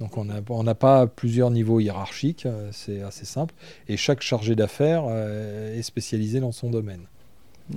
Donc 0.00 0.16
on 0.16 0.24
n'a 0.24 0.40
on 0.48 0.64
pas 0.74 1.06
plusieurs 1.06 1.50
niveaux 1.50 1.78
hiérarchiques, 1.78 2.48
c'est 2.72 3.02
assez 3.02 3.26
simple. 3.26 3.54
Et 3.86 3.96
chaque 3.96 4.22
chargé 4.22 4.56
d'affaires 4.56 5.04
est 5.08 5.82
spécialisé 5.82 6.40
dans 6.40 6.52
son 6.52 6.70
domaine 6.70 7.06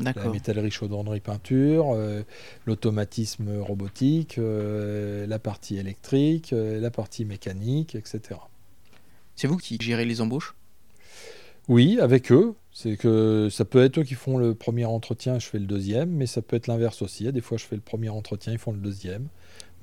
la 0.01 0.29
métallerie, 0.29 0.71
chaudronnerie, 0.71 1.19
peinture, 1.19 1.91
euh, 1.93 2.23
l'automatisme 2.65 3.59
robotique, 3.59 4.37
euh, 4.37 5.27
la 5.27 5.39
partie 5.39 5.77
électrique, 5.77 6.53
euh, 6.53 6.79
la 6.79 6.91
partie 6.91 7.25
mécanique, 7.25 7.95
etc. 7.95 8.39
C'est 9.35 9.47
vous 9.47 9.57
qui 9.57 9.77
gérez 9.81 10.05
les 10.05 10.21
embauches? 10.21 10.55
Oui, 11.67 11.99
avec 11.99 12.31
eux. 12.31 12.55
C'est 12.71 12.97
que 12.97 13.49
ça 13.51 13.65
peut 13.65 13.83
être 13.83 13.99
eux 13.99 14.03
qui 14.03 14.15
font 14.15 14.37
le 14.37 14.55
premier 14.55 14.85
entretien, 14.85 15.37
je 15.37 15.45
fais 15.45 15.59
le 15.59 15.65
deuxième, 15.65 16.09
mais 16.09 16.25
ça 16.25 16.41
peut 16.41 16.55
être 16.55 16.67
l'inverse 16.67 17.01
aussi. 17.01 17.31
Des 17.31 17.41
fois, 17.41 17.57
je 17.57 17.65
fais 17.65 17.75
le 17.75 17.81
premier 17.81 18.09
entretien, 18.09 18.51
ils 18.51 18.59
font 18.59 18.71
le 18.71 18.79
deuxième. 18.79 19.27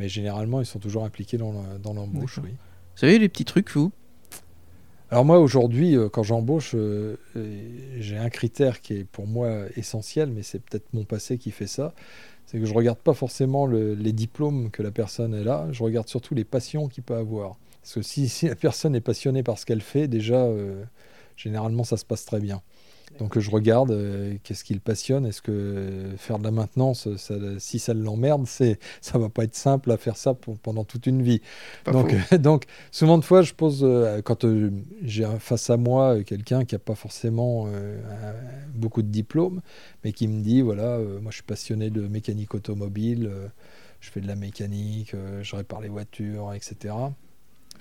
Mais 0.00 0.08
généralement, 0.08 0.62
ils 0.62 0.66
sont 0.66 0.78
toujours 0.78 1.04
impliqués 1.04 1.36
dans 1.36 1.52
l'embauche. 1.94 2.40
Oui. 2.42 2.52
Vous 2.52 2.96
savez 2.96 3.18
les 3.18 3.28
petits 3.28 3.44
trucs, 3.44 3.70
vous? 3.72 3.92
Alors 5.10 5.26
moi 5.26 5.38
aujourd'hui, 5.38 5.94
euh, 5.94 6.08
quand 6.08 6.22
j'embauche, 6.22 6.74
euh, 6.74 7.16
j'ai 7.98 8.16
un 8.16 8.30
critère 8.30 8.80
qui 8.80 8.94
est 8.94 9.04
pour 9.04 9.26
moi 9.26 9.66
essentiel, 9.76 10.30
mais 10.30 10.42
c'est 10.42 10.60
peut-être 10.60 10.86
mon 10.94 11.04
passé 11.04 11.36
qui 11.36 11.50
fait 11.50 11.66
ça. 11.66 11.92
C'est 12.46 12.58
que 12.58 12.64
je 12.64 12.72
regarde 12.72 12.98
pas 12.98 13.12
forcément 13.12 13.66
le, 13.66 13.92
les 13.92 14.14
diplômes 14.14 14.70
que 14.70 14.82
la 14.82 14.90
personne 14.90 15.34
est 15.34 15.44
là, 15.44 15.68
je 15.70 15.82
regarde 15.82 16.08
surtout 16.08 16.34
les 16.34 16.44
passions 16.44 16.88
qu'il 16.88 17.02
peut 17.02 17.16
avoir. 17.16 17.58
Parce 17.82 17.96
que 17.96 18.02
si, 18.02 18.26
si, 18.30 18.48
la 18.48 18.56
personne 18.56 18.94
est 18.94 19.02
passionnée 19.02 19.42
par 19.42 19.58
ce 19.58 19.66
qu'elle 19.66 19.82
fait, 19.82 20.08
déjà, 20.08 20.44
euh, 20.46 20.82
généralement, 21.36 21.84
ça 21.84 21.98
se 21.98 22.06
passe 22.06 22.24
très 22.24 22.40
bien. 22.40 22.62
Donc 23.18 23.38
je 23.38 23.50
regarde 23.50 23.90
euh, 23.90 24.36
qu'est-ce 24.42 24.64
qui 24.64 24.72
le 24.72 24.80
passionne. 24.80 25.26
Est-ce 25.26 25.42
que 25.42 26.10
faire 26.16 26.38
de 26.38 26.44
la 26.44 26.50
maintenance, 26.50 27.08
ça, 27.16 27.34
si 27.58 27.78
ça 27.78 27.92
l'emmerde, 27.92 28.46
c'est 28.46 28.78
ça 29.00 29.18
va 29.18 29.28
pas 29.28 29.44
être 29.44 29.54
simple 29.54 29.90
à 29.90 29.96
faire 29.96 30.16
ça 30.16 30.34
pour, 30.34 30.58
pendant 30.58 30.84
toute 30.84 31.06
une 31.06 31.22
vie. 31.22 31.42
donc, 31.86 32.14
euh, 32.14 32.38
donc 32.38 32.64
souvent 32.90 33.18
de 33.18 33.24
fois, 33.24 33.42
je 33.42 33.52
pose 33.52 33.80
euh, 33.82 34.22
quand 34.22 34.44
euh, 34.44 34.70
j'ai 35.02 35.26
face 35.38 35.70
à 35.70 35.76
moi 35.76 36.22
quelqu'un 36.24 36.64
qui 36.64 36.74
a 36.74 36.78
pas 36.78 36.94
forcément 36.94 37.68
beaucoup 38.74 39.02
de 39.02 39.08
diplômes, 39.08 39.60
mais 40.04 40.12
qui 40.12 40.28
me 40.28 40.42
dit 40.42 40.60
voilà, 40.60 40.98
moi 40.98 41.30
je 41.30 41.36
suis 41.36 41.42
passionné 41.42 41.90
de 41.90 42.06
mécanique 42.06 42.54
automobile, 42.54 43.30
je 44.00 44.10
fais 44.10 44.20
de 44.20 44.26
la 44.26 44.36
mécanique, 44.36 45.14
je 45.42 45.56
répare 45.56 45.80
les 45.80 45.88
voitures, 45.88 46.52
etc. 46.54 46.94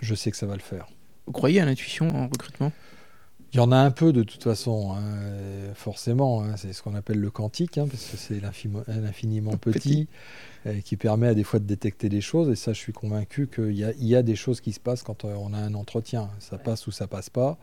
Je 0.01 0.15
sais 0.15 0.31
que 0.31 0.37
ça 0.37 0.45
va 0.45 0.55
le 0.55 0.61
faire. 0.61 0.87
Vous 1.25 1.33
croyez 1.33 1.59
à 1.61 1.65
l'intuition 1.65 2.07
en 2.09 2.27
recrutement? 2.27 2.71
Il 3.53 3.57
y 3.57 3.59
en 3.59 3.71
a 3.71 3.77
un 3.77 3.91
peu 3.91 4.13
de 4.13 4.23
toute 4.23 4.43
façon, 4.43 4.93
hein, 4.93 5.73
forcément. 5.73 6.43
Hein, 6.43 6.55
c'est 6.57 6.73
ce 6.73 6.83
qu'on 6.83 6.95
appelle 6.95 7.19
le 7.19 7.31
quantique, 7.31 7.77
hein, 7.77 7.87
parce 7.89 8.05
que 8.05 8.17
c'est 8.17 8.39
l'infiniment 8.41 9.51
petit, 9.57 10.07
petit. 10.63 10.83
qui 10.83 10.97
permet 10.97 11.27
à 11.27 11.33
des 11.33 11.43
fois 11.43 11.59
de 11.59 11.65
détecter 11.65 12.09
des 12.09 12.21
choses. 12.21 12.49
Et 12.49 12.55
ça, 12.55 12.73
je 12.73 12.79
suis 12.79 12.93
convaincu 12.93 13.47
qu'il 13.47 13.71
y, 13.71 13.85
y, 14.05 14.15
a 14.15 14.21
des 14.21 14.35
choses 14.35 14.61
qui 14.61 14.71
se 14.71 14.79
passent 14.79 15.03
quand 15.03 15.25
on 15.25 15.53
a 15.53 15.57
un 15.57 15.73
entretien. 15.73 16.29
Ça 16.39 16.57
ouais. 16.57 16.63
passe 16.63 16.85
ou 16.87 16.91
ça 16.91 17.07
passe 17.07 17.29
pas. 17.29 17.57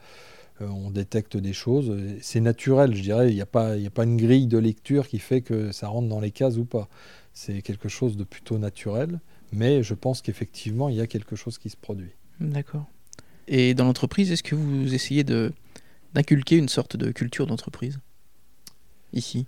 Euh, 0.61 0.69
on 0.69 0.91
détecte 0.91 1.37
des 1.37 1.53
choses. 1.53 1.95
C'est 2.21 2.41
naturel, 2.41 2.95
je 2.95 3.03
dirais. 3.03 3.31
Il 3.31 3.35
n'y 3.35 3.41
a, 3.41 3.47
pas, 3.47 3.73
a 3.73 3.91
pas 3.91 4.05
une 4.05 4.17
grille 4.17 4.47
de 4.47 4.59
lecture 4.59 5.07
qui 5.07 5.19
fait 5.19 5.43
que 5.43 5.73
ça 5.73 5.89
rentre 5.89 6.09
dans 6.09 6.21
les 6.21 6.31
cases 6.31 6.57
ou 6.57 6.65
pas. 6.65 6.89
C'est 7.33 7.63
quelque 7.63 7.89
chose 7.89 8.17
de 8.17 8.25
plutôt 8.25 8.59
naturel. 8.59 9.21
Mais 9.53 9.83
je 9.83 9.95
pense 9.95 10.23
qu'effectivement, 10.23 10.89
il 10.89 10.97
y 10.97 11.01
a 11.01 11.07
quelque 11.07 11.37
chose 11.37 11.59
qui 11.59 11.71
se 11.71 11.77
produit. 11.77 12.11
D'accord. 12.41 12.87
Et 13.49 13.75
dans 13.75 13.85
l'entreprise, 13.85 14.33
est-ce 14.33 14.43
que 14.43 14.55
vous 14.55 14.95
essayez 14.95 15.25
de 15.25 15.53
d'inculquer 16.15 16.57
une 16.57 16.69
sorte 16.69 16.97
de 16.97 17.11
culture 17.11 17.47
d'entreprise 17.47 17.99
ici? 19.13 19.47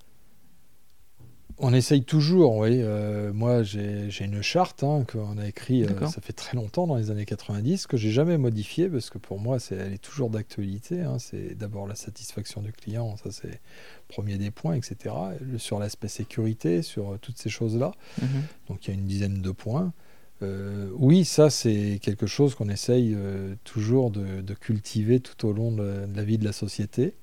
On 1.61 1.75
essaye 1.75 2.05
toujours, 2.05 2.57
oui. 2.57 2.81
Euh, 2.83 3.33
moi, 3.33 3.65
j'ai 3.65 4.09
une 4.21 4.43
charte 4.43 4.85
hein, 4.85 5.05
qu'on 5.11 5.39
a 5.39 5.49
écrite, 5.49 5.91
euh, 5.91 6.07
ça 6.07 6.21
fait 6.21 6.33
très 6.33 6.57
longtemps, 6.57 6.87
dans 6.87 6.95
les 6.95 7.11
années 7.11 7.25
90, 7.25 7.89
que 7.89 7.97
j'ai 7.97 8.13
jamais 8.13 8.39
modifiée, 8.39 8.89
parce 8.89 9.11
que 9.11 9.19
pour 9.19 9.41
moi, 9.41 9.57
est, 9.57 9.73
elle 9.73 9.93
est 9.93 10.03
toujours 10.03 10.31
d'actualité. 10.31 11.01
Hein. 11.01 11.19
C'est 11.19 11.57
d'abord 11.57 11.89
la 11.89 11.97
satisfaction 11.97 12.63
du 12.63 12.73
client, 12.73 13.17
ça 13.17 13.33
c'est 13.33 13.49
le 13.49 13.59
premier 14.07 14.39
des 14.39 14.53
points, 14.53 14.75
etc. 14.75 15.15
Sur 15.57 15.81
l'aspect 15.81 16.07
sécurité, 16.07 16.83
sur 16.83 17.15
euh, 17.15 17.19
toutes 17.21 17.39
ces 17.39 17.51
choses-là. 17.51 17.91
Mm 18.23 18.25
-hmm. 18.25 18.69
Donc 18.69 18.87
il 18.87 18.91
y 18.91 18.97
a 18.97 19.01
une 19.01 19.07
dizaine 19.07 19.43
de 19.43 19.51
points. 19.51 19.93
Euh, 20.43 20.91
oui, 20.95 21.25
ça 21.25 21.51
c'est 21.51 21.99
quelque 22.01 22.27
chose 22.27 22.55
qu'on 22.55 22.69
essaye 22.69 23.15
euh, 23.17 23.55
toujours 23.65 24.11
de, 24.11 24.55
cultiver 24.55 25.21
tout 25.21 25.47
au 25.47 25.53
long 25.53 25.73
de, 25.73 26.07
la 26.15 26.25
vie 26.25 26.39
de 26.39 26.45
la 26.45 26.53
société. 26.53 27.15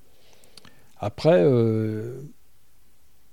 Après, 0.97 1.43
euh, 1.43 2.21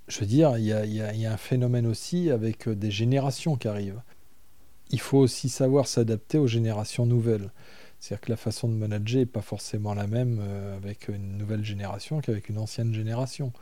je 0.09 0.21
veux 0.21 0.27
dire, 0.27 0.57
il 0.59 0.65
y, 0.65 0.69
y, 0.69 1.27
a 1.27 1.33
un 1.33 1.37
phénomène 1.37 1.87
aussi 1.87 2.31
avec 2.31 2.69
des 2.69 2.91
générations 2.91 3.57
qui 3.57 3.69
arrivent. 3.69 4.03
Il 4.91 5.01
faut 5.01 5.19
aussi 5.19 5.49
savoir 5.49 5.87
s'adapter 5.87 6.39
aux 6.39 6.47
générations 6.47 7.07
nouvelles. 7.07 7.51
C'est-à-dire 7.99 8.21
que 8.21 8.31
la 8.31 8.37
façon 8.37 8.69
de 8.69 8.75
manager 8.75 9.21
n'est 9.21 9.27
pas 9.27 9.43
forcément 9.43 9.95
la 9.95 10.09
même 10.09 10.41
avec 10.77 11.09
une 11.09 11.39
nouvelle 11.39 11.65
génération 11.65 12.21
qu'avec 12.21 12.49
une 12.49 12.59
ancienne 12.59 12.93
génération. 12.93 13.53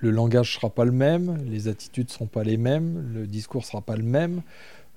Le 0.00 0.10
langage 0.10 0.50
ne 0.50 0.60
sera 0.60 0.70
pas 0.70 0.84
le 0.84 0.92
même, 0.92 1.44
les 1.44 1.68
attitudes 1.68 2.08
ne 2.08 2.12
seront 2.12 2.26
pas 2.26 2.42
les 2.42 2.56
mêmes, 2.56 3.12
le 3.14 3.26
discours 3.26 3.62
ne 3.62 3.66
sera 3.66 3.82
pas 3.82 3.96
le 3.96 4.02
même. 4.02 4.42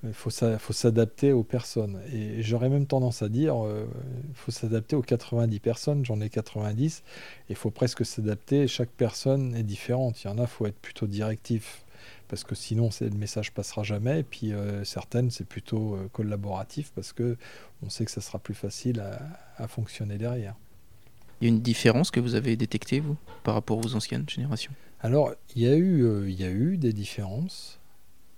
Il 0.03 0.13
faut, 0.13 0.29
faut 0.29 0.73
s'adapter 0.73 1.33
aux 1.33 1.43
personnes. 1.43 1.99
Et 2.13 2.41
j'aurais 2.41 2.69
même 2.69 2.85
tendance 2.85 3.21
à 3.21 3.29
dire, 3.29 3.55
il 3.55 3.69
euh, 3.69 3.85
faut 4.33 4.51
s'adapter 4.51 4.95
aux 4.95 5.01
90 5.01 5.59
personnes, 5.59 6.05
j'en 6.05 6.21
ai 6.21 6.29
90, 6.29 6.99
et 6.99 7.51
il 7.51 7.55
faut 7.55 7.71
presque 7.71 8.05
s'adapter, 8.05 8.67
chaque 8.67 8.89
personne 8.89 9.55
est 9.55 9.63
différente. 9.63 10.23
Il 10.23 10.27
y 10.27 10.29
en 10.29 10.37
a, 10.37 10.43
il 10.43 10.47
faut 10.47 10.65
être 10.67 10.79
plutôt 10.79 11.07
directif 11.07 11.83
parce 12.29 12.43
que 12.43 12.55
sinon 12.55 12.89
le 13.01 13.09
message 13.09 13.51
passera 13.51 13.83
jamais. 13.83 14.19
Et 14.19 14.23
puis 14.23 14.53
certaines, 14.83 15.31
c'est 15.31 15.47
plutôt 15.47 15.97
collaboratif 16.13 16.91
parce 16.95 17.11
que 17.11 17.37
on 17.83 17.89
sait 17.89 18.05
que 18.05 18.11
ça 18.11 18.21
sera 18.21 18.39
plus 18.39 18.53
facile 18.53 19.03
à, 19.57 19.67
fonctionner 19.67 20.17
derrière. 20.17 20.55
Il 21.41 21.47
y 21.47 21.51
a 21.51 21.53
une 21.53 21.61
différence 21.61 22.11
que 22.11 22.19
vous 22.19 22.35
avez 22.35 22.55
détectée, 22.55 22.99
vous, 22.99 23.17
par 23.43 23.55
rapport 23.55 23.83
aux 23.83 23.95
anciennes 23.95 24.29
générations? 24.29 24.73
Alors, 25.01 25.33
il 25.55 25.63
y, 25.63 25.67
a 25.67 25.75
eu, 25.75 26.27
il 26.29 26.39
y 26.39 26.43
a 26.43 26.49
eu 26.49 26.77
des 26.77 26.93
différences. 26.93 27.78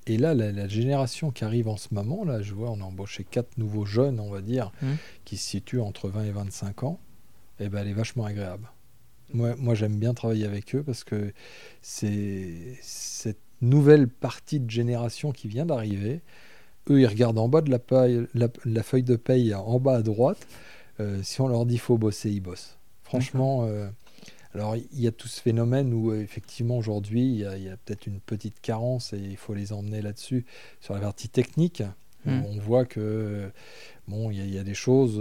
Et 0.08 0.18
là, 0.18 0.34
la, 0.34 0.68
génération 0.68 1.32
qui 1.32 1.43
arrive 1.43 1.68
en 1.68 1.78
ce 1.78 1.93
moment, 1.93 2.24
là, 2.24 2.41
je 2.41 2.54
vois, 2.54 2.72
on 2.72 2.82
a 2.82 2.84
embauché 2.84 3.24
quatre 3.24 3.58
nouveaux 3.58 3.86
jeunes, 3.86 4.20
on 4.20 4.30
va 4.30 4.41
dire, 4.41 4.72
mmh. 4.82 4.88
qui 5.26 5.38
se 5.38 5.47
situent 5.47 5.80
entre 5.80 6.10
20 6.10 6.24
et 6.24 6.32
25 6.32 6.84
ans. 6.84 6.99
Et 7.60 7.66
eh 7.66 7.70
ben, 7.70 7.80
elle 7.80 7.89
est 7.89 7.93
vachement 7.93 8.26
agréable. 8.26 8.68
Moi, 9.34 9.56
moi 9.58 9.76
j'aime 9.76 9.95
bien 9.95 10.14
travailler 10.16 10.45
avec 10.45 10.74
eux 10.76 10.82
parce 10.84 11.04
que 11.04 11.32
c'est 11.82 12.78
cette 12.82 13.39
nouvelle 13.62 14.08
partie 14.08 14.60
de 14.60 14.70
génération 14.70 15.32
qui 15.32 15.47
vient 15.47 15.68
d'arriver. 15.68 16.22
Eux, 16.89 17.02
ils 17.02 17.06
regardent 17.06 17.38
en 17.38 17.47
bas 17.47 17.62
de 17.62 17.70
la, 17.70 17.78
paille, 17.78 18.26
la, 18.34 18.84
feuille 18.84 19.04
de 19.04 19.16
paye, 19.16 19.54
en 19.54 19.80
bas 19.80 19.97
à 19.97 20.02
droite. 20.02 20.47
Euh, 20.99 21.20
si 21.22 21.39
on 21.41 21.47
leur 21.47 21.68
dit 21.68 21.78
faut 21.78 21.97
bosser, 21.97 22.32
ils 22.32 22.39
bossent. 22.39 22.78
Franchement, 23.04 23.66
euh, 23.66 23.88
alors 24.54 24.76
il 24.76 24.99
y 24.99 25.08
a 25.08 25.12
tout 25.12 25.28
ce 25.28 25.41
phénomène 25.41 25.93
où 25.93 26.12
euh, 26.12 26.22
effectivement 26.22 26.78
aujourd'hui 26.78 27.22
il 27.22 27.39
y 27.39 27.45
a, 27.45 27.78
peut-être 27.78 28.08
une 28.08 28.20
petite 28.20 28.60
carence 28.62 29.14
et 29.14 29.20
il 29.20 29.38
faut 29.38 29.54
les 29.54 29.74
emmener 29.74 30.02
là-dessus 30.02 30.45
sur 30.80 30.93
la 30.93 30.99
partie 30.99 31.30
technique. 31.30 31.84
Mmh. 32.26 32.41
On 32.45 32.60
voit 32.60 32.86
que 32.86 33.49
bon, 34.08 34.30
il 34.30 34.54
y, 34.54 34.60
a 34.60 34.64
des 34.64 34.76
choses, 34.76 35.20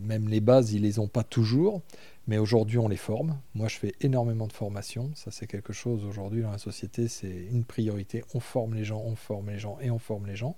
même 0.00 0.28
les 0.28 0.38
bases, 0.40 0.72
ils 0.72 0.82
les 0.82 1.00
ont 1.00 1.08
pas 1.08 1.24
toujours. 1.24 1.82
Mais 2.28 2.38
aujourd'hui, 2.38 2.78
on 2.78 2.88
les 2.88 2.96
forme. 2.96 3.38
Moi, 3.54 3.68
je 3.68 3.76
fais 3.76 3.94
énormément 4.00 4.48
de 4.48 4.52
formation. 4.52 5.10
Ça, 5.14 5.30
c'est 5.30 5.46
quelque 5.46 5.72
chose 5.72 6.04
aujourd'hui 6.04 6.42
dans 6.42 6.50
la 6.50 6.58
société, 6.58 7.06
c'est 7.06 7.46
une 7.52 7.64
priorité. 7.64 8.24
On 8.34 8.40
forme 8.40 8.74
les 8.74 8.84
gens, 8.84 9.00
on 9.04 9.14
forme 9.14 9.50
les 9.50 9.60
gens 9.60 9.78
et 9.80 9.90
on 9.90 10.00
forme 10.00 10.26
les 10.26 10.34
gens. 10.34 10.56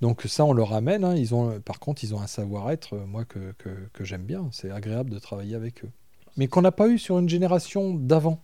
Donc 0.00 0.22
ça, 0.22 0.44
on 0.44 0.52
leur 0.52 0.72
amène. 0.72 1.04
Hein. 1.04 1.16
Ils 1.16 1.34
ont, 1.34 1.60
par 1.60 1.80
contre, 1.80 2.04
ils 2.04 2.14
ont 2.14 2.20
un 2.20 2.28
savoir-être, 2.28 2.94
euh, 2.94 3.06
moi, 3.06 3.24
que, 3.24 3.52
que, 3.58 4.04
j'aime 4.04 4.24
bien. 4.24 4.48
C'est 4.52 4.70
agréable 4.70 5.10
de 5.10 5.18
travailler 5.18 5.56
avec 5.56 5.84
eux. 5.84 5.90
Mais 6.36 6.46
qu'on 6.48 6.62
n'a 6.62 6.72
pas 6.72 6.88
eu 6.88 6.98
sur 6.98 7.18
une 7.18 7.28
génération 7.28 7.94
d'avant. 7.94 8.40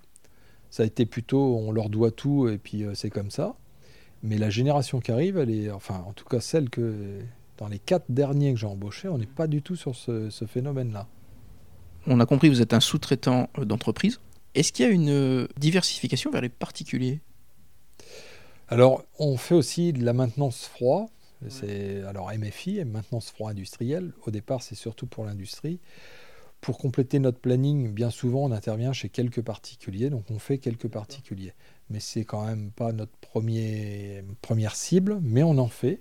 Ça 0.70 0.84
a 0.84 0.86
été 0.86 1.06
plutôt, 1.06 1.56
on 1.56 1.72
leur 1.72 1.88
doit 1.88 2.12
tout 2.12 2.48
et 2.48 2.58
puis 2.58 2.84
euh, 2.84 2.94
c'est 2.94 3.10
comme 3.10 3.30
ça. 3.30 3.56
Mais 4.22 4.38
la 4.38 4.50
génération 4.50 5.00
qui 5.00 5.10
arrive, 5.10 5.38
elle 5.38 5.50
est, 5.50 5.70
enfin, 5.70 6.04
en 6.06 6.12
tout 6.12 6.26
cas 6.26 6.40
celle 6.40 6.70
que, 6.70 7.20
dans 7.56 7.68
les 7.68 7.78
quatre 7.78 8.06
derniers 8.08 8.52
que 8.52 8.60
j'ai 8.60 8.66
embauchés, 8.66 9.08
on 9.08 9.18
n'est 9.18 9.26
pas 9.26 9.46
du 9.46 9.62
tout 9.62 9.76
sur 9.76 9.96
ce, 9.96 10.30
ce 10.30 10.44
phénomène-là 10.44 11.08
on 12.06 12.20
a 12.20 12.26
compris 12.26 12.48
que 12.48 12.54
vous 12.54 12.62
êtes 12.62 12.74
un 12.74 12.80
sous-traitant 12.80 13.48
euh, 13.58 13.64
d'entreprise. 13.64 14.20
Est-ce 14.54 14.72
qu'il 14.72 14.84
y 14.84 14.88
a 14.88 14.92
une 14.92 15.10
euh, 15.10 15.48
diversification 15.58 16.30
vers 16.30 16.40
les 16.40 16.48
particuliers? 16.48 17.20
Alors, 18.68 19.04
on 19.18 19.36
fait 19.36 19.54
aussi 19.54 19.92
de 19.92 20.04
la 20.04 20.12
maintenance 20.12 20.66
froid. 20.66 21.08
C'est 21.48 22.02
alors 22.02 22.30
MFI, 22.30 22.84
maintenance 22.84 23.30
froid 23.30 23.50
industrielle. 23.50 24.12
Au 24.26 24.30
départ, 24.30 24.62
c'est 24.62 24.74
surtout 24.74 25.06
pour 25.06 25.24
l'industrie. 25.24 25.80
Pour 26.60 26.78
compléter 26.78 27.18
notre 27.18 27.38
planning, 27.38 27.92
bien 27.92 28.10
souvent, 28.10 28.44
on 28.44 28.52
intervient 28.52 28.92
chez 28.92 29.08
quelques 29.08 29.40
particuliers, 29.40 30.10
donc 30.10 30.30
on 30.30 30.38
fait 30.38 30.58
quelques 30.58 30.88
particuliers. 30.88 31.54
Mais 31.88 32.00
c'est 32.00 32.24
quand 32.24 32.44
même 32.44 32.70
pas 32.70 32.92
notre 32.92 33.16
premier, 33.20 34.22
première 34.42 34.76
cible, 34.76 35.18
mais 35.22 35.42
on 35.42 35.58
en 35.58 35.68
fait 35.68 36.00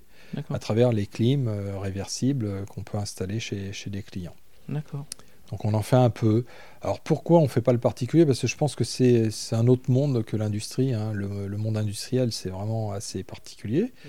à 0.50 0.58
travers 0.58 0.92
les 0.92 1.06
clims 1.06 1.48
euh, 1.48 1.78
réversibles 1.78 2.64
qu'on 2.66 2.82
peut 2.82 2.98
installer 2.98 3.40
chez, 3.40 3.72
chez 3.72 3.90
des 3.90 4.02
clients. 4.02 4.36
D'accord. 4.68 5.06
Donc 5.50 5.64
on 5.64 5.74
en 5.74 5.82
fait 5.82 5.96
un 5.96 6.10
peu. 6.10 6.44
Alors 6.80 7.00
pourquoi 7.00 7.40
on 7.40 7.44
ne 7.44 7.48
fait 7.48 7.60
pas 7.60 7.72
le 7.72 7.78
particulier? 7.78 8.24
Parce 8.24 8.40
que 8.40 8.46
je 8.46 8.56
pense 8.56 8.76
que 8.76 8.84
c'est 8.84 9.30
un 9.52 9.66
autre 9.66 9.90
monde 9.90 10.24
que 10.24 10.36
l'industrie. 10.36 10.94
Hein. 10.94 11.12
Le, 11.12 11.56
monde 11.56 11.76
industriel, 11.76 12.32
c'est 12.32 12.50
vraiment 12.50 12.92
assez 12.92 13.24
particulier. 13.24 13.82
Mm. 13.82 14.08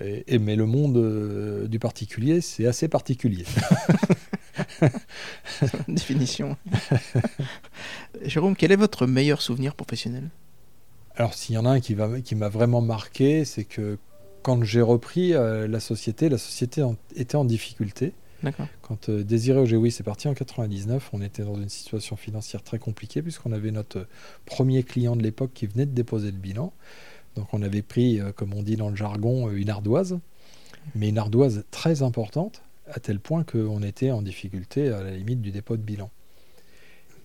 Et, 0.00 0.38
mais 0.38 0.56
le 0.56 0.66
monde 0.66 0.98
euh, 0.98 1.66
du 1.68 1.78
particulier, 1.78 2.40
c'est 2.40 2.66
assez 2.66 2.88
particulier. 2.88 3.44
Définition. 5.88 6.56
Jérôme, 8.22 8.56
quel 8.56 8.72
est 8.72 8.76
votre 8.76 9.06
meilleur 9.06 9.40
souvenir 9.40 9.74
professionnel? 9.74 10.28
Alors 11.16 11.32
s'il 11.32 11.54
y 11.54 11.58
en 11.58 11.64
a 11.64 11.70
un 11.70 11.80
qui 11.80 11.94
m'a 11.94 12.20
qui 12.20 12.34
vraiment 12.34 12.82
marqué, 12.82 13.44
c'est 13.46 13.64
que 13.64 13.98
quand 14.42 14.62
j'ai 14.64 14.82
repris 14.82 15.32
euh, 15.32 15.66
la 15.66 15.80
société, 15.80 16.28
la 16.28 16.38
société 16.38 16.84
était 17.16 17.36
en 17.36 17.44
difficulté. 17.44 18.12
Quand 18.82 19.08
euh, 19.08 19.24
Désiré 19.24 19.58
Ogéoui 19.58 19.90
c'est 19.90 20.04
parti 20.04 20.28
en 20.28 20.34
99, 20.34 21.10
on 21.12 21.22
était 21.22 21.42
dans 21.42 21.56
une 21.56 21.68
situation 21.68 22.16
financière 22.16 22.62
très 22.62 22.78
compliquée 22.78 23.22
puisqu'on 23.22 23.52
avait 23.52 23.70
notre 23.70 24.06
premier 24.44 24.82
client 24.82 25.16
de 25.16 25.22
l'époque 25.22 25.50
qui 25.54 25.66
venait 25.66 25.86
de 25.86 25.92
déposer 25.92 26.30
le 26.30 26.36
bilan. 26.36 26.72
Donc 27.36 27.52
on 27.52 27.62
avait 27.62 27.82
pris, 27.82 28.20
euh, 28.20 28.32
comme 28.32 28.54
on 28.54 28.62
dit 28.62 28.76
dans 28.76 28.88
le 28.88 28.96
jargon, 28.96 29.48
euh, 29.48 29.56
une 29.56 29.70
ardoise, 29.70 30.18
mais 30.94 31.08
une 31.08 31.18
ardoise 31.18 31.64
très 31.70 32.02
importante, 32.02 32.62
à 32.88 33.00
tel 33.00 33.20
point 33.20 33.44
qu'on 33.44 33.82
était 33.82 34.10
en 34.10 34.22
difficulté 34.22 34.90
à 34.90 35.02
la 35.02 35.10
limite 35.10 35.40
du 35.40 35.50
dépôt 35.50 35.76
de 35.76 35.82
bilan. 35.82 36.10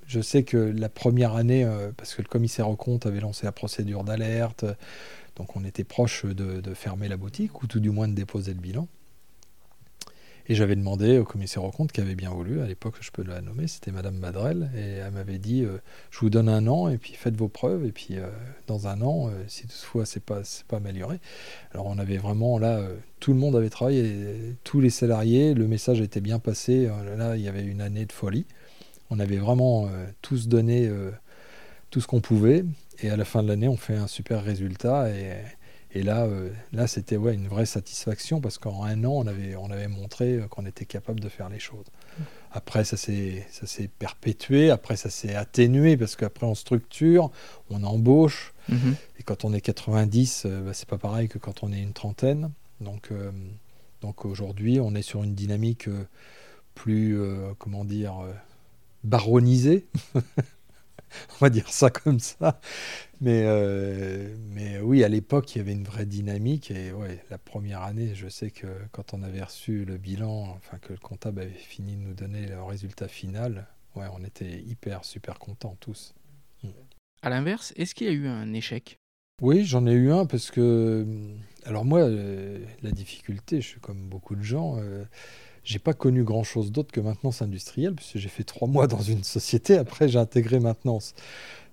Je 0.07 0.19
sais 0.19 0.43
que 0.43 0.57
la 0.57 0.89
première 0.89 1.35
année, 1.35 1.65
parce 1.95 2.15
que 2.15 2.21
le 2.21 2.27
commissaire 2.27 2.67
au 2.67 2.75
compte 2.75 3.05
avait 3.05 3.21
lancé 3.21 3.45
la 3.45 3.53
procédure 3.53 4.03
d'alerte, 4.03 4.65
donc 5.37 5.55
on 5.55 5.63
était 5.63 5.85
proche 5.85 6.25
de 6.25 6.73
fermer 6.73 7.07
la 7.07 7.15
boutique, 7.15 7.63
ou 7.63 7.67
tout 7.67 7.79
du 7.79 7.91
moins 7.91 8.09
de 8.09 8.13
déposer 8.13 8.53
le 8.53 8.59
bilan. 8.59 8.89
Et 10.51 10.53
j'avais 10.53 10.75
demandé 10.75 11.17
au 11.17 11.23
commissaire 11.23 11.63
au 11.63 11.71
compte 11.71 11.93
qui 11.93 12.01
avait 12.01 12.13
bien 12.13 12.29
voulu, 12.29 12.59
à 12.59 12.67
l'époque 12.67 12.95
je 12.99 13.09
peux 13.09 13.23
la 13.23 13.39
nommer, 13.39 13.67
c'était 13.67 13.91
Madame 13.91 14.17
Madrel, 14.17 14.69
et 14.75 14.97
elle 14.97 15.13
m'avait 15.13 15.37
dit 15.37 15.63
euh, 15.63 15.77
je 16.09 16.19
vous 16.19 16.29
donne 16.29 16.49
un 16.49 16.67
an 16.67 16.89
et 16.89 16.97
puis 16.97 17.13
faites 17.13 17.37
vos 17.37 17.47
preuves, 17.47 17.85
et 17.85 17.93
puis 17.93 18.17
euh, 18.17 18.27
dans 18.67 18.85
un 18.89 19.01
an, 19.01 19.29
euh, 19.29 19.31
si 19.47 19.61
toutefois 19.61 20.05
c'est 20.05 20.21
pas, 20.21 20.41
pas 20.67 20.75
amélioré. 20.75 21.21
Alors 21.73 21.85
on 21.85 21.97
avait 21.97 22.17
vraiment 22.17 22.59
là, 22.59 22.81
tout 23.21 23.31
le 23.31 23.39
monde 23.39 23.55
avait 23.55 23.69
travaillé, 23.69 24.57
tous 24.65 24.81
les 24.81 24.89
salariés, 24.89 25.53
le 25.53 25.69
message 25.69 26.01
était 26.01 26.19
bien 26.19 26.37
passé, 26.37 26.89
là 27.17 27.37
il 27.37 27.41
y 27.41 27.47
avait 27.47 27.63
une 27.63 27.79
année 27.79 28.05
de 28.05 28.11
folie. 28.11 28.45
On 29.09 29.21
avait 29.21 29.37
vraiment 29.37 29.89
tous 30.21 30.49
donné 30.49 30.91
tout 31.91 32.01
ce 32.01 32.07
qu'on 32.07 32.19
pouvait, 32.19 32.65
et 32.99 33.09
à 33.09 33.15
la 33.15 33.23
fin 33.23 33.41
de 33.41 33.47
l'année 33.47 33.69
on 33.69 33.77
fait 33.77 33.95
un 33.95 34.07
super 34.07 34.43
résultat, 34.43 35.09
et 35.11 35.31
et 35.93 36.03
là, 36.03 36.23
euh, 36.23 36.49
là 36.71 36.87
c'était 36.87 37.17
ouais, 37.17 37.33
une 37.33 37.47
vraie 37.47 37.65
satisfaction 37.65 38.39
parce 38.39 38.57
qu'en 38.57 38.83
un 38.83 39.03
an, 39.03 39.11
on 39.11 39.27
avait, 39.27 39.55
on 39.55 39.69
avait 39.71 39.87
montré 39.87 40.35
euh, 40.35 40.47
qu'on 40.47 40.65
était 40.65 40.85
capable 40.85 41.19
de 41.19 41.29
faire 41.29 41.49
les 41.49 41.59
choses. 41.59 41.85
Après, 42.51 42.83
ça 42.83 42.97
s'est 42.97 43.45
perpétué, 43.99 44.71
après, 44.71 44.95
ça 44.95 45.09
s'est 45.09 45.35
atténué 45.35 45.97
parce 45.97 46.15
qu'après, 46.15 46.45
on 46.45 46.55
structure, 46.55 47.31
on 47.69 47.83
embauche. 47.83 48.53
Mhm. 48.69 48.95
Et 49.19 49.23
quand 49.23 49.45
on 49.45 49.53
est 49.53 49.61
90, 49.61 50.43
euh, 50.45 50.61
bah, 50.61 50.73
c'est 50.73 50.87
pas 50.87 50.97
pareil 50.97 51.27
que 51.27 51.37
quand 51.37 51.63
on 51.63 51.71
est 51.71 51.81
une 51.81 51.93
trentaine. 51.93 52.51
Donc, 52.79 53.11
donc 54.01 54.25
aujourd'hui, 54.25 54.79
on 54.79 54.95
est 54.95 55.03
sur 55.03 55.23
une 55.23 55.35
dynamique 55.35 55.87
plus, 56.73 57.15
comment 57.59 57.85
dire, 57.85 58.15
baronisée. 59.03 59.85
on 60.15 61.37
va 61.39 61.51
dire 61.51 61.71
ça 61.71 61.91
comme 61.91 62.19
ça. 62.19 62.59
Mais, 63.21 63.43
euh, 63.45 64.35
mais 64.49 64.79
oui, 64.79 65.03
à 65.03 65.07
l'époque, 65.07 65.55
il 65.55 65.59
y 65.59 65.61
avait 65.61 65.73
une 65.73 65.83
vraie 65.83 66.07
dynamique. 66.07 66.71
Et 66.71 66.91
ouais, 66.91 67.23
la 67.29 67.37
première 67.37 67.83
année, 67.83 68.15
je 68.15 68.27
sais 68.27 68.49
que 68.49 68.65
quand 68.91 69.13
on 69.13 69.21
avait 69.21 69.43
reçu 69.43 69.85
le 69.85 69.97
bilan, 69.97 70.57
enfin 70.57 70.79
que 70.79 70.91
le 70.91 70.99
comptable 70.99 71.41
avait 71.41 71.51
fini 71.51 71.95
de 71.95 72.01
nous 72.01 72.13
donner 72.15 72.47
le 72.47 72.61
résultat 72.63 73.07
final, 73.07 73.67
ouais, 73.95 74.07
on 74.11 74.23
était 74.25 74.61
hyper, 74.61 75.05
super 75.05 75.37
contents 75.37 75.77
tous. 75.79 76.15
Mm. 76.63 76.69
À 77.21 77.29
l'inverse, 77.29 77.73
est-ce 77.75 77.93
qu'il 77.93 78.07
y 78.07 78.09
a 78.09 78.13
eu 78.13 78.27
un 78.27 78.51
échec? 78.53 78.97
Oui, 79.39 79.65
j'en 79.65 79.85
ai 79.85 79.93
eu 79.93 80.11
un 80.11 80.25
parce 80.25 80.49
que. 80.49 81.05
Alors 81.65 81.85
moi, 81.85 81.99
euh, 81.99 82.57
la 82.81 82.91
difficulté, 82.91 83.61
je 83.61 83.67
suis 83.67 83.79
comme 83.79 84.09
beaucoup 84.09 84.35
de 84.35 84.41
gens. 84.41 84.77
Euh, 84.79 85.03
j'ai 85.63 85.77
pas 85.77 85.93
connu 85.93 86.23
grand 86.23 86.43
chose 86.43 86.71
d'autre 86.71 86.91
que 86.91 86.99
maintenance 86.99 87.43
industrielle, 87.43 87.93
puisque 87.93 88.17
j'ai 88.17 88.29
fait 88.29 88.43
trois 88.43 88.67
mois 88.67 88.87
dans 88.87 89.01
une 89.01 89.23
société. 89.23 89.77
Après, 89.77 90.07
j'ai 90.07 90.17
intégré 90.17 90.59
maintenance. 90.59 91.13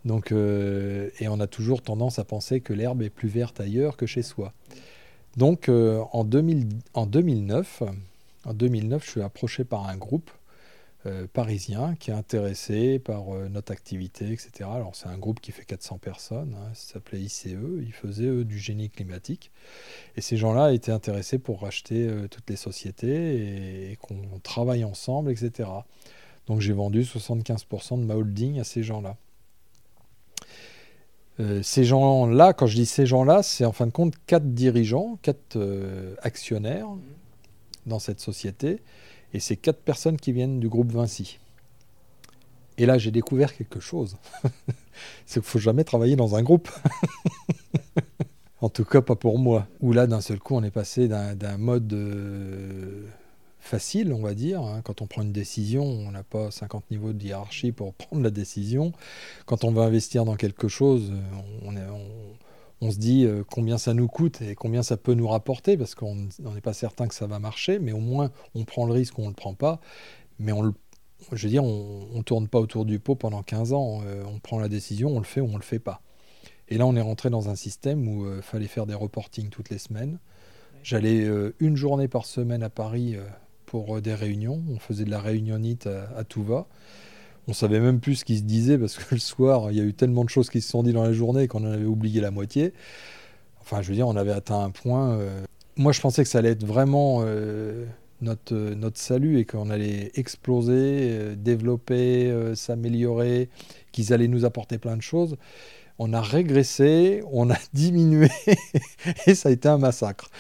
Donc, 0.05 0.33
euh, 0.33 1.11
et 1.19 1.29
on 1.29 1.41
a 1.41 1.47
toujours 1.47 1.83
tendance 1.83 2.19
à 2.19 2.25
penser 2.25 2.61
que 2.61 2.73
l'herbe 2.73 3.03
est 3.03 3.11
plus 3.11 3.29
verte 3.29 3.61
ailleurs 3.61 3.97
que 3.97 4.07
chez 4.07 4.23
soi. 4.23 4.53
Donc, 5.37 5.69
euh, 5.69 6.03
en, 6.13 6.25
2009, 6.25 7.83
en 8.45 8.55
2009, 8.55 9.05
je 9.05 9.11
suis 9.11 9.23
approché 9.23 9.65
par 9.65 9.89
un 9.89 9.97
groupe 9.97 10.31
euh, 11.07 11.27
parisien 11.33 11.95
qui 11.97 12.11
est 12.11 12.15
intéressé 12.15 12.99
par 12.99 13.25
notre 13.51 13.73
activité, 13.73 14.33
etc. 14.33 14.51
Alors, 14.63 14.97
c'est 14.97 15.09
un 15.09 15.19
groupe 15.19 15.41
qui 15.41 15.53
fait 15.53 15.65
400 15.65 15.99
personnes, 15.99 16.57
hein, 16.59 16.71
ça 16.75 16.95
s'appelait 16.95 17.21
ICE, 17.21 17.47
ils 17.47 17.93
faisaient 17.93 18.45
du 18.45 18.59
génie 18.59 18.91
climatique. 18.91 19.51
Et 20.17 20.21
ces 20.21 20.37
gens-là 20.37 20.73
étaient 20.73 20.93
intéressés 20.93 21.39
pour 21.39 21.61
racheter 21.61 22.09
toutes 22.31 22.49
les 22.49 22.57
sociétés 22.57 23.91
et 23.93 23.97
qu'on 23.97 24.39
travaille 24.43 24.85
ensemble, 24.85 25.31
etc. 25.31 25.69
Donc, 26.47 26.61
j'ai 26.61 26.73
vendu 26.73 27.03
75% 27.03 28.01
de 28.01 28.05
ma 28.05 28.15
holding 28.15 28.59
à 28.59 28.65
ces 28.65 28.83
gens-là. 28.83 29.17
Euh, 31.41 31.63
ces 31.63 31.85
gens-là, 31.85 32.53
quand 32.53 32.67
je 32.67 32.75
dis 32.75 32.87
ces 32.87 33.07
gens-là, 33.07 33.43
c'est 33.43 33.65
en 33.65 33.73
fin 33.73 33.87
de 33.87 33.93
compte 33.93 34.15
quatre 34.27 34.55
dirigeants, 34.55 35.19
quatre 35.23 35.57
euh, 35.57 36.15
actionnaires 36.23 36.89
dans 37.87 37.99
cette 37.99 38.21
société, 38.21 38.83
et 39.33 39.41
c'est 39.41 39.57
quatre 39.57 39.81
personnes 39.81 40.17
qui 40.17 40.33
viennent 40.33 40.59
du 40.59 40.69
groupe 40.69 40.93
Vinci. 40.93 41.39
Et 42.77 42.87
là, 42.87 42.99
j'ai 42.99 43.11
découvert 43.11 43.57
quelque 43.57 43.81
chose. 43.81 44.17
c'est 45.27 45.41
qu'il 45.41 45.43
ne 45.43 45.47
faut 45.47 45.59
jamais 45.59 45.85
travailler 45.85 46.17
dans 46.17 46.35
un 46.37 46.43
groupe. 46.43 46.71
En 48.61 48.69
tout 48.69 48.85
cas, 48.85 49.01
pas 49.01 49.15
pour 49.15 49.39
moi. 49.39 49.69
Où 49.81 49.93
là, 49.93 50.07
d'un 50.07 50.21
seul 50.21 50.41
coup, 50.41 50.57
on 50.57 50.63
est 50.63 50.71
passé 50.71 51.07
d'un 51.07 51.57
mode 51.59 51.93
euh, 51.93 53.07
facile, 53.69 54.13
on 54.13 54.23
va 54.23 54.35
dire. 54.35 54.63
Hein. 54.63 54.81
Quand 54.83 55.03
on 55.03 55.07
prend 55.07 55.23
une 55.23 55.33
décision, 55.33 55.85
on 55.85 56.11
n'a 56.11 56.23
pas 56.23 56.51
50 56.51 56.91
niveaux 56.91 57.13
de 57.13 57.23
hiérarchie 57.23 57.73
pour 57.73 57.95
prendre 57.95 58.23
la 58.23 58.31
décision. 58.31 58.93
Quand 59.47 59.65
on 59.65 59.73
va 59.73 59.83
investir 59.83 60.25
dans 60.25 60.37
quelque 60.37 60.69
chose, 60.69 61.13
on, 61.65 61.75
on, 62.81 62.91
se 62.91 62.99
dit 62.99 63.25
euh, 63.25 63.45
combien 63.49 63.79
ça 63.79 63.95
nous 63.95 64.09
coûte 64.09 64.43
et 64.43 64.55
combien 64.55 64.83
ça 64.83 64.97
peut 64.97 65.15
nous 65.15 65.29
rapporter, 65.29 65.77
parce 65.77 65.95
qu'on 65.95 66.15
n'est 66.15 66.61
pas 66.63 66.73
certain 66.73 67.07
que 67.09 67.15
ça 67.15 67.27
va 67.27 67.39
marcher, 67.39 67.79
mais 67.79 67.93
au 67.93 68.01
moins 68.01 68.31
on 68.55 68.65
prend 68.65 68.87
le 68.87 68.93
risque 68.93 69.19
ou 69.19 69.23
on 69.23 69.27
ne 69.27 69.31
le 69.31 69.35
prend 69.35 69.55
pas. 69.55 69.81
Mais 70.39 70.53
on 70.53 70.63
le 70.63 70.73
je 71.33 71.43
veux 71.43 71.51
dire, 71.51 71.65
on 71.65 72.09
ne 72.15 72.23
tourne 72.23 72.49
pas 72.49 72.59
autour 72.59 72.85
du 72.85 72.99
pot 72.99 73.15
pendant 73.15 73.43
15 73.43 73.73
ans. 73.73 74.01
Euh, 74.05 74.23
on 74.27 74.39
prend 74.39 74.59
la 74.59 74.69
décision, 74.69 75.11
on 75.11 75.19
le 75.19 75.25
fait 75.25 75.41
ou 75.41 75.47
on 75.47 75.53
ne 75.53 75.59
le 75.59 75.63
fait 75.63 75.79
pas. 75.79 76.01
Et 76.69 76.79
là, 76.79 76.87
on 76.87 76.95
est 76.97 77.01
rentré 77.01 77.31
dans 77.31 77.49
un 77.49 77.55
système 77.55 78.07
où 78.09 78.27
il 78.27 78.33
euh, 78.39 78.43
fallait 78.43 78.67
faire 78.67 78.87
des 78.87 78.95
reportings 78.95 79.49
toutes 79.49 79.71
les 79.71 79.79
semaines. 79.79 80.19
J'allais 80.83 81.25
euh, 81.25 81.55
une 81.61 81.77
journée 81.77 82.09
par 82.09 82.25
semaine 82.25 82.63
à 82.63 82.71
Paris 82.71 83.17
pour 83.71 84.01
des 84.01 84.15
réunions. 84.15 84.63
On 84.71 84.79
faisait 84.79 85.05
de 85.05 85.11
la 85.11 85.21
réunionnite 85.21 85.87
à, 85.87 86.25
tout 86.25 86.43
va. 86.43 86.67
On 87.47 87.53
savait 87.53 87.81
même 87.81 88.01
plus 88.01 88.17
ce 88.17 88.25
qui 88.25 88.39
se 88.39 88.43
disait 88.43 88.79
parce 88.79 88.97
que 88.97 89.15
le 89.15 89.21
soir, 89.21 89.71
il 89.71 89.77
y 89.77 89.81
a 89.81 89.85
eu 89.85 89.95
tellement 89.95 90.25
de 90.25 90.31
choses 90.31 90.51
qui 90.51 90.61
se 90.61 90.71
sont 90.71 90.83
dites 90.83 90.95
dans 90.95 91.05
la 91.05 91.13
journée 91.13 91.49
qu'on 91.49 91.65
en 91.65 91.73
avait 91.73 91.85
oublié 91.85 92.21
la 92.21 92.31
moitié. 92.31 92.73
Enfin, 93.61 93.83
je 93.83 93.89
veux 93.89 93.95
dire, 93.95 94.09
on 94.09 94.17
avait 94.17 94.33
atteint 94.33 94.61
un 94.61 94.71
point. 94.71 95.19
Moi, 95.77 95.93
je 95.93 96.01
pensais 96.01 96.23
que 96.23 96.29
ça 96.29 96.39
allait 96.39 96.51
être 96.51 96.65
vraiment 96.65 97.25
notre, 98.21 98.55
notre 98.55 98.99
salut 98.99 99.39
et 99.39 99.45
qu'on 99.45 99.71
allait 99.71 100.13
exploser, 100.15 101.37
développer, 101.37 102.53
s'améliorer, 102.55 103.49
qu'ils 103.93 104.13
allaient 104.13 104.29
nous 104.29 104.45
apporter 104.45 104.79
plein 104.79 104.97
de 104.97 105.03
choses 105.03 105.37
on 105.99 106.13
a 106.13 106.21
régressé, 106.21 107.23
on 107.31 107.51
a 107.51 107.57
diminué, 107.73 108.31
et 109.27 109.35
ça 109.35 109.49
a 109.49 109.53
été 109.53 109.69
un 109.69 109.79
massacre. 109.79 110.31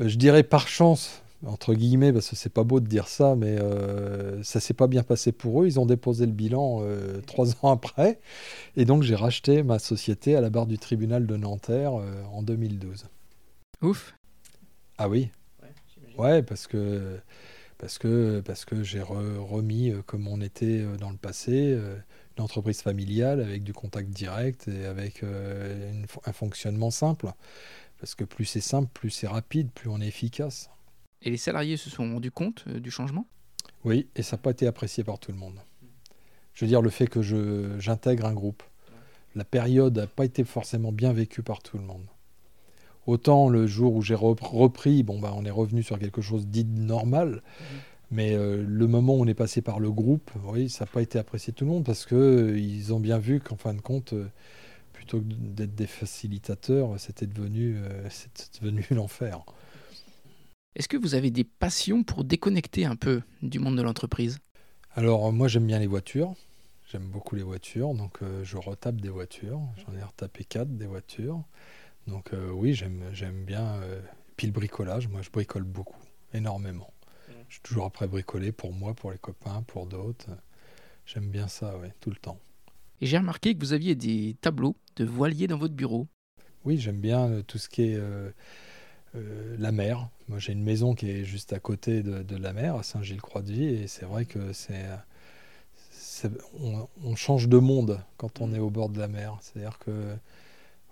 Euh, 0.00 0.08
je 0.08 0.16
dirais 0.16 0.42
par 0.42 0.68
chance, 0.68 1.21
entre 1.46 1.74
guillemets, 1.74 2.12
parce 2.12 2.28
que 2.28 2.36
c'est 2.36 2.52
pas 2.52 2.64
beau 2.64 2.80
de 2.80 2.86
dire 2.86 3.08
ça, 3.08 3.34
mais 3.36 3.58
euh, 3.58 4.42
ça 4.42 4.60
s'est 4.60 4.74
pas 4.74 4.86
bien 4.86 5.02
passé 5.02 5.32
pour 5.32 5.62
eux. 5.62 5.66
Ils 5.66 5.80
ont 5.80 5.86
déposé 5.86 6.26
le 6.26 6.32
bilan 6.32 6.80
euh, 6.82 7.20
trois 7.26 7.50
ans 7.62 7.70
après, 7.70 8.20
et 8.76 8.84
donc 8.84 9.02
j'ai 9.02 9.14
racheté 9.14 9.62
ma 9.62 9.78
société 9.78 10.36
à 10.36 10.40
la 10.40 10.50
barre 10.50 10.66
du 10.66 10.78
tribunal 10.78 11.26
de 11.26 11.36
Nanterre 11.36 11.92
en 11.92 12.42
2012. 12.42 13.06
Ouf. 13.82 14.14
Ah 14.98 15.08
oui. 15.08 15.30
Ouais, 16.18 16.42
parce 16.42 16.66
que 16.66 17.18
parce 17.78 17.98
que 17.98 18.40
parce 18.44 18.64
que 18.64 18.82
j'ai 18.84 19.00
remis 19.00 19.92
comme 20.06 20.28
on 20.28 20.40
était 20.40 20.84
dans 21.00 21.10
le 21.10 21.16
passé 21.16 21.76
une 22.36 22.44
entreprise 22.44 22.82
familiale 22.82 23.40
avec 23.40 23.62
du 23.62 23.72
contact 23.72 24.10
direct 24.10 24.68
et 24.68 24.86
avec 24.86 25.22
euh, 25.22 25.92
un 26.24 26.32
fonctionnement 26.32 26.90
simple. 26.90 27.30
Parce 27.98 28.14
que 28.14 28.24
plus 28.24 28.44
c'est 28.44 28.60
simple, 28.60 28.88
plus 28.92 29.10
c'est 29.10 29.26
rapide, 29.26 29.70
plus 29.70 29.88
on 29.88 30.00
est 30.00 30.08
efficace. 30.08 30.70
Et 31.22 31.30
les 31.30 31.36
salariés 31.36 31.76
se 31.76 31.90
sont 31.90 32.10
rendus 32.12 32.30
compte 32.30 32.64
euh, 32.68 32.80
du 32.80 32.90
changement? 32.90 33.26
Oui, 33.84 34.08
et 34.16 34.22
ça 34.22 34.36
n'a 34.36 34.42
pas 34.42 34.50
été 34.50 34.66
apprécié 34.66 35.04
par 35.04 35.18
tout 35.18 35.32
le 35.32 35.38
monde. 35.38 35.58
Je 36.54 36.64
veux 36.64 36.68
dire, 36.68 36.82
le 36.82 36.90
fait 36.90 37.06
que 37.06 37.22
j'intègre 37.78 38.26
un 38.26 38.34
groupe, 38.34 38.62
la 39.34 39.44
période 39.44 39.96
n'a 39.96 40.06
pas 40.06 40.24
été 40.24 40.44
forcément 40.44 40.92
bien 40.92 41.12
vécue 41.12 41.42
par 41.42 41.62
tout 41.62 41.78
le 41.78 41.84
monde. 41.84 42.04
Autant 43.06 43.48
le 43.48 43.66
jour 43.66 43.94
où 43.94 44.02
j'ai 44.02 44.14
repris, 44.14 45.02
bon, 45.02 45.18
bah, 45.18 45.32
on 45.34 45.44
est 45.44 45.50
revenu 45.50 45.82
sur 45.82 45.98
quelque 45.98 46.20
chose 46.20 46.46
dit 46.46 46.64
normal. 46.64 47.42
Mais 48.12 48.34
euh, 48.34 48.62
le 48.62 48.86
moment 48.86 49.14
où 49.14 49.22
on 49.22 49.26
est 49.26 49.34
passé 49.34 49.62
par 49.62 49.80
le 49.80 49.90
groupe, 49.90 50.30
oui, 50.44 50.68
ça 50.68 50.84
n'a 50.84 50.90
pas 50.90 51.00
été 51.00 51.18
apprécié 51.18 51.52
tout 51.52 51.64
le 51.64 51.70
monde 51.70 51.84
parce 51.84 52.04
qu'ils 52.04 52.90
euh, 52.90 52.92
ont 52.92 53.00
bien 53.00 53.18
vu 53.18 53.40
qu'en 53.40 53.56
fin 53.56 53.72
de 53.72 53.80
compte, 53.80 54.12
euh, 54.12 54.26
plutôt 54.92 55.18
que 55.18 55.24
d'être 55.24 55.74
des 55.74 55.86
facilitateurs, 55.86 57.00
c'était 57.00 57.26
devenu, 57.26 57.78
devenu 58.60 58.86
l'enfer. 58.90 59.40
Est-ce 60.74 60.88
que 60.88 60.96
vous 60.96 61.14
avez 61.14 61.30
des 61.30 61.44
passions 61.44 62.02
pour 62.02 62.24
déconnecter 62.24 62.86
un 62.86 62.96
peu 62.96 63.22
du 63.42 63.58
monde 63.58 63.76
de 63.76 63.82
l'entreprise? 63.82 64.38
Alors 64.94 65.32
moi 65.32 65.48
j'aime 65.48 65.66
bien 65.66 65.78
les 65.78 65.86
voitures, 65.86 66.34
j'aime 66.90 67.08
beaucoup 67.08 67.34
les 67.34 67.42
voitures, 67.42 67.94
donc 67.94 68.20
je 68.42 68.56
retape 68.56 69.00
des 69.00 69.08
voitures, 69.08 69.60
j'en 69.76 69.96
ai 69.96 70.02
retapé 70.02 70.44
quatre 70.44 70.74
des 70.76 70.86
voitures. 70.86 71.42
Donc 72.06 72.32
oui, 72.52 72.74
j'aime 72.74 73.44
bien. 73.44 73.80
puis 74.36 74.46
le 74.46 74.52
bricolage, 74.52 75.08
moi 75.08 75.22
je 75.22 75.30
bricole 75.30 75.64
beaucoup, 75.64 76.00
énormément. 76.34 76.92
Je 77.48 77.54
suis 77.56 77.62
toujours 77.62 77.84
après 77.84 78.06
bricoler 78.06 78.50
pour 78.50 78.72
moi, 78.72 78.94
pour 78.94 79.10
les 79.10 79.18
copains, 79.18 79.62
pour 79.66 79.86
d'autres. 79.86 80.30
J'aime 81.04 81.28
bien 81.28 81.48
ça, 81.48 81.76
oui, 81.82 81.88
tout 82.00 82.08
le 82.08 82.16
temps. 82.16 82.38
Et 83.02 83.06
j'ai 83.06 83.18
remarqué 83.18 83.54
que 83.54 83.60
vous 83.60 83.74
aviez 83.74 83.94
des 83.94 84.36
tableaux 84.40 84.74
de 84.96 85.04
voiliers 85.04 85.48
dans 85.48 85.58
votre 85.58 85.74
bureau. 85.74 86.06
Oui, 86.64 86.78
j'aime 86.78 87.00
bien 87.00 87.28
euh, 87.28 87.42
tout 87.42 87.58
ce 87.58 87.68
qui 87.68 87.82
est 87.82 88.00
euh, 89.14 89.56
la 89.58 89.72
mer. 89.72 90.08
Moi, 90.28 90.38
j'ai 90.38 90.52
une 90.52 90.62
maison 90.62 90.94
qui 90.94 91.10
est 91.10 91.24
juste 91.24 91.52
à 91.52 91.58
côté 91.58 92.02
de, 92.02 92.36
la 92.36 92.52
mer, 92.52 92.76
à 92.76 92.82
Saint-Gilles-Croix-de-Vie, 92.82 93.66
et 93.66 93.86
c'est 93.86 94.04
vrai 94.04 94.24
que 94.24 94.52
c'est, 94.52 94.86
on, 97.04 97.16
change 97.16 97.48
de 97.48 97.58
monde 97.58 98.00
quand 98.16 98.40
on 98.40 98.52
est 98.52 98.58
au 98.58 98.70
bord 98.70 98.88
de 98.88 98.98
la 98.98 99.08
mer. 99.08 99.38
C'est-à-dire 99.40 99.78
que 99.78 100.14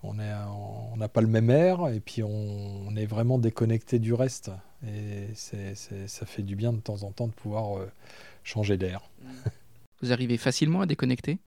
on 0.02 0.14
n'a 0.14 1.08
pas 1.08 1.20
le 1.20 1.26
même 1.26 1.50
air, 1.50 1.88
et 1.88 2.00
puis 2.00 2.22
on 2.22 2.96
est 2.96 3.06
vraiment 3.06 3.38
déconnecté 3.38 3.98
du 3.98 4.14
reste. 4.14 4.50
Et 4.86 5.34
ça 5.34 6.26
fait 6.26 6.42
du 6.42 6.56
bien 6.56 6.72
de 6.72 6.80
temps 6.80 7.02
en 7.02 7.10
temps 7.10 7.26
de 7.26 7.32
pouvoir 7.32 7.78
euh, 7.78 7.90
changer 8.44 8.78
d'air. 8.78 9.10
Vous 10.02 10.12
arrivez 10.12 10.38
facilement 10.38 10.80
à 10.80 10.86
déconnecter? 10.86 11.38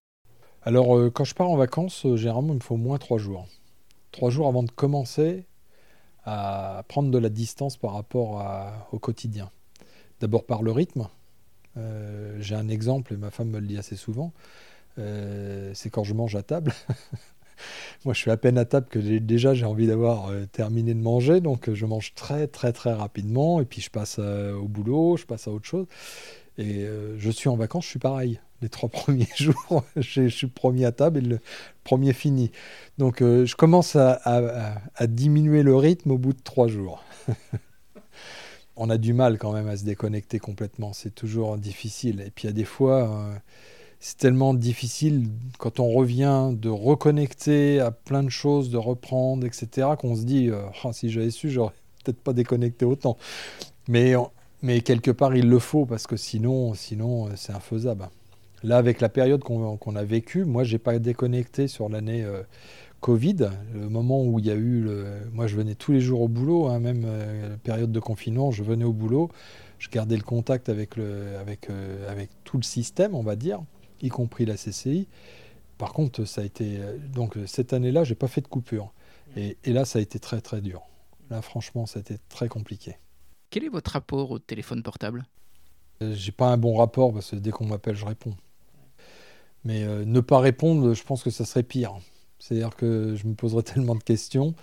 Alors, 0.62 0.96
euh, 0.96 1.10
quand 1.10 1.24
je 1.24 1.34
pars 1.34 1.50
en 1.50 1.58
vacances, 1.58 2.06
euh, 2.06 2.16
généralement, 2.16 2.54
il 2.54 2.58
me 2.58 2.62
faut 2.62 2.76
au 2.76 2.78
moins 2.78 3.00
trois 3.00 3.18
jours. 3.18 3.48
Trois 4.12 4.30
jours 4.30 4.48
avant 4.48 4.64
de 4.64 4.72
commencer 4.72 5.46
à 6.26 6.84
prendre 6.88 7.12
de 7.12 7.18
la 7.18 7.30
distance 7.30 7.78
par 7.78 7.94
rapport 7.94 8.46
au 8.92 9.00
quotidien. 9.00 9.50
D'abord 10.20 10.46
par 10.46 10.62
le 10.64 10.72
rythme. 10.72 11.08
J'ai 12.40 12.56
un 12.56 12.70
exemple, 12.70 13.14
et 13.14 13.18
ma 13.18 13.32
femme 13.32 13.50
me 13.50 13.60
le 13.60 13.68
dit 13.68 13.78
assez 13.78 13.96
souvent. 13.96 14.32
c'est 14.98 15.90
quand 15.92 16.04
je 16.04 16.14
mange 16.14 16.36
à 16.36 16.44
table. 16.44 16.74
Moi, 18.06 18.14
je 18.14 18.20
suis 18.20 18.32
à 18.32 18.38
peine 18.38 18.58
à 18.58 18.66
table 18.66 18.88
que 18.90 19.00
déjà 19.00 19.54
j'ai 19.54 19.66
envie 19.66 19.88
d'avoir 19.88 20.30
euh, 20.30 20.46
terminé 20.52 20.94
de 20.94 21.00
manger, 21.00 21.40
donc 21.40 21.70
euh, 21.70 21.76
je 21.76 21.86
mange 21.86 22.14
très 22.16 22.48
très 22.48 22.74
très 22.74 22.94
rapidement 22.94 23.62
et 23.62 23.66
puis 23.66 23.82
je 23.82 23.90
passe 23.90 24.18
euh, 24.20 24.54
au 24.56 24.68
boulot, 24.68 25.18
je 25.18 25.26
passe 25.26 25.48
à 25.48 25.52
autre 25.52 25.66
chose. 25.66 25.86
Et 26.58 26.86
je 27.18 27.32
suis 27.32 27.50
en 27.50 27.56
vacances, 27.56 27.86
je 27.86 27.90
suis 27.90 28.00
pareil. 28.00 28.40
Les 28.62 28.70
trois 28.70 28.90
premiers 28.90 29.28
jours, 29.36 29.84
je, 29.96 30.28
suis 30.28 30.48
premier 30.48 30.86
à 30.86 30.92
table 30.92 31.20
et 31.20 31.22
le 31.22 31.40
premier 31.84 32.14
fini. 32.14 32.52
Donc 32.98 33.20
je 33.20 33.56
commence 33.56 33.96
à, 33.96 34.78
diminuer 35.02 35.64
le 35.64 35.76
rythme 35.76 36.12
au 36.12 36.18
bout 36.18 36.34
de 36.34 36.42
trois 36.44 36.68
jours. 36.68 37.04
On 38.76 38.90
a 38.90 38.98
du 38.98 39.14
mal 39.14 39.38
quand 39.38 39.54
même 39.54 39.68
à 39.68 39.78
se 39.78 39.84
déconnecter 39.84 40.40
complètement, 40.40 40.94
c'est 40.94 41.14
toujours 41.14 41.58
difficile. 41.58 42.22
Et 42.26 42.32
puis 42.32 42.46
il 42.46 42.48
y 42.48 42.50
a 42.50 42.54
des 42.54 42.66
fois 42.66 43.32
c'est 44.06 44.18
tellement 44.18 44.54
difficile 44.54 45.30
quand 45.60 45.80
on 45.80 45.88
revient 45.88 46.50
de 46.52 46.68
reconnecter 46.68 47.80
à 47.80 47.90
plein 47.92 48.22
de 48.22 48.30
choses, 48.30 48.70
de 48.70 48.76
reprendre, 48.76 49.48
etc., 49.48 49.92
qu'on 49.98 50.18
se 50.18 50.24
dit 50.24 50.50
euh, 50.50 50.62
ah, 50.84 50.92
si 50.92 51.10
j'avais 51.10 51.32
su, 51.32 51.50
j'aurais 51.50 51.72
peut-être 52.04 52.20
pas 52.20 52.34
déconnecté 52.34 52.84
autant. 52.84 53.18
Mais, 53.88 54.14
mais 54.64 54.82
quelque 54.82 55.12
part, 55.12 55.36
il 55.36 55.48
le 55.48 55.60
faut 55.60 55.86
parce 55.86 56.08
que 56.08 56.18
sinon, 56.18 56.74
sinon 56.74 57.28
euh, 57.28 57.32
c'est 57.36 57.54
infaisable. 57.54 58.10
Là, 58.64 58.78
avec 58.78 59.02
la 59.02 59.10
période 59.10 59.44
qu'on 59.44 59.96
a 59.96 60.04
vécue, 60.04 60.46
moi, 60.46 60.64
j'ai 60.64 60.80
pas 60.80 60.98
déconnecté 60.98 61.68
sur 61.68 61.90
l'année 61.90 62.24
euh, 62.24 62.44
Covid, 63.02 63.50
le 63.74 63.90
moment 63.90 64.24
où 64.24 64.40
il 64.40 64.46
y 64.46 64.52
a 64.52 64.56
eu. 64.56 64.88
Moi, 65.34 65.48
je 65.48 65.58
venais 65.58 65.76
tous 65.76 65.92
les 65.92 66.00
jours 66.00 66.22
au 66.22 66.30
boulot, 66.30 66.68
hein, 66.68 66.80
même 66.80 67.06
la 67.06 67.58
période 67.58 67.92
de 67.92 68.00
confinement, 68.00 68.52
je 68.52 68.64
venais 68.64 68.86
au 68.86 68.94
boulot, 68.94 69.30
je 69.80 69.90
gardais 69.90 70.16
le 70.16 70.24
contact 70.24 70.70
avec, 70.70 70.96
le, 70.96 71.36
avec, 71.42 71.68
avec 72.08 72.30
tout 72.46 72.56
le 72.56 72.64
système, 72.64 73.14
on 73.14 73.22
va 73.22 73.36
dire 73.36 73.60
y 74.04 74.10
compris 74.10 74.46
la 74.46 74.56
CCI. 74.56 75.08
Par 75.78 75.92
contre, 75.94 76.26
ça 76.26 76.42
a 76.42 76.44
été. 76.44 76.80
Donc, 77.14 77.38
cette 77.48 77.74
année-là, 77.74 78.04
j'ai 78.04 78.16
pas 78.16 78.28
fait 78.28 78.42
de 78.42 78.48
coupure. 78.48 78.94
Et, 79.36 79.58
là, 79.66 79.86
ça 79.86 80.00
a 80.00 80.02
été 80.02 80.20
très, 80.20 80.42
très 80.42 80.62
dur. 80.62 80.84
Là, 81.32 81.42
franchement, 81.42 81.86
ça 81.88 82.00
a 82.00 82.02
été 82.02 82.18
très 82.30 82.48
compliqué. 82.48 82.98
Quel 83.54 83.66
est 83.66 83.70
votre 83.70 83.92
rapport 83.92 84.32
au 84.32 84.40
téléphone 84.40 84.82
portable? 84.82 85.28
Euh, 86.02 86.16
J'ai 86.16 86.32
pas 86.32 86.48
un 86.48 86.58
bon 86.58 86.76
rapport 86.76 87.14
parce 87.14 87.30
que 87.30 87.36
dès 87.36 87.52
qu'on 87.52 87.68
m'appelle, 87.68 87.96
je 87.96 88.04
réponds. 88.04 88.36
Mais 89.64 89.84
euh, 89.84 90.06
ne 90.06 90.22
pas 90.22 90.40
répondre, 90.40 90.96
je 90.96 91.04
pense 91.04 91.22
que 91.22 91.30
ça 91.30 91.46
serait 91.46 91.62
pire. 91.62 91.94
C'est-à-dire 92.40 92.76
que 92.76 93.16
je 93.16 93.28
me 93.28 93.36
poserais 93.36 93.62
tellement 93.62 93.94
de 93.94 94.02
questions. 94.02 94.56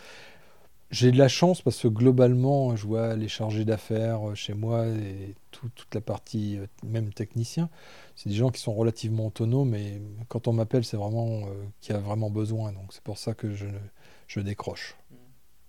J'ai 0.91 1.13
de 1.13 1.19
la 1.19 1.29
chance 1.29 1.63
parce 1.63 1.81
que 1.81 1.87
globalement, 1.87 2.75
je 2.75 2.85
vois 2.85 3.15
les 3.15 3.29
chargés 3.29 3.65
d'affaires 3.65 4.31
euh, 4.31 4.35
chez 4.35 4.55
moi 4.55 4.89
et 4.89 5.37
toute 5.53 5.87
la 5.95 6.01
partie, 6.01 6.59
même 6.85 7.13
technicien, 7.13 7.71
c'est 8.17 8.29
des 8.29 8.35
gens 8.35 8.51
qui 8.51 8.61
sont 8.61 8.75
relativement 8.75 9.29
autonomes 9.29 9.77
et 9.77 10.03
quand 10.27 10.49
on 10.49 10.53
m'appelle, 10.53 10.85
c'est 10.85 10.97
vraiment 10.97 11.47
euh, 11.47 11.53
qui 11.81 11.93
a 11.93 11.99
vraiment 11.99 12.29
besoin. 12.29 12.73
Donc 12.73 12.87
c'est 12.91 13.05
pour 13.05 13.19
ça 13.19 13.35
que 13.35 13.55
je, 13.55 13.67
je 14.27 14.41
décroche. 14.41 14.97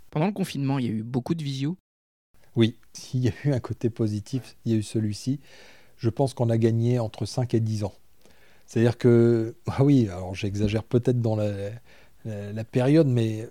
Pendant 0.10 0.26
le 0.26 0.34
confinement, 0.34 0.80
il 0.80 0.86
y 0.86 0.90
a 0.90 0.92
eu 0.92 1.04
beaucoup 1.04 1.36
de 1.36 1.44
visio 1.44 1.78
Oui, 2.56 2.76
s'il 2.94 3.22
y 3.24 3.30
a 3.30 3.34
eu 3.46 3.54
un 3.54 3.60
côté 3.60 3.90
positif, 3.90 4.56
il 4.66 4.72
y 4.74 4.76
a 4.76 4.78
eu 4.78 4.84
celui-ci. 4.84 5.40
Je 5.98 6.10
pense 6.10 6.34
qu'on 6.34 6.50
a 6.50 6.58
gagné 6.58 7.00
entre 7.00 7.26
5 7.26 7.54
et 7.54 7.60
10 7.60 7.84
ans. 7.86 7.94
C'est-à-dire 8.66 8.98
que, 8.98 9.56
ah 9.68 9.84
oui, 9.84 10.08
alors 10.10 10.36
j'exagère 10.36 10.84
peut-être 10.84 11.22
dans 11.22 11.36
la, 11.36 11.72
la 12.26 12.64
période, 12.64 13.08
mais 13.08 13.50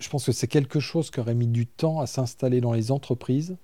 Je 0.00 0.08
pense 0.10 0.26
que 0.26 0.32
c'est 0.32 0.46
quelque 0.48 0.80
chose 0.80 1.10
qui 1.10 1.20
aurait 1.20 1.34
mis 1.34 1.48
du 1.48 1.66
temps 1.66 2.00
à 2.00 2.06
s'installer 2.06 2.60
dans 2.60 2.72
les 2.72 2.92
entreprises. 2.92 3.56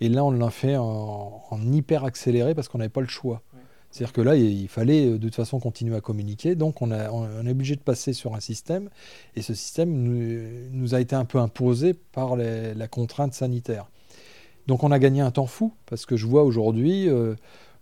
Et 0.00 0.08
là, 0.08 0.24
on 0.24 0.30
l'a 0.30 0.50
fait 0.50 0.76
en, 0.76 1.60
hyper 1.72 2.04
accéléré 2.04 2.54
parce 2.54 2.68
qu'on 2.68 2.78
n'avait 2.78 2.88
pas 2.90 3.02
le 3.02 3.08
choix. 3.08 3.42
C'est-à-dire 3.90 4.12
que 4.12 4.22
là, 4.22 4.36
il 4.36 4.68
fallait 4.68 5.10
de 5.10 5.18
toute 5.18 5.34
façon 5.36 5.60
continuer 5.60 5.96
à 5.96 6.00
communiquer. 6.00 6.56
Donc, 6.56 6.82
on, 6.82 6.90
a, 6.90 7.10
on 7.10 7.46
est 7.46 7.50
obligé 7.50 7.76
de 7.76 7.80
passer 7.82 8.12
sur 8.12 8.34
un 8.34 8.40
système. 8.40 8.90
Et 9.36 9.42
ce 9.42 9.54
système 9.54 9.92
nous, 10.72 10.94
a 10.94 11.00
été 11.00 11.14
un 11.16 11.24
peu 11.26 11.38
imposé 11.38 11.94
par 11.94 12.36
la 12.36 12.88
contrainte 12.88 13.34
sanitaire. 13.34 13.90
Donc, 14.66 14.82
on 14.82 14.90
a 14.90 14.98
gagné 14.98 15.20
un 15.20 15.30
temps 15.30 15.46
fou 15.46 15.72
parce 15.86 16.06
que 16.06 16.16
je 16.16 16.26
vois 16.26 16.44
aujourd'hui. 16.44 17.08
Euh, 17.08 17.34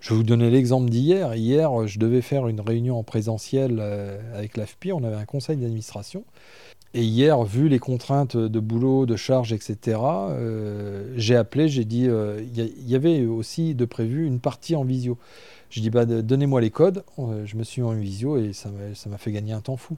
je 0.03 0.11
vais 0.11 0.17
vous 0.17 0.25
donner 0.25 0.51
l'exemple 0.51 0.91
d'hier. 0.91 1.37
Hier, 1.37 1.87
je 1.87 2.01
devais 2.01 2.23
faire 2.23 2.49
une 2.49 2.61
réunion 2.61 2.99
en 2.99 3.05
présentiel 3.05 3.79
euh, 3.79 4.19
avec 4.37 4.57
l'AFPI. 4.57 4.93
On 4.93 5.05
avait 5.05 5.15
un 5.15 5.25
conseil 5.25 5.57
d'administration. 5.57 6.25
Et 6.93 7.05
hier, 7.05 7.41
vu 7.45 7.69
les 7.69 7.79
contraintes 7.79 8.37
de 8.37 8.61
boulot, 8.61 9.07
de 9.07 9.15
charges, 9.15 9.53
etc., 9.53 10.01
euh, 10.03 11.15
j'ai 11.17 11.37
appelé, 11.37 11.69
j'ai 11.69 11.85
dit, 11.85 12.09
euh, 12.09 12.43
il 12.43 12.91
y, 12.91 12.97
avait 12.97 13.25
aussi 13.25 13.77
de 13.77 13.85
prévu 13.85 14.27
une 14.27 14.41
partie 14.41 14.75
en 14.75 14.83
visio. 14.83 15.19
J'ai 15.71 15.81
dit, 15.81 15.89
bah, 15.89 16.05
donnez-moi 16.05 16.61
les 16.61 16.71
codes. 16.71 17.05
je 17.45 17.57
me 17.57 17.63
suis 17.63 17.81
mis 17.81 17.89
en 17.89 17.93
visio 17.93 18.37
et 18.37 18.53
ça 18.53 18.71
m'a 19.09 19.19
fait 19.19 19.31
gagner 19.31 19.53
un 19.53 19.61
temps 19.61 19.77
fou. 19.77 19.97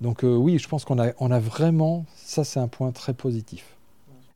Donc 0.00 0.20
oui, 0.22 0.58
je 0.58 0.68
pense 0.68 0.84
qu'on 0.84 1.00
a, 1.02 1.12
on 1.18 1.30
a 1.32 1.40
vraiment, 1.40 2.06
ça 2.14 2.44
c'est 2.44 2.60
un 2.60 2.68
point 2.68 2.92
très 2.92 3.12
positif. 3.12 3.75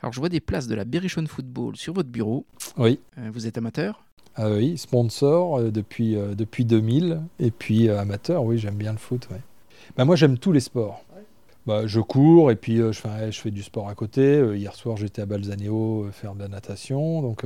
Alors 0.03 0.12
je 0.12 0.20
vois 0.20 0.28
des 0.28 0.40
places 0.40 0.66
de 0.66 0.74
la 0.74 0.84
Berrichon 0.84 1.26
Football 1.26 1.76
sur 1.76 1.92
votre 1.94 2.09
bureau. 2.09 2.46
Oui. 2.76 3.01
vous 3.16 3.46
êtes 3.46 3.59
amateur? 3.59 4.03
Ah 4.36 4.48
oui, 4.51 4.78
sponsor 4.78 5.59
euh, 5.59 5.70
depuis, 5.70 6.16
euh, 6.16 6.34
depuis 6.34 6.64
2000. 6.64 7.20
Et 7.40 7.51
puis 7.51 7.88
euh, 7.88 8.01
amateur, 8.01 8.44
oui, 8.44 8.59
j'aime 8.59 8.76
bien 8.76 8.92
le 8.92 8.98
foot. 8.98 9.28
Bah, 9.96 10.05
moi, 10.05 10.16
j'aime 10.16 10.38
tous 10.38 10.53
les 10.53 10.61
sports. 10.61 11.05
Bah, 11.66 11.86
je 11.86 12.01
cours 12.01 12.51
et 12.51 12.57
puis 12.57 12.78
je, 12.78 12.92
fais, 12.92 13.30
je 13.30 13.40
fais 13.40 13.51
du 13.51 13.62
sport 13.62 13.88
à 13.88 13.94
côté. 13.94 14.42
hier 14.57 14.74
soir, 14.74 14.96
j'étais 14.96 15.22
à 15.22 15.26
Balzaneo 15.26 16.09
faire 16.12 16.34
de 16.34 16.40
la 16.40 16.48
natation. 16.48 17.20
Donc, 17.20 17.44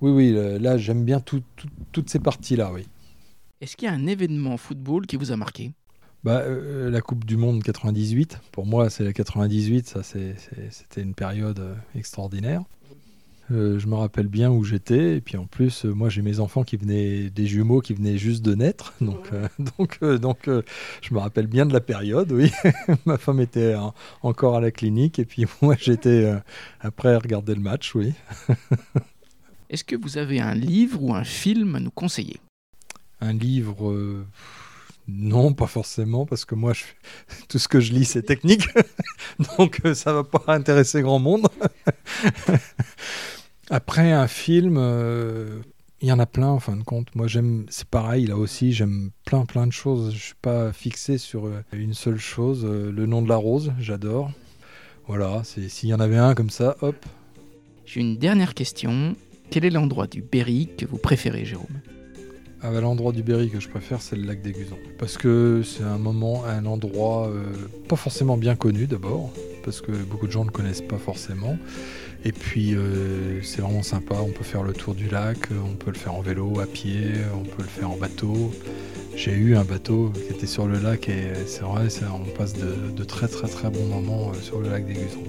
oui, 0.00 0.10
oui, 0.10 0.60
là, 0.60 0.78
j'aime 0.78 1.04
bien 1.04 1.20
toutes 1.20 2.10
ces 2.10 2.20
parties-là, 2.20 2.70
oui. 2.72 2.86
Est-ce 3.60 3.76
qu'il 3.76 3.88
y 3.88 3.90
a 3.90 3.94
un 3.94 4.06
événement 4.06 4.56
football 4.56 5.06
qui 5.06 5.16
vous 5.16 5.32
a 5.32 5.36
marqué? 5.36 5.72
Bah, 6.24 6.42
La 6.46 7.00
Coupe 7.00 7.24
du 7.24 7.36
Monde 7.36 7.62
98. 7.62 8.40
Pour 8.52 8.66
moi, 8.66 8.90
c'est 8.90 9.04
la 9.04 9.12
98. 9.12 9.88
Ça, 9.88 10.02
c'était 10.02 11.02
une 11.02 11.14
période 11.14 11.76
extraordinaire. 11.94 12.62
Euh, 13.52 13.78
je 13.78 13.86
me 13.86 13.94
rappelle 13.96 14.28
bien 14.28 14.50
où 14.50 14.64
j'étais. 14.64 15.16
Et 15.16 15.20
puis 15.20 15.36
en 15.36 15.46
plus, 15.46 15.84
euh, 15.84 15.92
moi 15.92 16.08
j'ai 16.08 16.22
mes 16.22 16.40
enfants 16.40 16.62
qui 16.62 16.76
venaient, 16.76 17.28
des 17.30 17.46
jumeaux 17.46 17.80
qui 17.80 17.92
venaient 17.92 18.16
juste 18.16 18.42
de 18.42 18.54
naître. 18.54 18.94
Donc, 19.00 19.30
euh, 19.32 19.48
donc, 19.58 20.02
donc 20.20 20.48
je 21.02 21.14
me 21.14 21.18
rappelle 21.18 21.46
bien 21.46 21.66
de 21.66 21.72
la 21.72 21.80
période, 21.80 22.32
oui. 22.32 22.50
Ma 23.06 23.18
femme 23.18 23.40
était 23.40 23.74
encore 24.22 24.56
à 24.56 24.60
la 24.60 24.70
clinique. 24.70 25.18
Et 25.18 25.24
puis 25.24 25.46
moi 25.60 25.76
j'étais 25.78 26.32
après 26.80 27.14
à 27.14 27.18
regarder 27.18 27.54
le 27.54 27.60
match, 27.60 27.94
oui. 27.94 28.12
Est-ce 29.68 29.84
que 29.84 29.96
vous 29.96 30.18
avez 30.18 30.40
un 30.40 30.54
livre 30.54 31.02
ou 31.02 31.14
un 31.14 31.24
film 31.24 31.74
à 31.76 31.80
nous 31.80 31.90
conseiller? 31.90 32.40
Un 33.20 33.32
livre. 33.32 34.24
Non, 35.08 35.52
pas 35.52 35.66
forcément, 35.66 36.26
parce 36.26 36.44
que 36.44 36.54
moi, 36.54 36.72
tout 37.48 37.58
ce 37.58 37.68
que 37.68 37.80
je 37.80 37.92
lis, 37.92 38.04
c'est 38.04 38.22
technique. 38.22 38.66
Donc, 39.58 39.80
ça 39.94 40.12
va 40.12 40.24
pas 40.24 40.54
intéresser 40.54 41.02
grand 41.02 41.18
monde. 41.18 41.48
Après, 43.70 44.12
un 44.12 44.28
film, 44.28 44.76
euh, 44.78 45.60
il 46.00 46.08
y 46.08 46.12
en 46.12 46.18
a 46.18 46.26
plein 46.26 46.48
en 46.48 46.60
fin 46.60 46.76
de 46.76 46.82
compte. 46.82 47.14
Moi, 47.14 47.26
j'aime, 47.26 47.64
c'est 47.68 47.88
pareil, 47.88 48.26
là 48.26 48.36
aussi, 48.36 48.72
j'aime 48.72 49.10
plein, 49.24 49.44
plein 49.44 49.66
de 49.66 49.72
choses. 49.72 50.12
Je 50.14 50.18
suis 50.18 50.34
pas 50.40 50.72
fixé 50.72 51.18
sur 51.18 51.46
euh, 51.46 51.62
une 51.72 51.94
seule 51.94 52.18
chose. 52.18 52.64
Euh, 52.64 52.92
le 52.92 53.06
nom 53.06 53.22
de 53.22 53.28
la 53.28 53.36
rose, 53.36 53.72
j'adore. 53.78 54.30
Voilà, 55.08 55.42
s'il 55.44 55.88
y 55.88 55.94
en 55.94 56.00
avait 56.00 56.16
un 56.16 56.34
comme 56.34 56.50
ça, 56.50 56.76
hop. 56.80 56.96
J'ai 57.84 58.00
une 58.00 58.18
dernière 58.18 58.54
question. 58.54 59.16
Quel 59.50 59.64
est 59.64 59.70
l'endroit 59.70 60.06
du 60.06 60.22
Berry 60.22 60.68
que 60.78 60.86
vous 60.86 60.96
préférez, 60.96 61.44
Jérôme? 61.44 61.80
Ah 62.62 62.70
bah, 62.70 62.80
L'endroit 62.80 63.12
du 63.12 63.22
Berry 63.22 63.50
que 63.50 63.60
je 63.60 63.68
préfère, 63.68 64.00
c'est 64.00 64.16
le 64.16 64.22
lac 64.22 64.42
des 64.42 64.52
Gusans. 64.52 64.78
Parce 64.98 65.18
que 65.18 65.62
c'est 65.64 65.84
un 65.84 65.98
moment, 65.98 66.44
un 66.44 66.66
endroit 66.66 67.30
pas 67.88 67.96
forcément 67.96 68.36
bien 68.36 68.56
connu 68.56 68.86
d'abord, 68.86 69.30
parce 69.64 69.80
que 69.80 69.92
beaucoup 69.92 70.26
de 70.26 70.32
gens 70.32 70.40
ne 70.40 70.46
le 70.46 70.52
connaissent 70.52 70.80
pas 70.80 70.98
forcément. 70.98 71.58
Et 72.24 72.32
puis 72.32 72.74
euh, 72.74 73.42
c'est 73.42 73.62
vraiment 73.62 73.82
sympa, 73.82 74.14
on 74.20 74.30
peut 74.30 74.44
faire 74.44 74.62
le 74.62 74.72
tour 74.72 74.94
du 74.94 75.08
lac, 75.08 75.38
on 75.50 75.74
peut 75.74 75.90
le 75.90 75.98
faire 75.98 76.14
en 76.14 76.20
vélo, 76.20 76.60
à 76.60 76.66
pied, 76.66 77.10
on 77.34 77.42
peut 77.42 77.62
le 77.62 77.68
faire 77.68 77.90
en 77.90 77.96
bateau. 77.96 78.52
J'ai 79.16 79.32
eu 79.32 79.56
un 79.56 79.64
bateau 79.64 80.12
qui 80.14 80.32
était 80.32 80.46
sur 80.46 80.66
le 80.66 80.78
lac 80.78 81.08
et 81.08 81.32
c'est 81.46 81.62
vrai, 81.62 81.88
on 82.14 82.30
passe 82.36 82.54
de, 82.54 83.04
très 83.04 83.28
très 83.28 83.48
très 83.48 83.70
bons 83.70 83.86
moments 83.86 84.30
euh, 84.30 84.40
sur 84.40 84.60
le 84.60 84.70
lac 84.70 84.86
des 84.86 84.94
Gusons. 84.94 85.24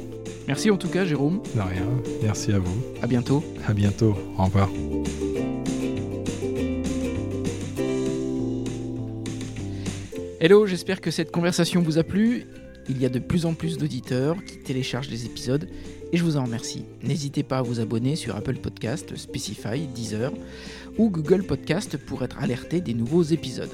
Merci 0.47 0.69
en 0.69 0.77
tout 0.77 0.89
cas 0.89 1.05
Jérôme. 1.05 1.41
De 1.55 1.61
rien, 1.61 1.87
merci 2.21 2.51
à 2.51 2.59
vous. 2.59 2.83
À 3.01 3.07
bientôt. 3.07 3.43
À 3.67 3.73
bientôt, 3.73 4.15
au 4.37 4.43
revoir. 4.43 4.69
Hello, 10.45 10.67
j'espère 10.67 10.99
que 10.99 11.09
cette 11.09 11.31
conversation 11.31 11.81
vous 11.81 11.99
a 11.99 12.03
plu. 12.03 12.47
Il 12.89 13.01
y 13.01 13.05
a 13.05 13.09
de 13.09 13.19
plus 13.19 13.45
en 13.45 13.53
plus 13.53 13.77
d'auditeurs 13.77 14.35
qui 14.43 14.57
téléchargent 14.57 15.09
les 15.09 15.25
épisodes 15.25 15.69
et 16.11 16.17
je 16.17 16.23
vous 16.25 16.35
en 16.35 16.43
remercie. 16.43 16.83
N'hésitez 17.01 17.43
pas 17.43 17.59
à 17.59 17.61
vous 17.61 17.79
abonner 17.79 18.17
sur 18.17 18.35
Apple 18.35 18.57
Podcast, 18.57 19.15
Specify, 19.15 19.87
Deezer 19.95 20.33
ou 20.97 21.09
Google 21.09 21.43
Podcast 21.43 21.95
pour 21.95 22.25
être 22.25 22.39
alerté 22.39 22.81
des 22.81 22.93
nouveaux 22.93 23.23
épisodes. 23.23 23.71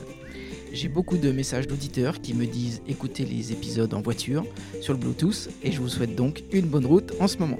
J'ai 0.71 0.89
beaucoup 0.89 1.17
de 1.17 1.31
messages 1.31 1.65
d'auditeurs 1.65 2.21
qui 2.21 2.35
me 2.35 2.45
disent 2.45 2.83
écouter 2.87 3.25
les 3.25 3.51
épisodes 3.51 3.95
en 3.95 4.01
voiture, 4.01 4.45
sur 4.79 4.93
le 4.93 4.99
Bluetooth, 4.99 5.49
et 5.63 5.71
je 5.71 5.79
vous 5.79 5.89
souhaite 5.89 6.13
donc 6.13 6.43
une 6.51 6.67
bonne 6.67 6.85
route 6.85 7.13
en 7.19 7.27
ce 7.27 7.39
moment. 7.39 7.57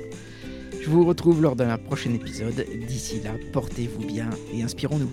Je 0.80 0.88
vous 0.88 1.03
retrouve 1.03 1.41
lors 1.41 1.55
d'un 1.55 1.80
prochain 1.80 2.14
épisode. 2.14 2.64
D'ici 2.88 3.22
là, 3.24 3.32
portez-vous 3.53 4.05
bien 4.05 4.30
et 4.53 4.62
inspirons-nous. 4.62 5.10